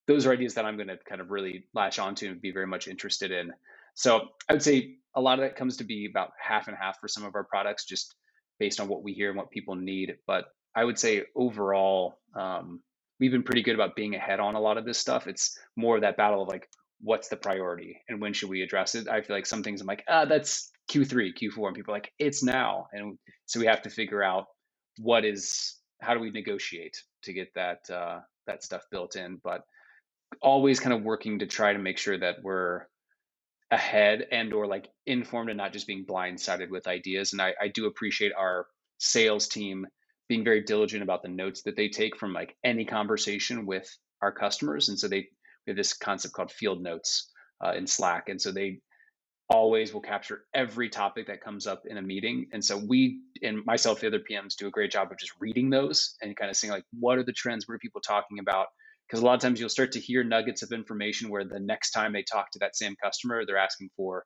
those 0.06 0.26
are 0.26 0.32
ideas 0.32 0.54
that 0.54 0.66
I'm 0.66 0.76
going 0.76 0.88
to 0.88 0.98
kind 1.08 1.22
of 1.22 1.30
really 1.30 1.64
latch 1.72 1.98
onto 1.98 2.28
and 2.28 2.42
be 2.42 2.52
very 2.52 2.66
much 2.66 2.88
interested 2.88 3.30
in. 3.30 3.52
So 3.94 4.28
I 4.48 4.52
would 4.52 4.62
say 4.62 4.96
a 5.14 5.20
lot 5.20 5.38
of 5.38 5.44
that 5.44 5.56
comes 5.56 5.76
to 5.78 5.84
be 5.84 6.06
about 6.06 6.30
half 6.40 6.68
and 6.68 6.76
half 6.76 6.98
for 7.00 7.08
some 7.08 7.24
of 7.24 7.34
our 7.34 7.44
products, 7.44 7.84
just 7.84 8.14
based 8.58 8.80
on 8.80 8.88
what 8.88 9.02
we 9.02 9.12
hear 9.12 9.28
and 9.28 9.36
what 9.36 9.50
people 9.50 9.76
need. 9.76 10.16
But 10.26 10.46
I 10.74 10.84
would 10.84 10.98
say 10.98 11.24
overall, 11.36 12.18
um, 12.34 12.80
we've 13.20 13.30
been 13.30 13.42
pretty 13.42 13.62
good 13.62 13.74
about 13.74 13.96
being 13.96 14.14
ahead 14.14 14.40
on 14.40 14.54
a 14.54 14.60
lot 14.60 14.76
of 14.76 14.84
this 14.84 14.98
stuff. 14.98 15.26
It's 15.26 15.56
more 15.76 15.96
of 15.96 16.02
that 16.02 16.16
battle 16.16 16.42
of 16.42 16.48
like, 16.48 16.68
what's 17.00 17.28
the 17.28 17.36
priority 17.36 18.00
and 18.08 18.20
when 18.20 18.32
should 18.32 18.48
we 18.48 18.62
address 18.62 18.94
it? 18.94 19.08
I 19.08 19.20
feel 19.22 19.36
like 19.36 19.46
some 19.46 19.62
things 19.62 19.80
I'm 19.80 19.86
like, 19.86 20.04
ah, 20.08 20.24
that's 20.24 20.70
Q3, 20.90 21.32
Q4, 21.40 21.66
and 21.68 21.76
people 21.76 21.92
are 21.92 21.96
like, 21.96 22.12
it's 22.18 22.42
now. 22.42 22.86
And 22.92 23.18
so 23.46 23.60
we 23.60 23.66
have 23.66 23.82
to 23.82 23.90
figure 23.90 24.22
out 24.22 24.46
what 24.98 25.24
is 25.24 25.76
how 26.00 26.14
do 26.14 26.20
we 26.20 26.30
negotiate 26.30 26.96
to 27.22 27.32
get 27.32 27.48
that 27.54 27.88
uh, 27.90 28.20
that 28.46 28.62
stuff 28.62 28.82
built 28.90 29.16
in. 29.16 29.40
But 29.42 29.62
always 30.42 30.80
kind 30.80 30.92
of 30.92 31.02
working 31.02 31.38
to 31.38 31.46
try 31.46 31.72
to 31.72 31.78
make 31.78 31.98
sure 31.98 32.18
that 32.18 32.36
we're 32.42 32.82
ahead 33.74 34.26
and 34.30 34.52
or 34.52 34.66
like 34.66 34.88
informed 35.04 35.50
and 35.50 35.58
not 35.58 35.72
just 35.72 35.86
being 35.86 36.06
blindsided 36.06 36.70
with 36.70 36.86
ideas. 36.86 37.32
And 37.32 37.42
I, 37.42 37.54
I 37.60 37.68
do 37.68 37.86
appreciate 37.86 38.32
our 38.32 38.66
sales 38.98 39.48
team 39.48 39.86
being 40.28 40.44
very 40.44 40.62
diligent 40.62 41.02
about 41.02 41.22
the 41.22 41.28
notes 41.28 41.62
that 41.62 41.76
they 41.76 41.88
take 41.88 42.16
from 42.16 42.32
like 42.32 42.56
any 42.64 42.84
conversation 42.84 43.66
with 43.66 43.88
our 44.22 44.32
customers. 44.32 44.88
And 44.88 44.98
so 44.98 45.08
they 45.08 45.28
we 45.66 45.70
have 45.70 45.76
this 45.76 45.92
concept 45.94 46.34
called 46.34 46.52
field 46.52 46.82
notes 46.82 47.30
uh, 47.64 47.72
in 47.72 47.86
Slack, 47.86 48.28
and 48.28 48.40
so 48.40 48.52
they 48.52 48.80
always 49.48 49.92
will 49.92 50.00
capture 50.00 50.44
every 50.54 50.88
topic 50.88 51.26
that 51.26 51.40
comes 51.40 51.66
up 51.66 51.82
in 51.86 51.96
a 51.96 52.02
meeting. 52.02 52.46
And 52.52 52.64
so 52.64 52.76
we 52.76 53.20
and 53.42 53.64
myself, 53.64 54.00
the 54.00 54.06
other 54.06 54.20
PMs, 54.20 54.56
do 54.56 54.66
a 54.66 54.70
great 54.70 54.90
job 54.90 55.10
of 55.10 55.18
just 55.18 55.32
reading 55.40 55.70
those 55.70 56.16
and 56.22 56.36
kind 56.36 56.50
of 56.50 56.56
seeing 56.56 56.72
like 56.72 56.84
what 56.98 57.18
are 57.18 57.24
the 57.24 57.32
trends, 57.32 57.66
what 57.66 57.74
are 57.74 57.78
people 57.78 58.00
talking 58.00 58.38
about. 58.38 58.66
Because 59.06 59.22
a 59.22 59.24
lot 59.24 59.34
of 59.34 59.40
times 59.40 59.60
you'll 59.60 59.68
start 59.68 59.92
to 59.92 60.00
hear 60.00 60.24
nuggets 60.24 60.62
of 60.62 60.72
information 60.72 61.28
where 61.28 61.44
the 61.44 61.60
next 61.60 61.90
time 61.90 62.12
they 62.12 62.22
talk 62.22 62.50
to 62.52 62.58
that 62.60 62.76
same 62.76 62.96
customer, 63.02 63.44
they're 63.44 63.58
asking 63.58 63.90
for 63.96 64.24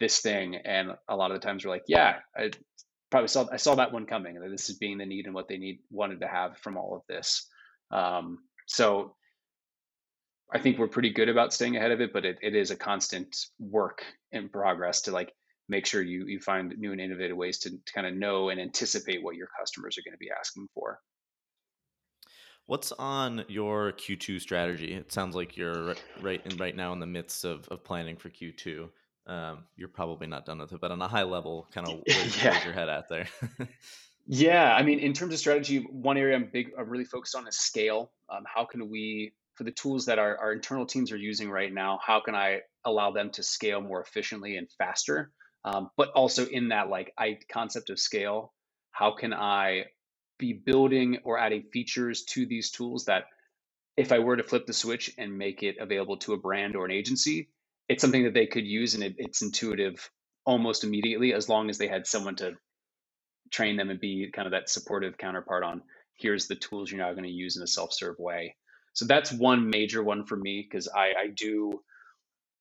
this 0.00 0.20
thing, 0.20 0.56
and 0.56 0.92
a 1.08 1.16
lot 1.16 1.30
of 1.30 1.40
the 1.40 1.46
times 1.46 1.64
we're 1.64 1.70
like, 1.70 1.84
yeah, 1.86 2.16
I 2.36 2.50
probably 3.10 3.28
saw 3.28 3.46
I 3.52 3.58
saw 3.58 3.76
that 3.76 3.92
one 3.92 4.06
coming. 4.06 4.34
That 4.34 4.50
this 4.50 4.70
is 4.70 4.78
being 4.78 4.98
the 4.98 5.06
need 5.06 5.26
and 5.26 5.34
what 5.34 5.48
they 5.48 5.58
need 5.58 5.78
wanted 5.90 6.20
to 6.20 6.28
have 6.28 6.58
from 6.58 6.76
all 6.76 6.96
of 6.96 7.02
this. 7.08 7.48
Um, 7.90 8.38
so 8.66 9.14
I 10.52 10.58
think 10.58 10.78
we're 10.78 10.88
pretty 10.88 11.10
good 11.10 11.28
about 11.28 11.52
staying 11.52 11.76
ahead 11.76 11.90
of 11.90 12.00
it, 12.00 12.12
but 12.12 12.24
it, 12.24 12.38
it 12.42 12.54
is 12.54 12.70
a 12.70 12.76
constant 12.76 13.36
work 13.58 14.04
in 14.32 14.48
progress 14.48 15.02
to 15.02 15.12
like 15.12 15.32
make 15.68 15.86
sure 15.86 16.02
you 16.02 16.26
you 16.26 16.40
find 16.40 16.74
new 16.76 16.92
and 16.92 17.00
innovative 17.00 17.36
ways 17.36 17.58
to, 17.58 17.70
to 17.70 17.92
kind 17.94 18.06
of 18.06 18.14
know 18.14 18.50
and 18.50 18.60
anticipate 18.60 19.22
what 19.22 19.36
your 19.36 19.48
customers 19.58 19.96
are 19.96 20.02
going 20.02 20.14
to 20.14 20.18
be 20.18 20.30
asking 20.38 20.66
for. 20.74 20.98
What's 22.66 22.92
on 22.92 23.44
your 23.48 23.92
Q2 23.92 24.40
strategy? 24.40 24.94
It 24.94 25.12
sounds 25.12 25.36
like 25.36 25.56
you're 25.56 25.94
right 26.22 26.40
in 26.44 26.56
right 26.56 26.74
now 26.74 26.92
in 26.92 27.00
the 27.00 27.06
midst 27.06 27.44
of, 27.44 27.68
of 27.68 27.84
planning 27.84 28.16
for 28.16 28.30
Q2. 28.30 28.88
Um, 29.26 29.64
you're 29.76 29.88
probably 29.88 30.26
not 30.26 30.46
done 30.46 30.58
with 30.58 30.72
it, 30.72 30.80
but 30.80 30.90
on 30.90 31.00
a 31.00 31.08
high 31.08 31.22
level, 31.22 31.66
kind 31.72 31.88
of 31.88 32.02
yeah. 32.06 32.50
where's 32.50 32.64
your 32.64 32.74
head 32.74 32.88
at 32.88 33.08
there? 33.08 33.28
yeah, 34.26 34.74
I 34.74 34.82
mean, 34.82 34.98
in 34.98 35.12
terms 35.12 35.32
of 35.32 35.38
strategy, 35.38 35.78
one 35.78 36.16
area 36.16 36.36
I'm 36.36 36.48
big, 36.50 36.72
I'm 36.78 36.88
really 36.88 37.04
focused 37.04 37.34
on 37.34 37.46
is 37.46 37.56
scale. 37.56 38.12
Um, 38.30 38.44
how 38.46 38.64
can 38.64 38.90
we 38.90 39.32
for 39.54 39.64
the 39.64 39.70
tools 39.70 40.06
that 40.06 40.18
our, 40.18 40.36
our 40.36 40.52
internal 40.52 40.86
teams 40.86 41.12
are 41.12 41.16
using 41.16 41.50
right 41.50 41.72
now, 41.72 41.98
how 42.04 42.20
can 42.20 42.34
I 42.34 42.60
allow 42.84 43.12
them 43.12 43.30
to 43.32 43.42
scale 43.42 43.80
more 43.80 44.00
efficiently 44.00 44.56
and 44.56 44.68
faster? 44.78 45.30
Um, 45.64 45.90
but 45.96 46.10
also 46.10 46.46
in 46.46 46.68
that 46.68 46.90
like 46.90 47.12
I 47.16 47.38
concept 47.50 47.90
of 47.90 47.98
scale, 47.98 48.52
how 48.90 49.12
can 49.12 49.32
I 49.32 49.84
be 50.38 50.52
building 50.52 51.18
or 51.24 51.38
adding 51.38 51.64
features 51.72 52.24
to 52.24 52.46
these 52.46 52.70
tools 52.70 53.06
that 53.06 53.24
if 53.96 54.12
I 54.12 54.18
were 54.18 54.36
to 54.36 54.42
flip 54.42 54.66
the 54.66 54.72
switch 54.72 55.12
and 55.18 55.38
make 55.38 55.62
it 55.62 55.76
available 55.78 56.16
to 56.18 56.32
a 56.32 56.38
brand 56.38 56.74
or 56.76 56.84
an 56.84 56.90
agency, 56.90 57.48
it's 57.88 58.00
something 58.00 58.24
that 58.24 58.34
they 58.34 58.46
could 58.46 58.66
use 58.66 58.94
and 58.94 59.04
it, 59.04 59.14
it's 59.18 59.42
intuitive 59.42 60.10
almost 60.44 60.84
immediately 60.84 61.32
as 61.32 61.48
long 61.48 61.70
as 61.70 61.78
they 61.78 61.88
had 61.88 62.06
someone 62.06 62.36
to 62.36 62.54
train 63.50 63.76
them 63.76 63.90
and 63.90 64.00
be 64.00 64.30
kind 64.32 64.46
of 64.46 64.52
that 64.52 64.68
supportive 64.68 65.16
counterpart 65.16 65.62
on 65.62 65.82
here's 66.16 66.46
the 66.46 66.54
tools 66.54 66.90
you're 66.90 67.00
now 67.00 67.12
going 67.12 67.24
to 67.24 67.30
use 67.30 67.56
in 67.56 67.62
a 67.62 67.66
self-serve 67.66 68.16
way 68.18 68.56
so 68.94 69.06
that's 69.06 69.32
one 69.32 69.70
major 69.70 70.02
one 70.02 70.24
for 70.24 70.36
me 70.36 70.66
because 70.66 70.88
I, 70.88 71.12
I 71.18 71.26
do 71.34 71.82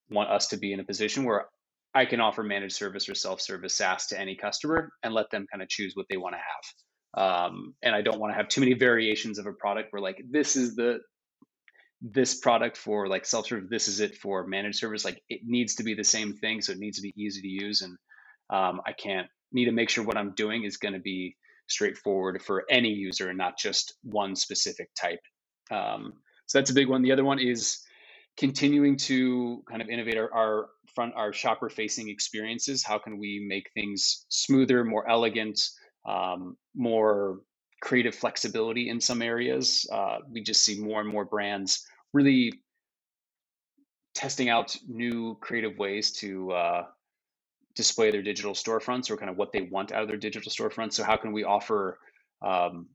want 0.09 0.29
us 0.29 0.47
to 0.47 0.57
be 0.57 0.73
in 0.73 0.79
a 0.79 0.83
position 0.83 1.25
where 1.25 1.45
I 1.93 2.05
can 2.05 2.19
offer 2.19 2.43
managed 2.43 2.75
service 2.75 3.07
or 3.07 3.13
self 3.13 3.39
service 3.39 3.75
SaaS 3.75 4.07
to 4.07 4.19
any 4.19 4.36
customer 4.36 4.91
and 5.03 5.13
let 5.13 5.29
them 5.29 5.45
kind 5.51 5.62
of 5.62 5.69
choose 5.69 5.93
what 5.95 6.07
they 6.09 6.17
want 6.17 6.33
to 6.33 6.39
have. 6.39 6.92
Um, 7.16 7.76
and 7.84 7.95
I 7.95 8.01
don't 8.01 8.20
want 8.20 8.32
to 8.34 8.38
have 8.38 8.47
too 8.47 8.61
many 8.61 8.74
variations 8.74 9.38
of 9.38 9.45
a 9.45 9.53
product 9.53 9.93
where 9.93 10.01
like 10.01 10.24
this 10.30 10.55
is 10.55 10.76
the 10.76 10.99
this 12.01 12.36
product 12.36 12.76
for 12.76 13.07
like 13.07 13.26
self 13.26 13.47
service, 13.47 13.70
this 13.70 13.88
is 13.88 13.99
it 13.99 14.16
for 14.18 14.45
managed 14.45 14.78
service. 14.78 15.05
Like 15.05 15.22
it 15.30 15.41
needs 15.45 15.76
to 15.76 15.84
be 15.84 15.93
the 15.93 16.03
same 16.03 16.34
thing, 16.34 16.61
so 16.61 16.74
it 16.74 16.80
needs 16.80 16.97
to 16.97 17.03
be 17.03 17.14
easy 17.16 17.41
to 17.41 17.47
use, 17.47 17.82
and 17.82 17.97
um, 18.49 18.82
I 18.86 18.91
can't 18.93 19.28
need 19.51 19.66
to 19.66 19.72
make 19.72 19.89
sure 19.89 20.03
what 20.03 20.18
I'm 20.18 20.34
doing 20.34 20.64
is 20.64 20.78
going 20.78 20.93
to 20.93 20.99
be 20.99 21.36
straightforward 21.68 22.41
for 22.41 22.66
any 22.70 22.89
user 22.89 23.30
and 23.30 23.38
not 23.38 23.57
just 23.57 23.95
one 24.03 24.36
specific 24.36 24.89
type. 24.99 25.22
Um, 25.72 26.14
so 26.45 26.57
that's 26.57 26.72
a 26.72 26.74
big 26.74 26.89
one. 26.89 27.03
The 27.03 27.11
other 27.11 27.24
one 27.24 27.39
is 27.39 27.80
continuing 28.38 28.97
to 28.97 29.64
kind 29.70 29.82
of 29.82 29.89
innovate 29.89 30.18
our, 30.18 30.34
our 30.34 30.70
front, 30.93 31.14
our 31.16 31.32
shopper 31.32 31.70
facing 31.70 32.09
experiences. 32.09 32.84
How 32.84 32.97
can 32.97 33.18
we 33.18 33.45
make 33.47 33.70
things 33.74 34.26
smoother, 34.30 34.84
more 34.84 35.09
elegant, 35.09 35.61
um, 36.06 36.58
more 36.76 37.41
creative 37.82 38.16
flexibility 38.16 38.89
in 38.89 38.99
some 38.99 39.22
areas? 39.22 39.88
Uh, 39.91 40.20
we 40.30 40.41
just 40.41 40.64
see 40.64 40.80
more 40.80 41.01
and 41.01 41.10
more 41.10 41.26
brands 41.26 41.86
really 42.14 42.54
testing 44.16 44.49
out 44.49 44.76
new 44.88 45.36
creative 45.41 45.78
ways 45.78 46.12
to 46.12 46.51
uh, 46.51 46.84
display 47.76 48.12
their 48.12 48.22
digital 48.22 48.54
storefronts 48.54 49.10
or 49.10 49.18
kind 49.18 49.30
of 49.30 49.38
what 49.38 49.51
they 49.51 49.62
want 49.62 49.91
out 49.91 50.04
of 50.04 50.08
their 50.08 50.18
digital 50.18 50.51
storefronts. 50.51 50.93
So 50.93 51.04
how 51.04 51.18
can 51.18 51.32
we 51.32 51.43
offer 51.43 51.97
um, 52.41 52.88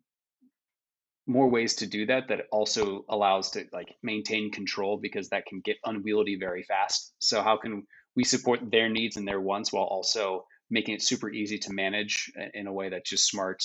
more 1.29 1.49
ways 1.49 1.75
to 1.77 1.87
do 1.87 2.07
that 2.07 2.29
that 2.29 2.47
also 2.51 3.05
allows 3.11 3.51
to 3.51 3.67
like 3.73 3.95
maintain 4.03 4.51
control 4.51 4.97
because 4.97 5.29
that 5.29 5.45
can 5.45 5.61
get 5.61 5.77
unwieldy 5.85 6.37
very 6.37 6.63
fast 6.63 7.13
so 7.19 7.43
how 7.43 7.57
can 7.57 7.87
we 8.17 8.25
support 8.25 8.71
their 8.71 8.89
needs 8.89 9.19
and 9.19 9.29
their 9.29 9.41
wants 9.41 9.71
while 9.71 9.85
also 9.85 10.47
making 10.71 10.95
it 10.95 11.03
super 11.03 11.31
easy 11.31 11.59
to 11.59 11.73
manage 11.73 12.31
in 12.55 12.67
a 12.67 12.73
way 12.73 12.89
that's 12.89 13.09
just 13.09 13.27
smart 13.27 13.63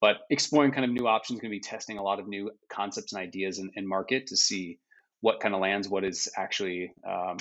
but 0.00 0.16
exploring 0.30 0.72
kind 0.72 0.84
of 0.84 0.90
new 0.90 1.06
options, 1.06 1.40
going 1.40 1.50
to 1.50 1.56
be 1.56 1.60
testing 1.60 1.98
a 1.98 2.02
lot 2.02 2.20
of 2.20 2.26
new 2.26 2.50
concepts 2.72 3.12
and 3.12 3.22
ideas 3.22 3.58
in, 3.58 3.70
in 3.74 3.86
market 3.86 4.28
to 4.28 4.36
see 4.36 4.78
what 5.20 5.40
kind 5.40 5.54
of 5.54 5.60
lands, 5.60 5.88
what 5.88 6.04
is 6.04 6.30
actually 6.36 6.94
um, 7.06 7.36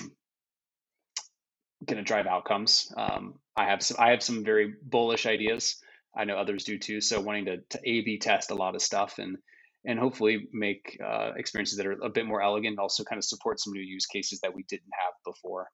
going 1.86 1.97
to 1.97 2.03
drive 2.03 2.28
outcomes. 2.28 2.91
Um, 2.97 3.36
I 3.55 3.66
have 3.66 3.82
some, 3.82 3.97
I 3.97 4.10
have 4.10 4.22
some 4.22 4.43
very 4.43 4.74
bullish 4.84 5.26
ideas. 5.26 5.82
I 6.16 6.26
know 6.26 6.36
others 6.36 6.66
do 6.66 6.78
too. 6.78 6.99
So 6.99 7.22
wanting 7.22 7.45
to, 7.45 7.57
to 7.70 7.80
A/B 7.86 8.20
test 8.20 8.51
a 8.51 8.55
lot 8.55 8.76
of 8.76 8.82
stuff 8.82 9.20
and 9.20 9.38
and 9.86 9.97
hopefully 9.97 10.49
make 10.51 10.99
uh, 11.01 11.32
experiences 11.38 11.78
that 11.78 11.88
are 11.88 11.93
a 11.93 12.10
bit 12.10 12.26
more 12.26 12.41
elegant, 12.41 12.80
also 12.80 13.05
kind 13.05 13.18
of 13.18 13.24
support 13.24 13.62
some 13.62 13.72
new 13.72 13.82
use 13.82 14.05
cases 14.07 14.41
that 14.41 14.53
we 14.53 14.64
didn't 14.64 14.91
have 14.91 15.14
before. 15.24 15.70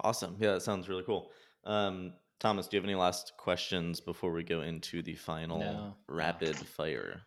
Awesome. 0.00 0.36
Yeah, 0.40 0.54
that 0.54 0.62
sounds 0.62 0.88
really 0.88 1.04
cool. 1.04 1.30
Um, 1.68 2.14
Thomas, 2.40 2.66
do 2.66 2.76
you 2.76 2.80
have 2.80 2.88
any 2.88 2.94
last 2.96 3.32
questions 3.36 4.00
before 4.00 4.32
we 4.32 4.42
go 4.42 4.62
into 4.62 5.02
the 5.02 5.14
final 5.14 5.58
No. 5.58 5.94
rapid 6.08 6.56
fire? 6.56 7.20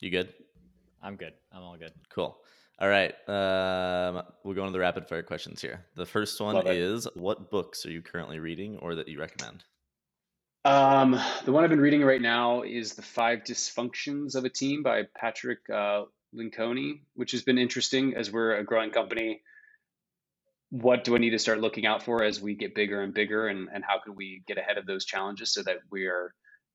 You 0.00 0.10
good? 0.10 0.34
I'm 1.02 1.16
good. 1.16 1.32
I'm 1.52 1.62
all 1.62 1.76
good. 1.76 1.92
Cool. 2.10 2.36
All 2.80 2.88
right. 2.88 3.14
Um, 3.28 4.22
we'll 4.42 4.54
go 4.54 4.62
into 4.62 4.72
the 4.72 4.80
rapid 4.80 5.06
fire 5.08 5.22
questions 5.22 5.62
here. 5.62 5.86
The 5.94 6.06
first 6.06 6.40
one 6.40 6.56
Love 6.56 6.66
it. 6.66 6.76
is 6.76 7.06
What 7.14 7.50
books 7.50 7.86
are 7.86 7.90
you 7.90 8.02
currently 8.02 8.38
reading 8.40 8.78
or 8.78 8.96
that 8.96 9.08
you 9.08 9.20
recommend? 9.20 9.62
Um, 10.64 11.18
the 11.44 11.52
one 11.52 11.62
I've 11.62 11.70
been 11.70 11.80
reading 11.80 12.02
right 12.02 12.20
now 12.20 12.62
is 12.62 12.94
The 12.94 13.02
Five 13.02 13.44
Dysfunctions 13.44 14.34
of 14.34 14.44
a 14.44 14.50
Team 14.50 14.82
by 14.82 15.04
Patrick 15.16 15.60
uh, 15.72 16.04
Lencioni, 16.34 17.00
which 17.14 17.32
has 17.32 17.42
been 17.42 17.56
interesting 17.56 18.14
as 18.16 18.30
we're 18.32 18.56
a 18.56 18.64
growing 18.64 18.90
company. 18.90 19.42
What 20.70 21.04
do 21.04 21.14
I 21.14 21.18
need 21.18 21.30
to 21.30 21.38
start 21.38 21.60
looking 21.60 21.86
out 21.86 22.02
for 22.02 22.22
as 22.22 22.40
we 22.40 22.54
get 22.54 22.74
bigger 22.74 23.02
and 23.02 23.12
bigger, 23.12 23.48
and, 23.48 23.68
and 23.72 23.84
how 23.84 23.98
can 23.98 24.14
we 24.14 24.42
get 24.46 24.58
ahead 24.58 24.78
of 24.78 24.86
those 24.86 25.04
challenges 25.04 25.52
so 25.52 25.62
that 25.62 25.78
we 25.90 26.06
are 26.06 26.32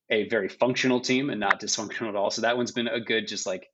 a 0.09 0.27
very 0.29 0.49
functional 0.49 0.99
team 0.99 1.29
and 1.29 1.39
not 1.39 1.61
dysfunctional 1.61 2.09
at 2.09 2.15
all? 2.15 2.29
So 2.29 2.41
that 2.41 2.57
one's 2.57 2.71
been 2.71 2.87
a 2.87 2.99
good, 2.99 3.27
just 3.27 3.45
like 3.45 3.67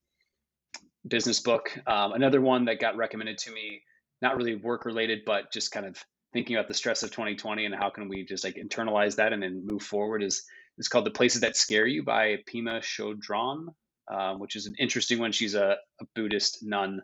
business 1.07 1.39
book. 1.39 1.77
Um, 1.87 2.13
another 2.13 2.41
one 2.41 2.65
that 2.65 2.79
got 2.79 2.97
recommended 2.97 3.39
to 3.39 3.51
me, 3.51 3.81
not 4.21 4.37
really 4.37 4.55
work 4.55 4.85
related, 4.85 5.21
but 5.25 5.51
just 5.51 5.71
kind 5.71 5.85
of 5.85 5.97
thinking 6.33 6.55
about 6.55 6.67
the 6.67 6.73
stress 6.73 7.03
of 7.03 7.11
2020 7.11 7.65
and 7.65 7.75
how 7.75 7.89
can 7.89 8.07
we 8.07 8.23
just 8.23 8.43
like 8.43 8.55
internalize 8.55 9.15
that 9.17 9.33
and 9.33 9.43
then 9.43 9.65
move 9.65 9.81
forward 9.81 10.23
is 10.23 10.43
is 10.77 10.87
called 10.87 11.05
The 11.05 11.11
Places 11.11 11.41
That 11.41 11.55
Scare 11.57 11.85
You 11.85 12.03
by 12.03 12.37
Pema 12.51 12.79
Chodron, 12.79 13.67
um, 14.11 14.39
which 14.39 14.55
is 14.55 14.67
an 14.67 14.75
interesting 14.79 15.19
one. 15.19 15.31
She's 15.31 15.53
a, 15.53 15.77
a 15.99 16.05
Buddhist 16.15 16.59
nun. 16.63 17.01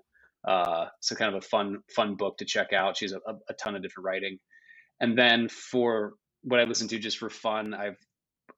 Uh, 0.48 0.86
so 1.02 1.16
kind 1.16 1.36
of 1.36 1.44
a 1.44 1.46
fun, 1.46 1.80
fun 1.94 2.16
book 2.16 2.38
to 2.38 2.46
check 2.46 2.72
out. 2.72 2.98
She 2.98 3.06
has 3.06 3.14
a, 3.14 3.20
a 3.50 3.54
ton 3.54 3.76
of 3.76 3.82
different 3.82 4.06
writing. 4.06 4.40
And 5.00 5.18
then 5.18 5.50
for 5.50 6.14
what 6.44 6.60
I 6.60 6.64
listen 6.64 6.88
to 6.88 7.00
just 7.00 7.18
for 7.18 7.30
fun, 7.30 7.74
I've 7.74 7.98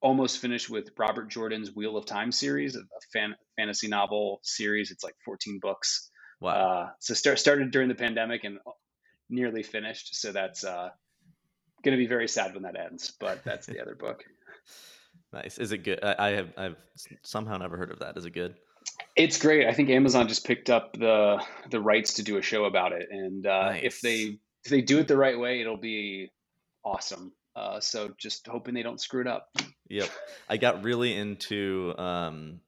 almost 0.02 0.38
finished 0.38 0.70
with 0.70 0.90
Robert 0.98 1.30
Jordan's 1.30 1.76
Wheel 1.76 1.98
of 1.98 2.06
Time 2.06 2.32
series, 2.32 2.76
a 2.76 2.82
fan, 3.12 3.36
fantasy 3.58 3.88
novel 3.88 4.40
series. 4.44 4.92
It's 4.92 5.04
like 5.04 5.16
14 5.26 5.60
books. 5.62 6.12
Wow. 6.40 6.52
Uh, 6.52 6.90
so 7.00 7.16
start, 7.16 7.40
started 7.40 7.72
during 7.72 7.90
the 7.90 7.96
pandemic 7.96 8.44
and 8.44 8.60
nearly 9.30 9.64
finished. 9.64 10.16
So 10.16 10.32
that's 10.32 10.64
uh, 10.64 10.90
going 11.84 11.98
to 11.98 12.02
be 12.02 12.08
very 12.08 12.28
sad 12.28 12.54
when 12.54 12.64
that 12.64 12.80
ends. 12.80 13.14
But 13.20 13.44
that's 13.44 13.66
the 13.66 13.82
other 13.82 13.96
book. 13.96 14.24
nice. 15.34 15.58
Is 15.58 15.72
it 15.72 15.80
good? 15.80 16.04
I, 16.04 16.16
I 16.20 16.30
have 16.32 16.50
I've 16.56 16.76
somehow 17.24 17.58
never 17.58 17.78
heard 17.78 17.92
of 17.92 18.00
that. 18.00 18.16
Is 18.16 18.26
it 18.26 18.32
good? 18.32 18.56
It's 19.20 19.38
great. 19.38 19.68
I 19.68 19.74
think 19.74 19.90
Amazon 19.90 20.30
just 20.30 20.46
picked 20.46 20.70
up 20.70 20.94
the 20.94 21.44
the 21.70 21.82
rights 21.82 22.14
to 22.16 22.24
do 22.24 22.38
a 22.38 22.42
show 22.42 22.64
about 22.64 22.94
it, 22.94 23.10
and 23.12 23.46
uh, 23.46 23.74
if 23.82 24.00
they 24.00 24.40
if 24.64 24.72
they 24.72 24.82
do 24.82 25.00
it 25.00 25.08
the 25.10 25.18
right 25.18 25.38
way, 25.38 25.60
it'll 25.60 25.76
be 25.78 26.32
awesome. 26.86 27.34
Uh, 27.56 27.82
so 27.82 28.14
just 28.18 28.48
hoping 28.48 28.74
they 28.74 28.82
don't 28.84 29.02
screw 29.02 29.20
it 29.20 29.28
up. 29.28 29.50
Yep. 29.90 30.10
I 30.48 30.56
got 30.56 30.84
really 30.84 31.14
into 31.18 31.94
um, 31.98 32.62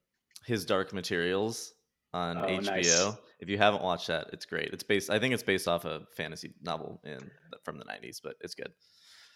his 0.46 0.66
Dark 0.66 0.92
Materials 0.92 1.74
on 2.14 2.38
Oh, 2.38 2.42
HBO. 2.48 2.66
nice. 2.66 3.12
If 3.40 3.48
you 3.48 3.58
haven't 3.58 3.82
watched 3.84 4.08
that, 4.08 4.32
it's 4.34 4.46
great. 4.46 4.72
It's 4.74 4.84
based. 4.84 5.10
I 5.10 5.20
think 5.20 5.34
it's 5.34 5.44
based 5.44 5.68
off 5.70 5.86
a 5.86 6.02
fantasy 6.18 6.54
novel 6.62 7.00
in 7.06 7.32
from 7.64 7.78
the 7.78 7.86
'90s, 7.86 8.18
but 8.22 8.36
it's 8.42 8.56
good. 8.56 8.74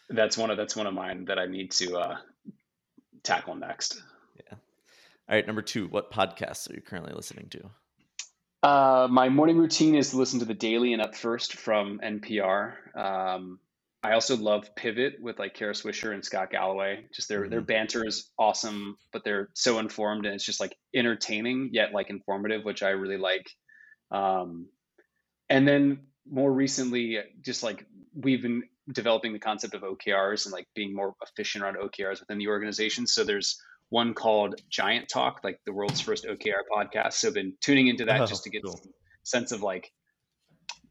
That's 0.10 0.38
one 0.38 0.52
of 0.52 0.58
that's 0.58 0.76
one 0.76 0.86
of 0.88 0.94
mine 0.94 1.26
that 1.26 1.40
I 1.40 1.46
need 1.46 1.72
to 1.72 1.98
uh, 1.98 2.18
tackle 3.24 3.56
next. 3.56 4.02
All 5.28 5.36
right, 5.36 5.46
number 5.46 5.64
two. 5.64 5.88
What 5.88 6.12
podcasts 6.12 6.70
are 6.70 6.76
you 6.76 6.82
currently 6.82 7.14
listening 7.14 7.50
to? 7.50 7.70
Uh, 8.62 9.08
my 9.10 9.30
morning 9.30 9.58
routine 9.58 9.96
is 9.96 10.12
to 10.12 10.18
listen 10.18 10.40
to 10.40 10.46
the 10.46 10.54
Daily 10.54 10.94
and 10.94 11.02
Up 11.02 11.16
First 11.16 11.54
from 11.54 12.00
NPR. 12.04 12.74
Um, 12.96 13.60
I 14.04 14.14
also 14.14 14.38
love 14.38 14.76
Pivot 14.76 15.16
with 15.20 15.40
like 15.40 15.56
Kara 15.56 15.74
Swisher 15.74 16.14
and 16.14 16.24
Scott 16.24 16.52
Galloway. 16.52 17.06
Just 17.12 17.28
their 17.28 17.50
their 17.50 17.62
banter 17.62 18.06
is 18.06 18.30
awesome, 18.38 18.98
but 19.12 19.24
they're 19.24 19.50
so 19.54 19.80
informed 19.80 20.28
and 20.28 20.36
it's 20.36 20.46
just 20.46 20.60
like 20.60 20.78
entertaining 20.94 21.72
yet 21.74 21.92
like 21.92 22.12
informative, 22.12 22.64
which 22.64 22.84
I 22.84 22.90
really 22.90 23.18
like. 23.18 23.50
Um, 24.12 24.68
and 25.50 25.68
then 25.68 26.02
more 26.30 26.52
recently, 26.52 27.18
just 27.42 27.64
like 27.64 27.84
we've 28.14 28.44
been 28.44 28.64
developing 28.92 29.34
the 29.34 29.40
concept 29.40 29.74
of 29.74 29.82
OKRs 29.82 30.46
and 30.46 30.54
like 30.54 30.68
being 30.76 30.94
more 30.94 31.16
efficient 31.24 31.64
around 31.64 31.78
OKRs 31.78 32.20
within 32.20 32.38
the 32.38 32.50
organization. 32.50 33.08
So 33.08 33.24
there's 33.24 33.60
one 33.96 34.14
called 34.14 34.56
Giant 34.70 35.08
Talk, 35.08 35.40
like 35.44 35.60
the 35.66 35.72
world's 35.72 36.02
first 36.02 36.26
OKR 36.26 36.64
podcast. 36.70 37.14
So 37.14 37.30
I've 37.30 37.34
been 37.34 37.54
tuning 37.62 37.88
into 37.88 38.04
that 38.06 38.20
Oh, 38.22 38.26
just 38.26 38.44
to 38.44 38.50
get 38.50 38.62
cool. 38.64 38.78
sense 39.24 39.54
of 39.54 39.62
like 39.62 39.92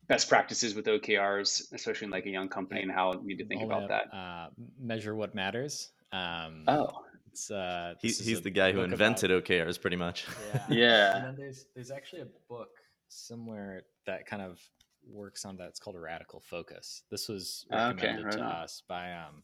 best 0.08 0.26
practices 0.28 0.74
with 0.74 0.86
OKRs, 0.86 1.72
especially 1.74 2.06
in 2.06 2.10
like 2.10 2.24
a 2.24 2.30
young 2.30 2.48
company 2.48 2.80
and 2.82 2.90
how 2.90 3.12
we 3.12 3.26
need 3.34 3.38
to 3.42 3.46
think 3.46 3.60
All 3.60 3.66
about 3.70 3.88
that. 3.90 4.16
Uh, 4.16 4.48
measure 4.80 5.14
what 5.14 5.34
matters. 5.34 5.90
Um, 6.12 6.64
Oh, 6.66 6.88
it's 7.30 7.50
uh, 7.50 7.94
He, 8.00 8.08
he's 8.08 8.40
the 8.40 8.50
guy 8.50 8.72
who 8.72 8.78
book 8.78 8.86
about- 8.86 8.92
invented 8.92 9.30
OKRs, 9.30 9.78
pretty 9.80 9.96
much. 9.96 10.24
Yeah. 10.54 10.66
Yeah. 10.70 11.16
And 11.16 11.24
then 11.26 11.36
there's 11.36 11.66
there's 11.74 11.90
actually 11.90 12.22
a 12.22 12.28
book 12.48 12.70
somewhere 13.08 13.82
that 14.06 14.24
kind 14.26 14.40
of 14.42 14.58
works 15.06 15.44
on 15.44 15.56
that. 15.58 15.68
It's 15.68 15.78
called 15.80 15.96
a 15.96 16.00
radical 16.00 16.40
focus. 16.40 17.02
This 17.10 17.28
was 17.28 17.66
Okay, 17.70 17.84
recommended 17.84 18.24
right 18.24 18.32
to 18.38 18.40
on. 18.42 18.52
us 18.64 18.82
by 18.88 19.12
um, 19.12 19.42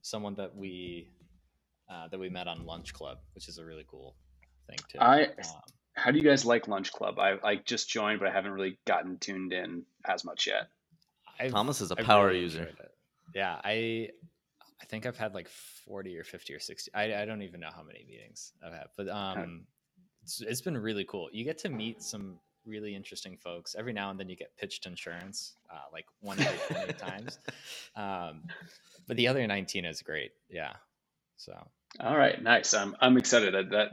someone 0.00 0.34
that 0.36 0.56
we 0.56 1.10
uh, 1.92 2.08
that 2.08 2.18
we 2.18 2.28
met 2.28 2.48
on 2.48 2.64
Lunch 2.64 2.92
Club, 2.94 3.18
which 3.34 3.48
is 3.48 3.58
a 3.58 3.64
really 3.64 3.84
cool 3.86 4.14
thing 4.68 4.78
too. 4.88 4.98
I- 5.00 5.24
um, 5.26 5.32
how 5.94 6.10
do 6.10 6.16
you 6.16 6.24
guys 6.24 6.46
like 6.46 6.68
Lunch 6.68 6.90
Club? 6.90 7.18
I 7.18 7.34
like 7.42 7.66
just 7.66 7.90
joined, 7.90 8.18
but 8.18 8.28
I 8.28 8.32
haven't 8.32 8.52
really 8.52 8.78
gotten 8.86 9.18
tuned 9.18 9.52
in 9.52 9.82
as 10.06 10.24
much 10.24 10.46
yet. 10.46 10.68
I've- 11.38 11.50
Thomas 11.50 11.82
is 11.82 11.90
a 11.90 11.96
I 11.98 12.02
power 12.02 12.28
really 12.28 12.40
user. 12.40 12.70
Yeah, 13.34 13.60
I 13.62 14.08
I 14.80 14.84
think 14.86 15.04
I've 15.06 15.18
had 15.18 15.34
like 15.34 15.48
forty 15.48 16.16
or 16.18 16.24
fifty 16.24 16.54
or 16.54 16.60
sixty. 16.60 16.90
I, 16.94 17.22
I 17.22 17.24
don't 17.26 17.42
even 17.42 17.60
know 17.60 17.68
how 17.74 17.82
many 17.82 18.04
meetings 18.08 18.52
I've 18.64 18.72
had, 18.72 18.86
but 18.96 19.08
um, 19.08 19.66
it's, 20.22 20.40
it's 20.40 20.60
been 20.62 20.78
really 20.78 21.04
cool. 21.04 21.28
You 21.30 21.44
get 21.44 21.58
to 21.58 21.68
meet 21.68 22.02
some 22.02 22.38
really 22.64 22.94
interesting 22.94 23.36
folks. 23.36 23.74
Every 23.78 23.92
now 23.92 24.10
and 24.10 24.18
then 24.18 24.28
you 24.30 24.36
get 24.36 24.56
pitched 24.56 24.86
insurance, 24.86 25.54
uh, 25.70 25.78
like 25.92 26.06
one 26.20 26.40
every 26.40 26.58
twenty 26.74 26.92
times. 27.08 27.38
Um, 27.96 28.44
but 29.06 29.16
the 29.18 29.28
other 29.28 29.46
nineteen 29.46 29.84
is 29.84 30.00
great. 30.00 30.32
Yeah. 30.48 30.72
So 31.36 31.52
All 32.00 32.16
right, 32.16 32.42
nice. 32.42 32.74
I'm 32.74 32.96
I'm 33.00 33.16
excited 33.16 33.54
that, 33.54 33.70
that 33.70 33.90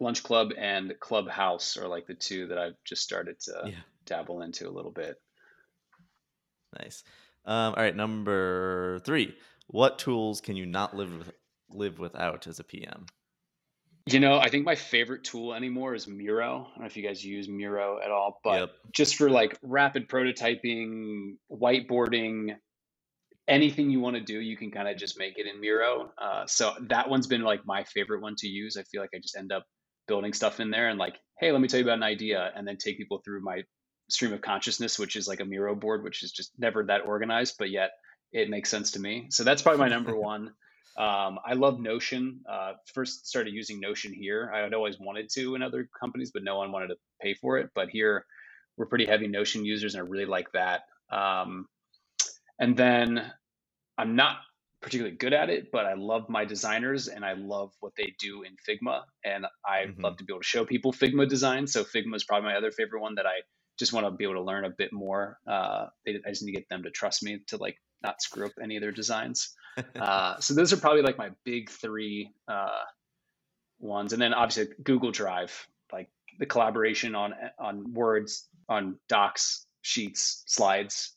Lunch 0.00 0.22
Club 0.22 0.50
and 0.56 0.94
Clubhouse 1.00 1.76
are 1.76 1.88
like 1.88 2.06
the 2.06 2.14
two 2.14 2.48
that 2.48 2.58
I've 2.58 2.76
just 2.84 3.02
started 3.02 3.40
to 3.40 3.62
Yeah. 3.66 3.80
dabble 4.06 4.42
into 4.42 4.68
a 4.68 4.70
little 4.70 4.92
bit. 4.92 5.16
Nice. 6.78 7.02
Um, 7.44 7.74
all 7.74 7.82
right, 7.82 7.96
number 7.96 9.00
three. 9.00 9.34
What 9.68 9.98
tools 9.98 10.40
can 10.40 10.56
you 10.56 10.66
not 10.66 10.94
live 10.94 11.16
with, 11.18 11.32
live 11.70 11.98
without 11.98 12.46
as 12.46 12.60
a 12.60 12.64
PM? 12.64 13.06
You 14.06 14.20
know, 14.20 14.38
I 14.38 14.48
think 14.48 14.64
my 14.64 14.74
favorite 14.74 15.24
tool 15.24 15.52
anymore 15.52 15.94
is 15.94 16.06
Miro. 16.06 16.66
I 16.66 16.70
don't 16.70 16.80
know 16.80 16.86
if 16.86 16.96
you 16.96 17.02
guys 17.06 17.22
use 17.22 17.48
Miro 17.48 17.98
at 18.02 18.10
all, 18.10 18.40
but 18.42 18.60
Yep. 18.60 18.70
just 18.92 19.16
for 19.16 19.28
like 19.28 19.58
rapid 19.62 20.08
prototyping, 20.08 21.36
whiteboarding, 21.50 22.56
anything 23.48 23.90
you 23.90 24.00
want 24.00 24.16
to 24.16 24.22
do, 24.22 24.38
you 24.40 24.56
can 24.56 24.70
kind 24.70 24.88
of 24.88 24.96
just 24.96 25.18
make 25.18 25.38
it 25.38 25.46
in 25.46 25.60
Miro. 25.60 26.12
Uh, 26.18 26.46
so 26.46 26.74
that 26.88 27.08
one's 27.08 27.26
been 27.26 27.42
like 27.42 27.66
my 27.66 27.84
favorite 27.84 28.20
one 28.20 28.36
to 28.38 28.46
use. 28.46 28.76
I 28.76 28.82
feel 28.82 29.00
like 29.00 29.10
I 29.14 29.18
just 29.18 29.36
end 29.36 29.52
up 29.52 29.64
building 30.06 30.32
stuff 30.32 30.60
in 30.60 30.70
there 30.70 30.88
and 30.88 30.98
like, 30.98 31.16
hey, 31.40 31.50
let 31.52 31.60
me 31.60 31.68
tell 31.68 31.80
you 31.80 31.86
about 31.86 31.98
an 31.98 32.02
idea, 32.02 32.52
and 32.54 32.66
then 32.66 32.76
take 32.76 32.98
people 32.98 33.20
through 33.24 33.42
my 33.42 33.62
stream 34.10 34.32
of 34.32 34.40
consciousness, 34.40 34.98
which 34.98 35.16
is 35.16 35.28
like 35.28 35.40
a 35.40 35.44
Miro 35.44 35.74
board, 35.74 36.02
which 36.02 36.22
is 36.22 36.32
just 36.32 36.52
never 36.58 36.84
that 36.84 37.06
organized, 37.06 37.56
but 37.58 37.70
yet 37.70 37.90
it 38.32 38.50
makes 38.50 38.70
sense 38.70 38.92
to 38.92 39.00
me. 39.00 39.26
So 39.30 39.44
that's 39.44 39.62
probably 39.62 39.80
my 39.80 39.88
number 39.88 40.16
one. 40.32 40.52
Um, 40.98 41.38
I 41.46 41.54
love 41.54 41.78
Notion. 41.78 42.40
Uh, 42.50 42.72
first 42.92 43.28
started 43.28 43.54
using 43.54 43.80
Notion 43.80 44.12
here. 44.12 44.50
I 44.52 44.60
had 44.60 44.74
always 44.74 44.98
wanted 44.98 45.28
to 45.34 45.54
in 45.54 45.62
other 45.62 45.88
companies, 45.98 46.32
but 46.32 46.42
no 46.42 46.56
one 46.56 46.72
wanted 46.72 46.88
to 46.88 46.96
pay 47.22 47.34
for 47.34 47.58
it. 47.58 47.70
But 47.74 47.88
here, 47.88 48.24
we're 48.76 48.86
pretty 48.86 49.06
heavy 49.06 49.28
Notion 49.28 49.64
users, 49.64 49.94
and 49.94 50.02
I 50.02 50.08
really 50.08 50.26
like 50.26 50.50
that. 50.52 50.82
Um, 51.10 51.66
and 52.58 52.76
then 52.76 53.30
I'm 53.98 54.16
not 54.16 54.38
particularly 54.80 55.16
good 55.16 55.32
at 55.32 55.50
it, 55.50 55.70
but 55.72 55.86
I 55.86 55.94
love 55.94 56.28
my 56.28 56.44
designers 56.44 57.08
and 57.08 57.24
I 57.24 57.32
love 57.32 57.72
what 57.80 57.92
they 57.96 58.14
do 58.20 58.44
in 58.44 58.56
Figma. 58.56 59.02
And 59.24 59.44
I 59.66 59.86
Mhm. 59.86 60.02
love 60.02 60.16
to 60.18 60.24
be 60.24 60.32
able 60.32 60.40
to 60.40 60.46
show 60.46 60.64
people 60.64 60.92
Figma 60.92 61.28
design. 61.28 61.66
So 61.66 61.84
Figma 61.84 62.14
is 62.14 62.24
probably 62.24 62.48
my 62.48 62.56
other 62.56 62.70
favorite 62.70 63.00
one 63.00 63.16
that 63.16 63.26
I 63.26 63.42
just 63.78 63.92
want 63.92 64.06
to 64.06 64.10
be 64.12 64.24
able 64.24 64.34
to 64.34 64.42
learn 64.42 64.64
a 64.64 64.70
bit 64.70 64.92
more. 64.92 65.38
Uh, 65.46 65.86
I 66.06 66.28
just 66.28 66.42
need 66.42 66.52
to 66.52 66.58
get 66.58 66.68
them 66.68 66.84
to 66.84 66.90
trust 66.90 67.22
me 67.24 67.40
to 67.48 67.56
like 67.56 67.76
not 68.02 68.22
screw 68.22 68.46
up 68.46 68.52
any 68.62 68.76
of 68.76 68.82
their 68.82 68.92
designs. 68.92 69.56
uh, 69.96 70.38
so 70.40 70.54
those 70.54 70.72
are 70.72 70.76
probably 70.76 71.02
like 71.02 71.18
my 71.18 71.30
big 71.44 71.70
three 71.70 72.32
uh, 72.46 72.84
ones, 73.80 74.12
and 74.12 74.22
then 74.22 74.34
obviously 74.34 74.74
Google 74.82 75.10
Drive, 75.10 75.66
like 75.92 76.08
the 76.38 76.46
collaboration 76.46 77.14
on 77.14 77.34
on 77.58 77.92
words, 77.92 78.48
on 78.68 78.98
docs, 79.08 79.66
sheets, 79.82 80.44
slides, 80.46 81.16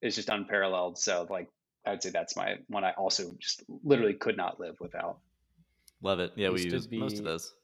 is 0.00 0.14
just 0.16 0.28
unparalleled. 0.28 0.98
So 0.98 1.26
like 1.30 1.48
I'd 1.84 2.02
say 2.02 2.10
that's 2.10 2.36
my 2.36 2.56
one. 2.68 2.84
I 2.84 2.92
also 2.92 3.34
just 3.38 3.62
literally 3.82 4.14
could 4.14 4.36
not 4.36 4.60
live 4.60 4.76
without. 4.80 5.18
Love 6.02 6.20
it. 6.20 6.32
Yeah, 6.36 6.50
we 6.50 6.62
use 6.62 6.86
be, 6.86 6.98
most 6.98 7.18
of 7.18 7.24
those. 7.24 7.54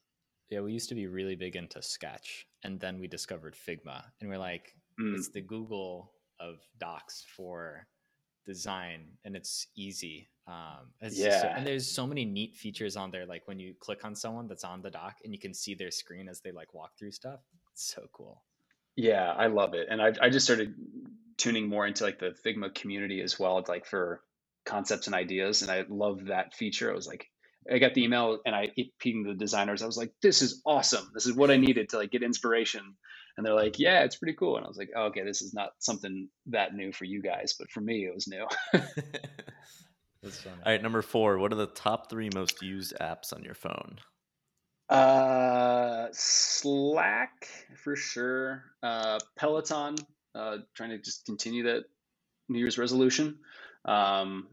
Yeah, 0.51 0.61
we 0.61 0.73
used 0.73 0.89
to 0.89 0.95
be 0.95 1.07
really 1.07 1.35
big 1.35 1.57
into 1.57 1.83
Sketch, 1.83 2.47
and 2.65 2.81
then 2.81 2.99
we 2.99 3.07
discovered 3.07 3.55
Figma, 3.55 4.03
and 4.21 4.31
we're 4.31 4.39
like, 4.39 4.75
mm. 5.01 5.15
it's 5.15 5.29
the 5.29 5.41
Google 5.41 6.13
of 6.41 6.57
Docs 6.79 7.25
for 7.37 7.87
design, 8.47 9.05
and 9.25 9.37
it's 9.37 9.67
easy. 9.77 10.29
Um, 10.47 10.89
it's 11.01 11.19
yeah, 11.19 11.43
so, 11.43 11.49
and 11.49 11.67
there's 11.67 11.89
so 11.89 12.07
many 12.07 12.25
neat 12.25 12.57
features 12.57 12.97
on 12.97 13.11
there. 13.11 13.27
Like 13.27 13.47
when 13.47 13.61
you 13.61 13.75
click 13.79 14.05
on 14.05 14.15
someone 14.15 14.49
that's 14.49 14.65
on 14.65 14.81
the 14.81 14.91
doc, 14.91 15.17
and 15.23 15.33
you 15.33 15.39
can 15.39 15.53
see 15.53 15.75
their 15.75 15.91
screen 15.91 16.29
as 16.29 16.41
they 16.41 16.51
like 16.51 16.73
walk 16.75 16.97
through 16.99 17.13
stuff. 17.13 17.41
It's 17.73 17.95
so 17.95 18.09
cool. 18.13 18.43
Yeah, 18.97 19.33
I 19.33 19.47
love 19.47 19.75
it, 19.75 19.89
and 19.91 20.01
I 20.01 20.13
I 20.21 20.31
just 20.31 20.47
started 20.47 20.75
tuning 21.39 21.69
more 21.69 21.87
into 21.87 22.05
like 22.05 22.19
the 22.19 22.35
Figma 22.45 22.75
community 22.75 23.23
as 23.23 23.39
well, 23.39 23.65
like 23.69 23.87
for 23.87 24.21
concepts 24.67 25.07
and 25.07 25.15
ideas, 25.15 25.63
and 25.63 25.71
I 25.71 25.85
love 25.89 26.27
that 26.27 26.55
feature. 26.55 26.91
I 26.91 26.95
was 26.95 27.07
like, 27.07 27.27
I 27.71 27.79
got 27.79 27.95
the 27.95 28.05
email 28.05 28.41
and 28.45 28.55
I 28.55 28.73
pinged 28.99 29.27
the 29.27 29.35
designers. 29.35 29.83
I 29.83 29.87
was 29.87 29.97
like, 29.97 30.13
this 30.23 30.43
is 30.43 30.63
awesome. 30.65 31.11
This 31.15 31.27
is 31.27 31.35
what 31.35 31.51
I 31.51 31.57
needed 31.57 31.91
to 31.91 31.99
like 31.99 32.11
get 32.11 32.23
inspiration. 32.23 32.83
And 33.37 33.47
they're 33.47 33.55
like, 33.55 33.79
yeah, 33.79 34.03
it's 34.03 34.17
pretty 34.17 34.35
cool. 34.35 34.57
And 34.57 34.65
I 34.65 34.69
was 34.69 34.79
like, 34.79 34.91
oh, 34.97 35.07
okay, 35.07 35.23
this 35.23 35.43
is 35.43 35.55
not 35.55 35.71
something 35.79 36.29
that 36.47 36.75
new 36.75 36.93
for 36.93 37.05
you 37.05 37.23
guys, 37.23 37.55
but 37.59 37.71
for 37.71 37.81
me, 37.81 38.05
it 38.05 38.15
was 38.15 38.27
new. 38.27 38.47
That's 40.23 40.43
funny. 40.43 40.57
All 40.65 40.73
right, 40.73 40.83
number 40.83 41.03
four. 41.03 41.39
What 41.39 41.53
are 41.53 41.57
the 41.57 41.67
top 41.67 42.11
three 42.11 42.31
most 42.35 42.63
used 42.63 42.95
apps 43.01 43.33
on 43.33 43.45
your 43.45 43.55
phone? 43.55 43.99
Uh, 44.89 46.09
Slack 46.13 47.47
for 47.77 47.95
sure. 47.95 48.65
Uh, 48.83 49.19
Peloton. 49.37 49.97
Uh, 50.39 50.59
trying 50.75 50.91
to 50.91 50.99
just 50.99 51.27
continue 51.27 51.65
that 51.65 51.83
New 52.49 52.61
Year's 52.61 52.79
resolution. 52.79 53.39
Um, 53.85 54.47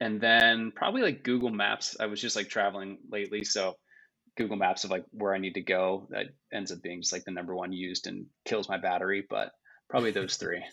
and 0.00 0.20
then 0.20 0.72
probably 0.74 1.02
like 1.02 1.22
Google 1.22 1.50
Maps. 1.50 1.96
I 2.00 2.06
was 2.06 2.20
just 2.20 2.34
like 2.34 2.48
traveling 2.48 2.98
lately, 3.10 3.44
so 3.44 3.76
Google 4.36 4.56
Maps 4.56 4.84
of 4.84 4.90
like 4.90 5.04
where 5.10 5.34
I 5.34 5.38
need 5.38 5.54
to 5.54 5.60
go 5.60 6.08
that 6.10 6.26
ends 6.52 6.72
up 6.72 6.82
being 6.82 7.02
just 7.02 7.12
like 7.12 7.24
the 7.24 7.30
number 7.30 7.54
one 7.54 7.72
used 7.72 8.06
and 8.06 8.26
kills 8.46 8.68
my 8.68 8.78
battery. 8.78 9.24
But 9.28 9.52
probably 9.90 10.12
those 10.12 10.36
three. 10.36 10.64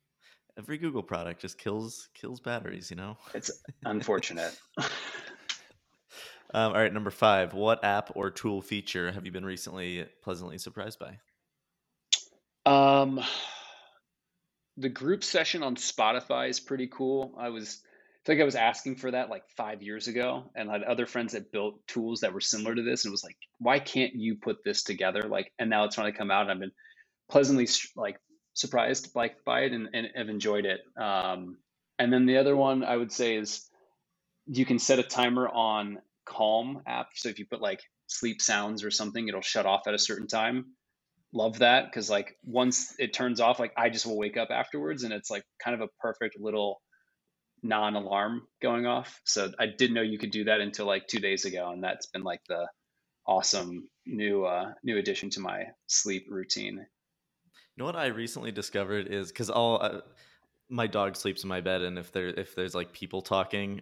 Every 0.58 0.78
Google 0.78 1.02
product 1.02 1.40
just 1.40 1.58
kills 1.58 2.08
kills 2.14 2.40
batteries. 2.40 2.90
You 2.90 2.96
know, 2.96 3.16
it's 3.32 3.50
unfortunate. 3.84 4.56
um, 4.78 4.88
all 6.52 6.72
right, 6.72 6.92
number 6.92 7.10
five. 7.10 7.54
What 7.54 7.84
app 7.84 8.10
or 8.16 8.30
tool 8.30 8.60
feature 8.60 9.12
have 9.12 9.24
you 9.24 9.32
been 9.32 9.44
recently 9.44 10.06
pleasantly 10.22 10.58
surprised 10.58 10.98
by? 10.98 11.18
Um, 12.66 13.20
the 14.76 14.88
group 14.88 15.22
session 15.24 15.62
on 15.62 15.76
Spotify 15.76 16.48
is 16.48 16.60
pretty 16.60 16.88
cool. 16.88 17.34
I 17.38 17.50
was 17.50 17.80
like 18.26 18.40
I 18.40 18.44
was 18.44 18.56
asking 18.56 18.96
for 18.96 19.10
that 19.10 19.30
like 19.30 19.44
five 19.56 19.82
years 19.82 20.08
ago, 20.08 20.50
and 20.54 20.70
I 20.70 20.74
had 20.74 20.82
other 20.82 21.06
friends 21.06 21.32
that 21.32 21.52
built 21.52 21.86
tools 21.86 22.20
that 22.20 22.32
were 22.32 22.40
similar 22.40 22.74
to 22.74 22.82
this, 22.82 23.04
and 23.04 23.10
it 23.10 23.12
was 23.12 23.24
like, 23.24 23.36
why 23.58 23.78
can't 23.78 24.14
you 24.14 24.36
put 24.36 24.64
this 24.64 24.82
together? 24.82 25.22
Like, 25.22 25.52
and 25.58 25.70
now 25.70 25.84
it's 25.84 25.96
finally 25.96 26.12
come 26.12 26.30
out, 26.30 26.42
and 26.42 26.50
I've 26.50 26.60
been 26.60 26.72
pleasantly 27.30 27.68
like 27.96 28.18
surprised 28.54 29.12
by 29.14 29.60
it, 29.60 29.72
and, 29.72 29.88
and 29.92 30.08
have 30.16 30.28
enjoyed 30.28 30.64
it. 30.64 30.80
Um, 31.00 31.58
and 31.98 32.12
then 32.12 32.26
the 32.26 32.38
other 32.38 32.56
one 32.56 32.82
I 32.82 32.96
would 32.96 33.12
say 33.12 33.36
is 33.36 33.68
you 34.46 34.64
can 34.64 34.78
set 34.78 34.98
a 34.98 35.02
timer 35.02 35.48
on 35.48 35.98
Calm 36.24 36.82
app. 36.86 37.08
So 37.14 37.28
if 37.28 37.38
you 37.38 37.46
put 37.46 37.60
like 37.60 37.80
sleep 38.06 38.40
sounds 38.40 38.84
or 38.84 38.90
something, 38.90 39.28
it'll 39.28 39.42
shut 39.42 39.66
off 39.66 39.86
at 39.86 39.94
a 39.94 39.98
certain 39.98 40.26
time. 40.26 40.66
Love 41.34 41.58
that 41.58 41.86
because 41.86 42.08
like 42.08 42.36
once 42.44 42.94
it 42.98 43.12
turns 43.12 43.40
off, 43.40 43.58
like 43.58 43.72
I 43.76 43.90
just 43.90 44.06
will 44.06 44.16
wake 44.16 44.36
up 44.36 44.50
afterwards, 44.50 45.02
and 45.02 45.12
it's 45.12 45.30
like 45.30 45.42
kind 45.62 45.74
of 45.74 45.80
a 45.80 45.90
perfect 46.00 46.38
little 46.38 46.80
non-alarm 47.64 48.42
going 48.62 48.86
off. 48.86 49.20
So 49.24 49.50
I 49.58 49.66
didn't 49.66 49.94
know 49.94 50.02
you 50.02 50.18
could 50.18 50.30
do 50.30 50.44
that 50.44 50.60
until 50.60 50.86
like 50.86 51.08
two 51.08 51.18
days 51.18 51.44
ago, 51.44 51.70
and 51.72 51.82
that's 51.82 52.06
been 52.06 52.22
like 52.22 52.40
the 52.48 52.68
awesome 53.26 53.88
new 54.06 54.44
uh, 54.44 54.72
new 54.84 54.96
addition 54.96 55.30
to 55.30 55.40
my 55.40 55.64
sleep 55.88 56.26
routine. 56.30 56.76
You 56.76 57.78
know 57.78 57.84
what 57.86 57.96
I 57.96 58.06
recently 58.06 58.52
discovered 58.52 59.08
is 59.08 59.32
because 59.32 59.50
all 59.50 59.82
uh, 59.82 60.02
my 60.68 60.86
dog 60.86 61.16
sleeps 61.16 61.42
in 61.42 61.48
my 61.48 61.60
bed, 61.60 61.82
and 61.82 61.98
if 61.98 62.12
there 62.12 62.28
if 62.28 62.54
there's 62.54 62.76
like 62.76 62.92
people 62.92 63.22
talking, 63.22 63.80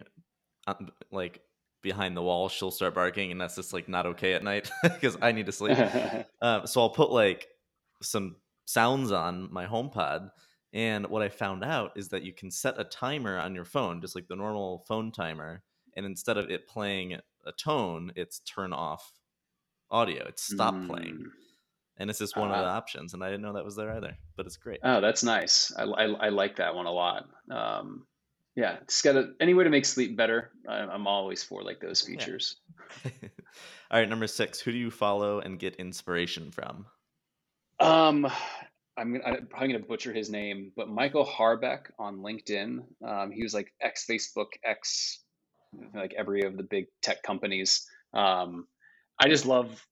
um, 0.65 0.89
like 1.11 1.41
behind 1.83 2.17
the 2.17 2.23
wall, 2.23 2.49
she'll 2.49 2.71
start 2.71 2.95
barking, 2.95 3.31
and 3.31 3.39
that's 3.39 3.55
just 3.55 3.73
like 3.73 3.87
not 3.87 4.07
okay 4.07 4.33
at 4.33 4.43
night 4.43 4.71
because 4.83 5.17
I 5.21 5.31
need 5.31 5.45
to 5.45 5.51
sleep. 5.51 5.77
um, 6.41 6.65
so 6.65 6.81
I'll 6.81 6.89
put 6.89 7.11
like 7.11 7.47
some 8.01 8.37
sounds 8.65 9.11
on 9.11 9.53
my 9.53 9.67
HomePod 9.67 10.31
and 10.73 11.05
what 11.07 11.21
I 11.21 11.29
found 11.29 11.63
out 11.63 11.91
is 11.95 12.09
that 12.09 12.23
you 12.23 12.33
can 12.33 12.49
set 12.49 12.79
a 12.79 12.83
timer 12.83 13.37
on 13.37 13.53
your 13.53 13.65
phone, 13.65 14.01
just 14.01 14.15
like 14.15 14.27
the 14.27 14.35
normal 14.35 14.83
phone 14.87 15.11
timer. 15.11 15.61
And 15.95 16.05
instead 16.05 16.37
of 16.37 16.49
it 16.49 16.67
playing 16.67 17.13
a 17.45 17.51
tone, 17.51 18.11
it's 18.15 18.39
turn 18.39 18.73
off 18.73 19.11
audio. 19.91 20.25
It's 20.27 20.43
stop 20.43 20.73
mm. 20.73 20.87
playing. 20.87 21.25
And 21.97 22.09
it's 22.09 22.17
just 22.17 22.35
one 22.35 22.49
uh, 22.49 22.55
of 22.55 22.59
the 22.61 22.65
uh-huh. 22.65 22.77
options. 22.77 23.13
And 23.13 23.23
I 23.23 23.27
didn't 23.27 23.43
know 23.43 23.53
that 23.53 23.63
was 23.63 23.75
there 23.75 23.91
either, 23.91 24.17
but 24.35 24.47
it's 24.47 24.57
great. 24.57 24.79
Oh, 24.83 24.99
that's 24.99 25.23
nice. 25.23 25.71
I, 25.77 25.83
I, 25.83 26.03
I 26.05 26.29
like 26.29 26.55
that 26.55 26.73
one 26.73 26.87
a 26.87 26.91
lot. 26.91 27.27
Um, 27.51 28.07
yeah, 28.55 28.77
just 28.87 29.03
got 29.03 29.15
any 29.39 29.53
way 29.53 29.63
to 29.63 29.69
make 29.69 29.85
sleep 29.85 30.15
better. 30.15 30.51
I, 30.67 30.93
am 30.93 31.07
always 31.07 31.43
for 31.43 31.63
like 31.63 31.79
those 31.79 32.01
features. 32.01 32.57
Yeah. 33.03 33.11
All 33.91 33.99
right, 33.99 34.09
number 34.09 34.27
six. 34.27 34.59
Who 34.59 34.71
do 34.71 34.77
you 34.77 34.91
follow 34.91 35.39
and 35.39 35.57
get 35.57 35.75
inspiration 35.77 36.51
from? 36.51 36.85
Um, 37.79 38.27
I'm, 38.95 39.19
I'm 39.25 39.47
probably 39.47 39.69
going 39.69 39.81
to 39.81 39.87
butcher 39.87 40.13
his 40.13 40.29
name, 40.29 40.71
but 40.75 40.87
Michael 40.87 41.25
Harbeck 41.25 41.91
on 41.97 42.17
LinkedIn. 42.17 42.83
Um, 43.05 43.31
he 43.31 43.41
was 43.41 43.53
like 43.53 43.73
ex 43.81 44.05
Facebook, 44.09 44.49
ex 44.63 45.19
like 45.95 46.13
every 46.15 46.43
of 46.43 46.55
the 46.55 46.63
big 46.63 46.85
tech 47.01 47.23
companies. 47.23 47.87
Um, 48.13 48.67
I 49.19 49.29
just 49.29 49.47
love 49.47 49.83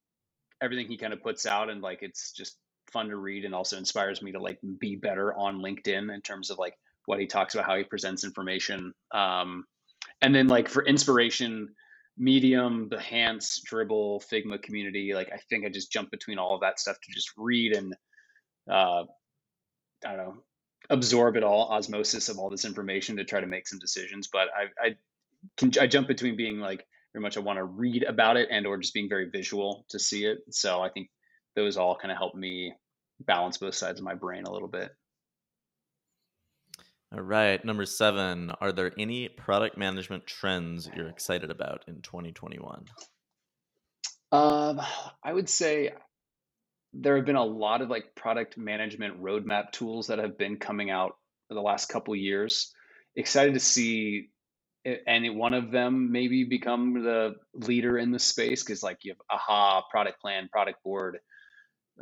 everything 0.61 0.87
he 0.87 0.97
kind 0.97 1.13
of 1.13 1.23
puts 1.23 1.47
out, 1.47 1.71
and 1.71 1.81
like 1.81 1.99
it's 2.03 2.31
just 2.31 2.57
fun 2.91 3.09
to 3.09 3.15
read, 3.15 3.45
and 3.45 3.55
also 3.55 3.77
inspires 3.77 4.21
me 4.21 4.33
to 4.33 4.39
like 4.39 4.59
be 4.79 4.95
better 4.95 5.33
on 5.33 5.63
LinkedIn 5.63 6.13
in 6.13 6.21
terms 6.21 6.51
of 6.51 6.59
like 6.59 6.75
what 7.05 7.19
he 7.19 7.27
talks 7.27 7.53
about, 7.53 7.65
how 7.65 7.77
he 7.77 7.83
presents 7.83 8.23
information, 8.23 8.93
um, 9.13 9.65
and 10.21 10.33
then 10.33 10.47
like 10.47 10.69
for 10.69 10.83
inspiration. 10.83 11.69
Medium, 12.17 12.89
Behance, 12.89 13.61
Dribbble, 13.65 14.21
Figma 14.29 14.61
community. 14.61 15.13
Like 15.15 15.31
I 15.33 15.39
think 15.49 15.65
I 15.65 15.69
just 15.69 15.91
jump 15.91 16.11
between 16.11 16.37
all 16.37 16.53
of 16.53 16.61
that 16.61 16.77
stuff 16.77 16.97
to 17.01 17.11
just 17.11 17.31
read 17.37 17.75
and 17.75 17.95
uh, 18.69 19.05
I 20.05 20.15
don't 20.15 20.17
know, 20.17 20.43
absorb 20.89 21.37
it 21.37 21.43
all, 21.43 21.69
osmosis 21.69 22.29
of 22.29 22.37
all 22.37 22.49
this 22.49 22.65
information 22.65 23.17
to 23.17 23.23
try 23.23 23.39
to 23.39 23.47
make 23.47 23.67
some 23.67 23.79
decisions. 23.79 24.29
But 24.31 24.49
I, 24.55 24.87
I 24.87 24.95
can 25.57 25.71
I 25.79 25.87
jump 25.87 26.07
between 26.07 26.35
being 26.35 26.59
like 26.59 26.85
very 27.13 27.23
much 27.23 27.37
I 27.37 27.41
want 27.41 27.57
to 27.57 27.63
read 27.63 28.03
about 28.03 28.37
it 28.37 28.49
and 28.51 28.67
or 28.67 28.77
just 28.77 28.93
being 28.93 29.09
very 29.09 29.29
visual 29.29 29.85
to 29.89 29.99
see 29.99 30.25
it. 30.25 30.39
So 30.51 30.81
I 30.81 30.89
think 30.89 31.09
those 31.55 31.77
all 31.77 31.95
kind 31.95 32.11
of 32.11 32.17
help 32.17 32.35
me 32.35 32.73
balance 33.19 33.57
both 33.57 33.75
sides 33.75 33.99
of 33.99 34.05
my 34.05 34.15
brain 34.15 34.43
a 34.43 34.51
little 34.51 34.67
bit. 34.67 34.91
All 37.13 37.21
right, 37.21 37.63
number 37.65 37.85
seven. 37.85 38.53
Are 38.61 38.71
there 38.71 38.93
any 38.97 39.27
product 39.27 39.77
management 39.77 40.25
trends 40.25 40.89
you're 40.95 41.09
excited 41.09 41.51
about 41.51 41.83
in 41.85 42.01
2021? 42.01 42.85
Um, 44.31 44.81
I 45.21 45.33
would 45.33 45.49
say 45.49 45.91
there 46.93 47.17
have 47.17 47.25
been 47.25 47.35
a 47.35 47.43
lot 47.43 47.81
of 47.81 47.89
like 47.89 48.15
product 48.15 48.57
management 48.57 49.21
roadmap 49.21 49.73
tools 49.73 50.07
that 50.07 50.19
have 50.19 50.37
been 50.37 50.55
coming 50.55 50.89
out 50.89 51.17
for 51.49 51.55
the 51.55 51.61
last 51.61 51.87
couple 51.87 52.15
years. 52.15 52.73
Excited 53.17 53.55
to 53.55 53.59
see 53.59 54.29
any 55.05 55.29
one 55.29 55.53
of 55.53 55.69
them 55.69 56.13
maybe 56.13 56.45
become 56.45 57.03
the 57.03 57.35
leader 57.53 57.97
in 57.97 58.11
the 58.11 58.19
space 58.19 58.63
because 58.63 58.81
like 58.81 58.99
you 59.03 59.11
have 59.11 59.21
aha 59.29 59.83
ProductPlan 59.93 60.49
product 60.49 60.81
board 60.81 61.19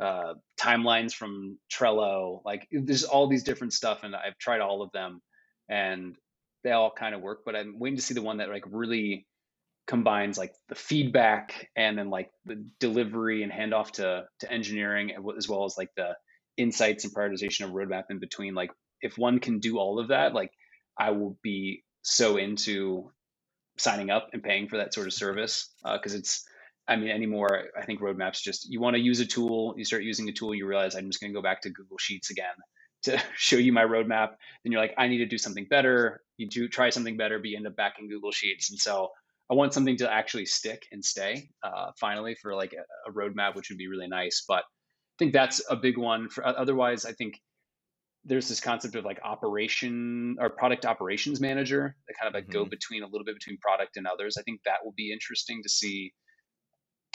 uh, 0.00 0.34
timelines 0.58 1.12
from 1.12 1.58
trello 1.72 2.40
like 2.44 2.66
there's 2.70 3.04
all 3.04 3.26
these 3.26 3.42
different 3.42 3.72
stuff 3.72 4.00
and 4.02 4.14
i've 4.16 4.38
tried 4.38 4.60
all 4.60 4.82
of 4.82 4.90
them 4.92 5.20
and 5.68 6.16
they 6.64 6.70
all 6.70 6.90
kind 6.90 7.14
of 7.14 7.20
work 7.20 7.40
but 7.44 7.54
i'm 7.54 7.78
waiting 7.78 7.96
to 7.96 8.02
see 8.02 8.14
the 8.14 8.22
one 8.22 8.38
that 8.38 8.48
like 8.48 8.64
really 8.70 9.26
combines 9.86 10.38
like 10.38 10.54
the 10.68 10.74
feedback 10.74 11.68
and 11.76 11.98
then 11.98 12.10
like 12.10 12.30
the 12.44 12.64
delivery 12.78 13.42
and 13.42 13.52
handoff 13.52 13.90
to 13.90 14.24
to 14.38 14.50
engineering 14.50 15.12
as 15.36 15.48
well 15.48 15.64
as 15.64 15.76
like 15.76 15.90
the 15.96 16.14
insights 16.56 17.04
and 17.04 17.14
prioritization 17.14 17.64
of 17.64 17.72
roadmap 17.72 18.04
in 18.10 18.18
between 18.18 18.54
like 18.54 18.70
if 19.02 19.18
one 19.18 19.38
can 19.38 19.58
do 19.58 19.78
all 19.78 19.98
of 19.98 20.08
that 20.08 20.32
like 20.32 20.52
i 20.98 21.10
will 21.10 21.36
be 21.42 21.82
so 22.02 22.36
into 22.36 23.10
signing 23.78 24.10
up 24.10 24.28
and 24.32 24.42
paying 24.42 24.68
for 24.68 24.76
that 24.76 24.94
sort 24.94 25.06
of 25.06 25.12
service 25.12 25.70
because 25.82 26.14
uh, 26.14 26.18
it's 26.18 26.44
i 26.90 26.96
mean 26.96 27.08
anymore 27.08 27.64
i 27.78 27.84
think 27.84 28.00
roadmaps 28.00 28.42
just 28.42 28.70
you 28.70 28.80
want 28.80 28.94
to 28.94 29.00
use 29.00 29.20
a 29.20 29.26
tool 29.26 29.74
you 29.76 29.84
start 29.84 30.02
using 30.02 30.28
a 30.28 30.32
tool 30.32 30.54
you 30.54 30.66
realize 30.66 30.94
i'm 30.94 31.06
just 31.06 31.20
going 31.20 31.32
to 31.32 31.34
go 31.34 31.42
back 31.42 31.62
to 31.62 31.70
google 31.70 31.96
sheets 31.98 32.30
again 32.30 32.46
to 33.02 33.20
show 33.34 33.56
you 33.56 33.72
my 33.72 33.84
roadmap. 33.84 34.30
Then 34.62 34.72
you're 34.72 34.80
like, 34.80 34.94
I 34.98 35.08
need 35.08 35.18
to 35.18 35.26
do 35.26 35.38
something 35.38 35.66
better. 35.70 36.20
You 36.36 36.48
do 36.48 36.68
try 36.68 36.90
something 36.90 37.16
better, 37.16 37.38
but 37.38 37.48
you 37.48 37.56
end 37.56 37.66
up 37.66 37.76
back 37.76 37.94
in 37.98 38.08
Google 38.08 38.30
Sheets. 38.30 38.70
And 38.70 38.78
so 38.78 39.08
I 39.50 39.54
want 39.54 39.72
something 39.72 39.96
to 39.98 40.12
actually 40.12 40.46
stick 40.46 40.82
and 40.92 41.04
stay. 41.04 41.48
Uh, 41.62 41.92
finally, 41.98 42.34
for 42.34 42.54
like 42.54 42.74
a, 42.74 43.10
a 43.10 43.12
roadmap, 43.12 43.54
which 43.56 43.70
would 43.70 43.78
be 43.78 43.88
really 43.88 44.06
nice. 44.06 44.44
But 44.46 44.64
I 44.64 45.16
think 45.18 45.32
that's 45.32 45.62
a 45.70 45.76
big 45.76 45.96
one. 45.96 46.28
For 46.28 46.46
otherwise, 46.46 47.06
I 47.06 47.12
think 47.12 47.40
there's 48.26 48.48
this 48.48 48.60
concept 48.60 48.94
of 48.96 49.04
like 49.06 49.18
operation 49.24 50.36
or 50.38 50.50
product 50.50 50.84
operations 50.84 51.40
manager 51.40 51.96
that 52.06 52.14
kind 52.20 52.28
of 52.28 52.34
like 52.34 52.44
mm-hmm. 52.44 52.64
go 52.64 52.64
between 52.66 53.02
a 53.02 53.06
little 53.06 53.24
bit 53.24 53.34
between 53.34 53.56
product 53.58 53.96
and 53.96 54.06
others. 54.06 54.36
I 54.38 54.42
think 54.42 54.60
that 54.66 54.84
will 54.84 54.94
be 54.94 55.10
interesting 55.10 55.62
to 55.62 55.70
see 55.70 56.12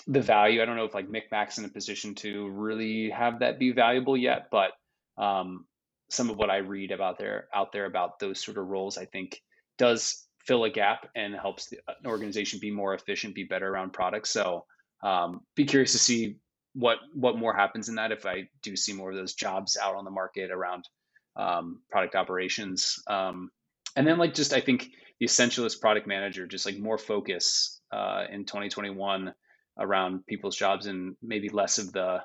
the 0.07 0.21
value. 0.21 0.61
I 0.61 0.65
don't 0.65 0.75
know 0.75 0.85
if 0.85 0.93
like 0.93 1.09
MikMak's 1.09 1.57
in 1.57 1.65
a 1.65 1.69
position 1.69 2.15
to 2.15 2.47
really 2.49 3.09
have 3.09 3.39
that 3.39 3.59
be 3.59 3.71
valuable 3.71 4.15
yet, 4.15 4.47
but 4.51 4.71
um, 5.17 5.65
some 6.09 6.29
of 6.29 6.37
what 6.37 6.49
I 6.49 6.57
read 6.57 6.91
about 6.91 7.17
there 7.17 7.47
out 7.53 7.71
there 7.71 7.85
about 7.85 8.19
those 8.19 8.43
sort 8.43 8.57
of 8.57 8.67
roles, 8.67 8.97
I 8.97 9.05
think 9.05 9.41
does 9.77 10.25
fill 10.45 10.63
a 10.63 10.69
gap 10.69 11.09
and 11.15 11.33
helps 11.33 11.69
the, 11.69 11.79
an 11.87 12.05
organization 12.05 12.59
be 12.59 12.71
more 12.71 12.93
efficient, 12.93 13.35
be 13.35 13.43
better 13.43 13.67
around 13.67 13.93
products. 13.93 14.29
So 14.29 14.65
um, 15.03 15.41
be 15.55 15.65
curious 15.65 15.93
to 15.93 15.97
see 15.97 16.37
what 16.73 16.97
what 17.13 17.37
more 17.37 17.53
happens 17.53 17.89
in 17.89 17.95
that 17.95 18.11
if 18.11 18.25
I 18.25 18.47
do 18.61 18.75
see 18.75 18.93
more 18.93 19.09
of 19.09 19.15
those 19.15 19.33
jobs 19.33 19.77
out 19.81 19.95
on 19.95 20.05
the 20.05 20.11
market 20.11 20.51
around 20.51 20.87
um, 21.35 21.81
product 21.89 22.15
operations. 22.15 23.01
Um, 23.07 23.49
and 23.95 24.05
then 24.05 24.17
like 24.17 24.33
just 24.33 24.53
I 24.53 24.61
think 24.61 24.89
the 25.19 25.25
essentialist 25.25 25.81
product 25.81 26.05
manager, 26.05 26.45
just 26.45 26.65
like 26.65 26.77
more 26.77 26.97
focus 26.97 27.81
uh, 27.91 28.25
in 28.29 28.45
2021 28.45 29.33
around 29.77 30.25
people's 30.25 30.55
jobs 30.55 30.85
and 30.85 31.15
maybe 31.21 31.49
less 31.49 31.77
of 31.77 31.91
the 31.91 32.21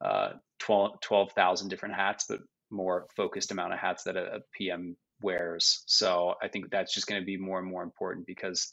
uh, 0.00 0.30
12,000 0.58 1.68
different 1.68 1.94
hats, 1.94 2.26
but 2.28 2.40
more 2.70 3.06
focused 3.16 3.50
amount 3.50 3.72
of 3.72 3.78
hats 3.78 4.04
that 4.04 4.16
a, 4.16 4.36
a 4.36 4.40
PM 4.52 4.96
wears. 5.22 5.82
So 5.86 6.34
I 6.42 6.48
think 6.48 6.70
that's 6.70 6.94
just 6.94 7.06
going 7.06 7.20
to 7.20 7.26
be 7.26 7.36
more 7.36 7.58
and 7.58 7.68
more 7.68 7.82
important 7.82 8.26
because 8.26 8.72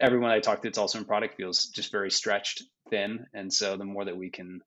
everyone 0.00 0.30
I 0.30 0.40
talk 0.40 0.62
to 0.62 0.68
that's 0.68 0.78
also 0.78 0.98
in 0.98 1.04
product 1.04 1.36
feels 1.36 1.66
just 1.66 1.92
very 1.92 2.10
stretched 2.10 2.62
thin. 2.90 3.26
And 3.34 3.52
so 3.52 3.76
the 3.76 3.84
more 3.84 4.04
that 4.04 4.16
we 4.16 4.30
can 4.30 4.60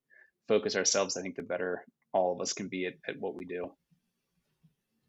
focus 0.48 0.76
ourselves, 0.76 1.18
I 1.18 1.22
think 1.22 1.36
the 1.36 1.44
better 1.44 1.86
all 2.14 2.34
of 2.34 2.42
us 2.42 2.54
can 2.54 2.68
be 2.68 2.88
at, 2.88 2.94
at 3.08 3.20
what 3.20 3.36
we 3.36 3.46
do. 3.46 3.72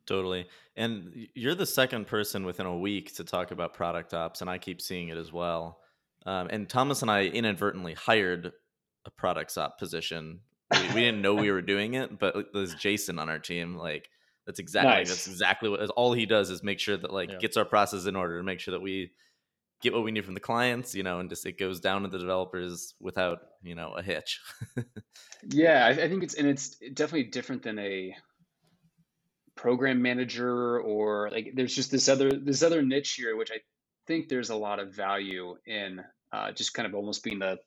Totally. 0.07 0.49
And 0.77 1.29
you're 1.35 1.55
the 1.55 1.67
second 1.67 2.07
person 2.07 2.45
within 2.45 2.67
a 2.67 2.77
week 2.77 3.15
to 3.17 3.25
talk 3.25 3.51
about 3.51 3.73
product 3.73 4.15
ops, 4.15 4.41
and 4.41 4.51
I 4.51 4.59
keep 4.59 4.81
seeing 4.81 5.09
it 5.09 5.17
as 5.17 5.33
well. 5.33 5.82
Um, 6.27 6.49
and 6.51 6.69
Thomas 6.69 7.03
and 7.03 7.11
I 7.11 7.25
inadvertently 7.25 7.95
hired 7.95 8.53
a 9.05 9.11
product 9.11 9.57
op 9.59 9.79
position. 9.79 10.41
We, 10.73 10.89
we 10.95 11.01
didn't 11.01 11.23
know 11.23 11.35
we 11.35 11.51
were 11.53 11.63
doing 11.63 11.95
it, 11.95 12.19
but 12.19 12.53
there's 12.53 12.75
Jason 12.75 13.19
on 13.19 13.29
our 13.29 13.39
team. 13.39 13.77
Like 13.77 14.09
that's 14.47 14.59
exactly 14.59 14.91
nice. 14.91 15.09
that's 15.09 15.29
exactly 15.29 15.69
what 15.69 15.81
all 15.91 16.13
he 16.13 16.27
does 16.27 16.51
is 16.51 16.63
make 16.63 16.81
sure 16.81 16.97
that 16.97 17.13
like 17.13 17.31
yeah. 17.31 17.39
gets 17.39 17.57
our 17.57 17.65
process 17.65 18.07
in 18.07 18.17
order 18.17 18.39
to 18.39 18.43
make 18.43 18.61
sure 18.61 18.73
that 18.73 18.83
we 18.83 19.13
get 19.83 19.93
what 19.93 20.05
we 20.05 20.13
need 20.13 20.25
from 20.25 20.35
the 20.35 20.41
clients, 20.41 20.95
you 20.95 21.03
know, 21.03 21.19
and 21.19 21.29
just 21.29 21.45
it 21.45 21.59
goes 21.59 21.81
down 21.81 22.03
to 22.03 22.09
the 22.09 22.19
developers 22.19 22.95
without 23.01 23.39
you 23.63 23.75
know 23.75 23.93
a 23.93 24.03
hitch. 24.03 24.41
yeah, 25.49 25.87
I, 25.87 25.91
I 25.91 26.09
think 26.09 26.23
it's 26.23 26.35
and 26.35 26.47
it's 26.47 26.77
definitely 26.95 27.25
different 27.25 27.63
than 27.63 27.79
a 27.79 28.15
program 29.55 30.01
manager 30.03 30.81
or 30.81 31.31
like 31.31 31.53
there's 31.55 31.75
just 31.75 31.91
this 31.91 32.09
other 32.09 32.33
this 32.33 32.63
other 32.63 32.83
niche 32.83 33.13
here 33.13 33.37
which 33.37 33.51
i 33.53 33.57
think 34.13 34.29
there's 34.29 34.51
a 34.51 34.57
lot 34.57 34.79
of 34.79 34.95
value 34.95 35.55
in 35.67 36.01
uh, 36.33 36.53
just 36.53 36.75
kind 36.75 36.87
of 36.87 36.95
almost 36.95 37.23
being 37.25 37.39
the 37.39 37.59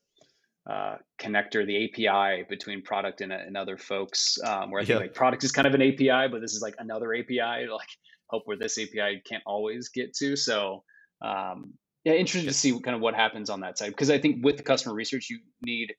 uh, 0.69 0.97
connector 1.19 1.65
the 1.65 1.85
api 1.85 2.43
between 2.49 2.81
product 2.81 3.21
and, 3.21 3.31
and 3.31 3.55
other 3.55 3.77
folks 3.77 4.37
um, 4.43 4.71
where 4.71 4.81
i 4.81 4.85
think 4.85 4.99
like 4.99 5.13
product 5.13 5.43
is 5.43 5.51
kind 5.51 5.67
of 5.67 5.73
an 5.73 5.81
api 5.81 6.27
but 6.31 6.41
this 6.41 6.53
is 6.53 6.61
like 6.61 6.75
another 6.79 7.13
api 7.13 7.39
like 7.71 7.89
help 8.31 8.43
where 8.45 8.57
this 8.57 8.77
api 8.77 9.21
can't 9.27 9.43
always 9.45 9.89
get 9.89 10.13
to 10.15 10.35
so 10.35 10.83
um, 11.21 11.73
yeah 12.03 12.13
interested 12.13 12.47
to 12.47 12.53
see 12.53 12.71
kind 12.79 12.95
of 12.95 13.01
what 13.01 13.13
happens 13.13 13.49
on 13.49 13.59
that 13.59 13.77
side 13.77 13.89
because 13.89 14.09
i 14.09 14.17
think 14.17 14.43
with 14.43 14.57
the 14.57 14.63
customer 14.63 14.95
research 14.95 15.29
you 15.29 15.39
need 15.63 15.93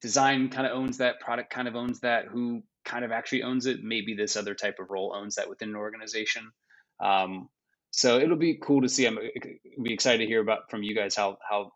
design 0.00 0.48
kind 0.48 0.66
of 0.66 0.72
owns 0.72 0.98
that 0.98 1.20
product 1.20 1.50
kind 1.52 1.68
of 1.68 1.74
owns 1.74 2.00
that 2.00 2.26
who 2.26 2.62
kind 2.84 3.04
of 3.04 3.12
actually 3.12 3.42
owns 3.42 3.66
it. 3.66 3.82
Maybe 3.82 4.14
this 4.14 4.36
other 4.36 4.54
type 4.54 4.78
of 4.80 4.90
role 4.90 5.14
owns 5.14 5.34
that 5.36 5.48
within 5.48 5.70
an 5.70 5.76
organization. 5.76 6.50
Um, 7.00 7.48
so 7.90 8.18
it'll 8.18 8.36
be 8.36 8.54
cool 8.54 8.82
to 8.82 8.88
see. 8.88 9.06
I'm 9.06 9.18
be 9.82 9.92
excited 9.92 10.18
to 10.18 10.26
hear 10.26 10.40
about 10.40 10.70
from 10.70 10.82
you 10.82 10.94
guys 10.94 11.14
how 11.14 11.38
how 11.48 11.72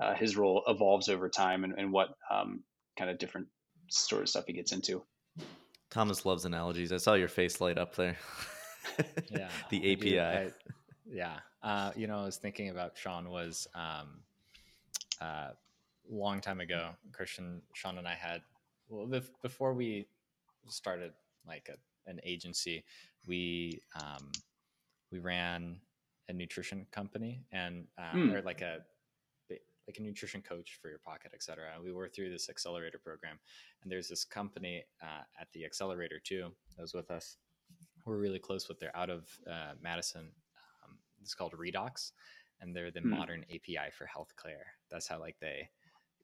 uh, 0.00 0.14
his 0.14 0.36
role 0.36 0.62
evolves 0.66 1.08
over 1.08 1.28
time 1.28 1.64
and, 1.64 1.74
and 1.78 1.92
what 1.92 2.08
um, 2.30 2.62
kind 2.98 3.10
of 3.10 3.18
different 3.18 3.46
sort 3.88 4.22
of 4.22 4.28
stuff 4.28 4.44
he 4.46 4.52
gets 4.52 4.72
into. 4.72 5.02
Thomas 5.90 6.26
loves 6.26 6.44
analogies. 6.44 6.92
I 6.92 6.96
saw 6.96 7.14
your 7.14 7.28
face 7.28 7.60
light 7.60 7.78
up 7.78 7.94
there. 7.94 8.16
yeah, 9.30 9.48
the 9.70 9.92
API. 9.92 10.20
I, 10.20 10.50
yeah, 11.06 11.36
uh, 11.62 11.92
you 11.94 12.06
know, 12.06 12.18
I 12.18 12.24
was 12.24 12.36
thinking 12.36 12.70
about 12.70 12.96
Sean 12.96 13.30
was 13.30 13.68
um, 13.74 14.20
uh, 15.20 15.50
long 16.10 16.40
time 16.40 16.60
ago. 16.60 16.90
Christian, 17.12 17.62
Sean, 17.74 17.98
and 17.98 18.08
I 18.08 18.14
had 18.14 18.42
well 18.88 19.08
before 19.40 19.72
we 19.72 20.08
started 20.66 21.12
like 21.46 21.70
a, 21.70 22.10
an 22.10 22.20
agency, 22.24 22.84
we 23.26 23.80
um, 24.00 24.32
we 25.14 25.20
ran 25.20 25.76
a 26.28 26.32
nutrition 26.32 26.86
company 26.90 27.44
and 27.52 27.86
uh, 27.96 28.16
mm. 28.16 28.34
or 28.34 28.42
like 28.42 28.60
a 28.60 28.78
like 29.86 29.98
a 29.98 30.02
nutrition 30.02 30.40
coach 30.40 30.78
for 30.80 30.88
your 30.88 30.98
pocket, 30.98 31.32
etc. 31.34 31.66
And 31.74 31.84
we 31.84 31.92
were 31.92 32.08
through 32.08 32.30
this 32.30 32.48
accelerator 32.48 32.98
program, 32.98 33.38
and 33.82 33.92
there's 33.92 34.08
this 34.08 34.24
company 34.24 34.82
uh, 35.02 35.22
at 35.38 35.48
the 35.52 35.64
accelerator 35.64 36.18
too 36.18 36.48
that 36.74 36.82
was 36.82 36.94
with 36.94 37.10
us. 37.10 37.36
We're 38.06 38.16
really 38.16 38.38
close 38.38 38.66
with. 38.66 38.80
They're 38.80 38.96
out 38.96 39.10
of 39.10 39.28
uh, 39.48 39.74
Madison. 39.80 40.30
Um, 40.82 40.96
it's 41.20 41.34
called 41.34 41.52
Redox, 41.52 42.12
and 42.60 42.74
they're 42.74 42.90
the 42.90 43.00
mm. 43.00 43.16
modern 43.18 43.44
API 43.50 43.90
for 43.96 44.06
healthcare. 44.06 44.64
That's 44.90 45.06
how 45.06 45.20
like 45.20 45.36
they 45.40 45.68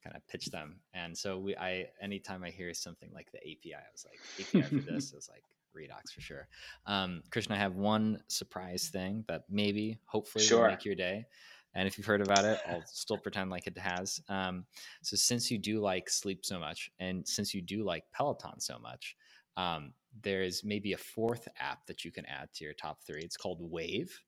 kind 0.03 0.17
of 0.17 0.27
pitch 0.27 0.47
them. 0.47 0.81
And 0.95 1.17
so 1.17 1.39
we, 1.39 1.55
I, 1.55 1.89
anytime 2.01 2.43
I 2.43 2.49
hear 2.49 2.73
something 2.73 3.11
like 3.15 3.31
the 3.31 3.41
API, 3.41 3.75
I 3.75 3.93
was 3.93 4.07
like, 4.07 4.21
API 4.41 4.63
for 4.63 4.91
this 4.91 5.13
is 5.13 5.29
like 5.31 5.45
Redox 5.77 6.13
for 6.13 6.21
sure. 6.21 6.49
Um, 6.87 7.23
Christian, 7.31 7.55
I 7.55 7.59
have 7.59 7.75
one 7.75 8.23
surprise 8.29 8.89
thing 8.93 9.25
that 9.29 9.45
maybe, 9.49 9.99
hopefully, 10.07 10.45
sure. 10.45 10.63
will 10.63 10.71
make 10.71 10.85
your 10.85 10.95
day. 10.95 11.27
And 11.75 11.87
if 11.87 11.97
you've 11.97 12.07
heard 12.07 12.21
about 12.21 12.45
it, 12.45 12.59
I'll 12.69 12.85
still 12.87 13.19
pretend 13.19 13.51
like 13.51 13.67
it 13.67 13.79
has. 13.79 14.21
Um, 14.29 14.65
so 15.03 15.17
since 15.17 15.51
you 15.51 15.59
do 15.59 15.81
like 15.81 16.11
sleep 16.11 16.45
so 16.45 16.59
much, 16.59 16.91
and 16.99 17.27
since 17.27 17.55
you 17.55 17.63
do 17.63 17.85
like 17.85 18.05
Peloton 18.13 18.59
so 18.59 18.79
much, 18.79 19.15
um, 19.57 19.93
there's 20.23 20.65
maybe 20.65 20.95
a 20.95 20.99
fourth 20.99 21.47
app 21.61 21.87
that 21.87 22.05
you 22.05 22.11
can 22.11 22.27
add 22.27 22.49
to 22.55 22.65
your 22.65 22.75
top 22.75 22.99
three. 23.07 23.21
It's 23.21 23.37
called 23.37 23.59
Wave, 23.61 24.19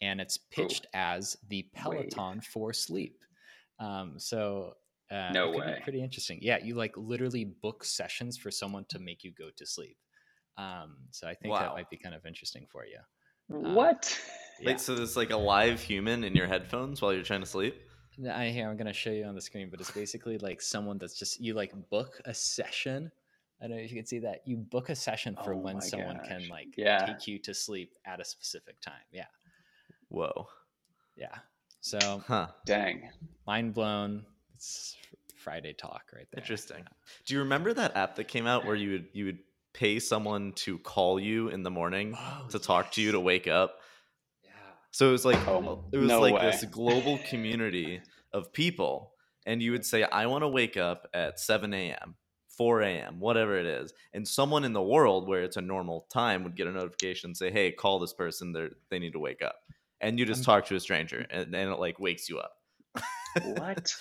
and 0.00 0.20
it's 0.20 0.38
pitched 0.38 0.86
oh, 0.86 0.98
as 0.98 1.36
the 1.48 1.66
Peloton 1.74 2.34
Wave. 2.34 2.44
for 2.44 2.72
sleep. 2.72 3.18
Um, 3.80 4.14
so 4.18 4.74
uh, 5.10 5.30
no 5.32 5.50
way. 5.50 5.80
Pretty 5.82 6.02
interesting. 6.02 6.38
Yeah, 6.42 6.58
you 6.62 6.74
like 6.74 6.96
literally 6.96 7.44
book 7.44 7.84
sessions 7.84 8.36
for 8.36 8.50
someone 8.50 8.84
to 8.90 8.98
make 8.98 9.24
you 9.24 9.32
go 9.32 9.50
to 9.56 9.66
sleep. 9.66 9.96
Um, 10.56 10.96
so 11.10 11.26
I 11.26 11.34
think 11.34 11.52
wow. 11.52 11.60
that 11.60 11.74
might 11.74 11.90
be 11.90 11.96
kind 11.96 12.14
of 12.14 12.24
interesting 12.26 12.66
for 12.70 12.84
you. 12.84 12.98
Um, 13.54 13.74
what? 13.74 14.18
Yeah. 14.60 14.68
Like 14.70 14.78
so, 14.78 14.94
there's 14.94 15.16
like 15.16 15.30
a 15.30 15.36
live 15.36 15.80
human 15.80 16.24
in 16.24 16.34
your 16.34 16.46
headphones 16.46 17.02
while 17.02 17.12
you're 17.12 17.24
trying 17.24 17.40
to 17.40 17.46
sleep. 17.46 17.74
I 18.32 18.48
here 18.48 18.68
I'm 18.68 18.76
gonna 18.76 18.92
show 18.92 19.10
you 19.10 19.24
on 19.24 19.34
the 19.34 19.40
screen, 19.40 19.68
but 19.70 19.80
it's 19.80 19.90
basically 19.90 20.38
like 20.38 20.62
someone 20.62 20.98
that's 20.98 21.18
just 21.18 21.40
you 21.40 21.54
like 21.54 21.72
book 21.90 22.20
a 22.24 22.34
session. 22.34 23.10
I 23.60 23.66
don't 23.66 23.76
know 23.76 23.82
if 23.82 23.90
you 23.90 23.96
can 23.96 24.06
see 24.06 24.20
that. 24.20 24.42
You 24.44 24.56
book 24.56 24.88
a 24.88 24.94
session 24.94 25.36
for 25.42 25.54
oh 25.54 25.58
when 25.58 25.80
someone 25.80 26.18
gosh. 26.18 26.28
can 26.28 26.48
like 26.48 26.68
yeah. 26.76 27.04
take 27.06 27.26
you 27.26 27.38
to 27.40 27.54
sleep 27.54 27.94
at 28.04 28.20
a 28.20 28.24
specific 28.24 28.80
time. 28.80 28.94
Yeah. 29.12 29.26
Whoa. 30.08 30.46
Yeah. 31.16 31.36
So 31.80 32.22
huh. 32.26 32.48
dang. 32.64 33.10
Mind 33.46 33.74
blown. 33.74 34.24
It's 34.54 34.96
Friday 35.36 35.72
talk 35.72 36.04
right 36.14 36.26
there. 36.32 36.42
Interesting. 36.42 36.78
Yeah. 36.78 36.88
Do 37.26 37.34
you 37.34 37.40
remember 37.40 37.74
that 37.74 37.96
app 37.96 38.16
that 38.16 38.28
came 38.28 38.46
out 38.46 38.64
where 38.64 38.76
you 38.76 38.92
would 38.92 39.06
you 39.12 39.24
would 39.26 39.38
pay 39.74 39.98
someone 39.98 40.52
to 40.52 40.78
call 40.78 41.20
you 41.20 41.48
in 41.48 41.62
the 41.62 41.70
morning 41.70 42.16
oh, 42.16 42.46
to 42.48 42.58
talk 42.58 42.86
yes. 42.86 42.94
to 42.94 43.02
you 43.02 43.12
to 43.12 43.20
wake 43.20 43.46
up? 43.46 43.80
Yeah. 44.42 44.50
So 44.90 45.08
it 45.08 45.12
was 45.12 45.24
like 45.24 45.46
oh, 45.46 45.84
it 45.92 45.98
was 45.98 46.08
no 46.08 46.20
like 46.20 46.34
way. 46.34 46.50
this 46.50 46.64
global 46.64 47.18
community 47.28 48.00
of 48.32 48.52
people, 48.52 49.12
and 49.44 49.62
you 49.62 49.72
would 49.72 49.84
say, 49.84 50.04
"I 50.04 50.26
want 50.26 50.42
to 50.42 50.48
wake 50.48 50.76
up 50.76 51.08
at 51.12 51.38
seven 51.38 51.74
a.m." 51.74 52.16
4 52.56 52.82
a.m., 52.82 53.18
whatever 53.18 53.58
it 53.58 53.66
is, 53.66 53.92
and 54.12 54.28
someone 54.28 54.62
in 54.62 54.72
the 54.72 54.80
world 54.80 55.26
where 55.26 55.42
it's 55.42 55.56
a 55.56 55.60
normal 55.60 56.06
time 56.08 56.44
would 56.44 56.54
get 56.54 56.68
a 56.68 56.70
notification 56.70 57.30
and 57.30 57.36
say, 57.36 57.50
"Hey, 57.50 57.72
call 57.72 57.98
this 57.98 58.12
person. 58.12 58.52
They 58.52 58.68
they 58.90 59.00
need 59.00 59.14
to 59.14 59.18
wake 59.18 59.42
up," 59.42 59.56
and 60.00 60.20
you 60.20 60.24
just 60.24 60.42
I'm, 60.42 60.44
talk 60.44 60.66
to 60.66 60.76
a 60.76 60.80
stranger, 60.80 61.26
and, 61.30 61.52
and 61.52 61.72
it 61.72 61.80
like 61.80 61.98
wakes 61.98 62.28
you 62.28 62.38
up. 62.38 62.52
what? 63.42 63.92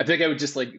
I 0.00 0.04
think 0.04 0.20
I 0.20 0.26
would 0.26 0.40
just 0.40 0.56
like 0.56 0.74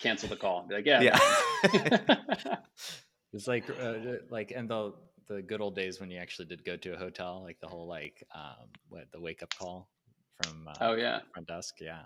cancel 0.00 0.28
the 0.28 0.36
call. 0.36 0.60
And 0.60 0.68
be 0.68 0.74
like, 0.76 0.86
yeah, 0.86 1.00
yeah. 1.02 2.56
it's 3.36 3.46
like 3.46 3.68
uh, 3.70 3.94
like 4.30 4.50
and 4.50 4.68
the 4.68 4.94
the 5.28 5.42
good 5.42 5.60
old 5.60 5.74
days 5.76 6.00
when 6.00 6.10
you 6.10 6.18
actually 6.18 6.46
did 6.46 6.64
go 6.64 6.76
to 6.76 6.94
a 6.94 6.96
hotel, 6.96 7.42
like 7.44 7.60
the 7.60 7.66
whole 7.66 7.86
like 7.86 8.22
um 8.34 8.68
what 8.88 9.06
the 9.12 9.20
wake 9.20 9.42
up 9.42 9.54
call 9.58 9.88
from 10.42 10.68
uh, 10.68 10.74
oh 10.80 10.94
yeah 10.94 11.20
front 11.32 11.48
desk, 11.48 11.76
yeah, 11.80 12.02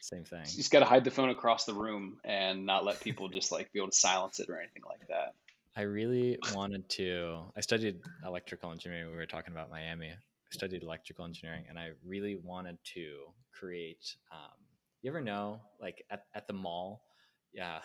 same 0.00 0.24
thing. 0.24 0.40
You 0.40 0.56
just 0.56 0.70
got 0.70 0.80
to 0.80 0.84
hide 0.84 1.04
the 1.04 1.10
phone 1.10 1.30
across 1.30 1.64
the 1.64 1.74
room 1.74 2.18
and 2.24 2.66
not 2.66 2.84
let 2.84 3.00
people 3.00 3.28
just 3.28 3.52
like 3.52 3.72
be 3.72 3.78
able 3.78 3.90
to 3.90 3.96
silence 3.96 4.40
it 4.40 4.48
or 4.48 4.58
anything 4.58 4.82
like 4.88 5.06
that. 5.08 5.34
I 5.76 5.82
really 5.82 6.38
wanted 6.54 6.88
to. 6.90 7.44
I 7.56 7.60
studied 7.60 8.00
electrical 8.24 8.72
engineering. 8.72 9.10
We 9.10 9.16
were 9.16 9.26
talking 9.26 9.52
about 9.52 9.70
Miami. 9.70 10.08
I 10.08 10.16
studied 10.50 10.82
electrical 10.82 11.24
engineering, 11.24 11.64
and 11.68 11.78
I 11.78 11.90
really 12.04 12.36
wanted 12.36 12.78
to 12.94 13.18
create. 13.52 14.16
Um, 14.32 14.56
you 15.02 15.10
ever 15.10 15.20
know, 15.20 15.60
like 15.80 16.04
at, 16.10 16.24
at 16.34 16.46
the 16.46 16.54
mall, 16.54 17.02
yeah, 17.52 17.80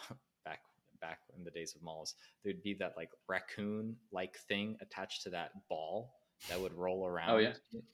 back 1.02 1.12
back 1.12 1.20
in 1.38 1.44
the 1.44 1.52
days 1.52 1.76
of 1.76 1.82
malls, 1.82 2.16
there'd 2.44 2.64
be 2.64 2.76
that 2.76 2.94
like 2.96 3.10
raccoon 3.28 3.96
like 4.12 4.38
thing 4.48 4.78
attached 4.82 5.24
to 5.24 5.30
that 5.32 5.52
ball 5.68 6.14
that 6.50 6.60
would 6.60 6.74
roll 6.74 7.06
around. 7.06 7.30
Oh 7.32 7.38
yeah, 7.38 7.54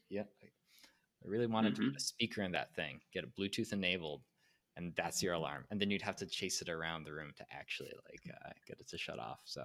yeah. 0.09 0.23
I 0.43 1.27
really 1.27 1.47
wanted 1.47 1.73
mm-hmm. 1.73 1.85
to 1.85 1.89
put 1.91 1.97
a 1.97 2.03
speaker 2.03 2.43
in 2.43 2.51
that 2.51 2.75
thing, 2.75 2.99
get 3.13 3.23
it 3.23 3.35
Bluetooth 3.35 3.73
enabled, 3.73 4.21
and 4.75 4.93
that's 4.95 5.23
your 5.23 5.33
alarm. 5.33 5.65
And 5.71 5.81
then 5.81 5.89
you'd 5.89 6.03
have 6.03 6.17
to 6.17 6.25
chase 6.27 6.61
it 6.61 6.69
around 6.69 7.05
the 7.05 7.13
room 7.13 7.31
to 7.37 7.45
actually 7.51 7.91
like 8.09 8.21
uh, 8.29 8.49
get 8.67 8.79
it 8.79 8.87
to 8.89 8.97
shut 8.97 9.19
off. 9.19 9.39
So. 9.45 9.63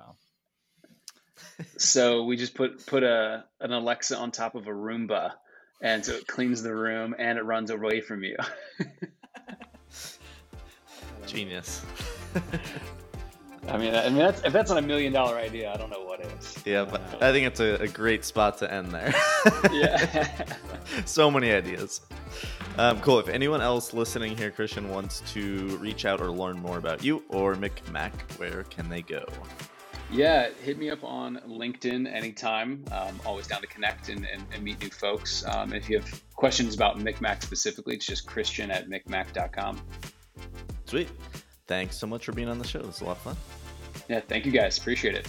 so 1.77 2.25
we 2.25 2.37
just 2.37 2.55
put 2.55 2.87
put 2.87 3.03
a 3.03 3.45
an 3.61 3.73
Alexa 3.73 4.17
on 4.17 4.31
top 4.31 4.55
of 4.55 4.67
a 4.67 4.71
Roomba, 4.71 5.33
and 5.81 6.05
so 6.05 6.13
it 6.15 6.27
cleans 6.27 6.63
the 6.63 6.75
room 6.75 7.15
and 7.19 7.39
it 7.39 7.43
runs 7.43 7.71
away 7.71 8.01
from 8.01 8.23
you. 8.23 8.37
Genius. 11.27 11.85
I 13.69 13.79
mean, 13.79 13.95
I 13.95 14.09
mean, 14.09 14.19
that's, 14.19 14.43
if 14.43 14.53
that's 14.53 14.71
not 14.71 14.79
a 14.79 14.83
million 14.83 15.13
dollar 15.13 15.37
idea, 15.37 15.73
I 15.73 15.77
don't 15.77 15.91
know 15.91 16.05
what 16.05 16.21
is. 16.21 16.59
Yeah, 16.65 16.85
but 16.85 17.01
I 17.23 17.31
think 17.33 17.47
it's 17.47 17.61
a, 17.61 17.75
a 17.83 17.89
great 17.89 18.25
spot 18.25 18.59
to 18.59 18.73
end 18.73 18.93
there. 18.93 19.15
yeah. 19.73 20.47
so 21.05 21.31
many 21.31 21.53
ideas. 21.53 22.01
Um, 22.79 23.01
cool. 23.01 23.19
If 23.19 23.29
anyone 23.29 23.61
else 23.61 23.93
listening 23.93 24.37
here, 24.37 24.51
Christian, 24.51 24.89
wants 24.89 25.21
to 25.33 25.77
reach 25.79 26.05
out 26.05 26.21
or 26.21 26.31
learn 26.31 26.59
more 26.59 26.79
about 26.79 27.05
you 27.05 27.23
or 27.29 27.55
MikMak, 27.55 28.13
where 28.39 28.65
can 28.65 28.89
they 28.89 29.03
go? 29.03 29.25
Yeah, 30.11 30.51
hit 30.63 30.79
me 30.79 30.91
up 30.91 31.05
on 31.05 31.41
LinkedIn 31.49 32.13
anytime. 32.13 32.85
Um, 32.93 33.19
always 33.25 33.47
down 33.47 33.63
to 33.63 33.67
connect 33.67 34.09
and, 34.09 34.27
and, 34.27 34.45
and 34.53 34.63
meet 34.63 34.81
new 34.81 34.91
folks. 34.91 35.45
Um, 35.47 35.73
if 35.73 35.89
you 35.89 35.99
have 36.01 36.23
questions 36.35 36.75
about 36.75 36.99
MikMak 36.99 37.43
specifically, 37.43 37.95
it's 37.95 38.07
just 38.07 38.27
christian 38.27 38.71
at 38.71 38.89
mikmak.com. 38.89 39.81
Sweet. 40.85 41.09
Thanks 41.73 41.97
so 41.97 42.07
much 42.07 42.27
for 42.27 42.33
being 42.33 42.49
on 42.49 42.59
the 42.59 42.67
show. 42.67 42.81
It 42.81 42.87
was 42.87 43.01
a 43.01 43.07
lot 43.07 43.17
of 43.17 43.23
fun. 43.23 43.37
Yeah, 44.07 44.21
thank 44.21 44.45
you 44.45 44.53
guys. 44.53 44.77
Appreciate 44.77 45.15
it. 45.15 45.27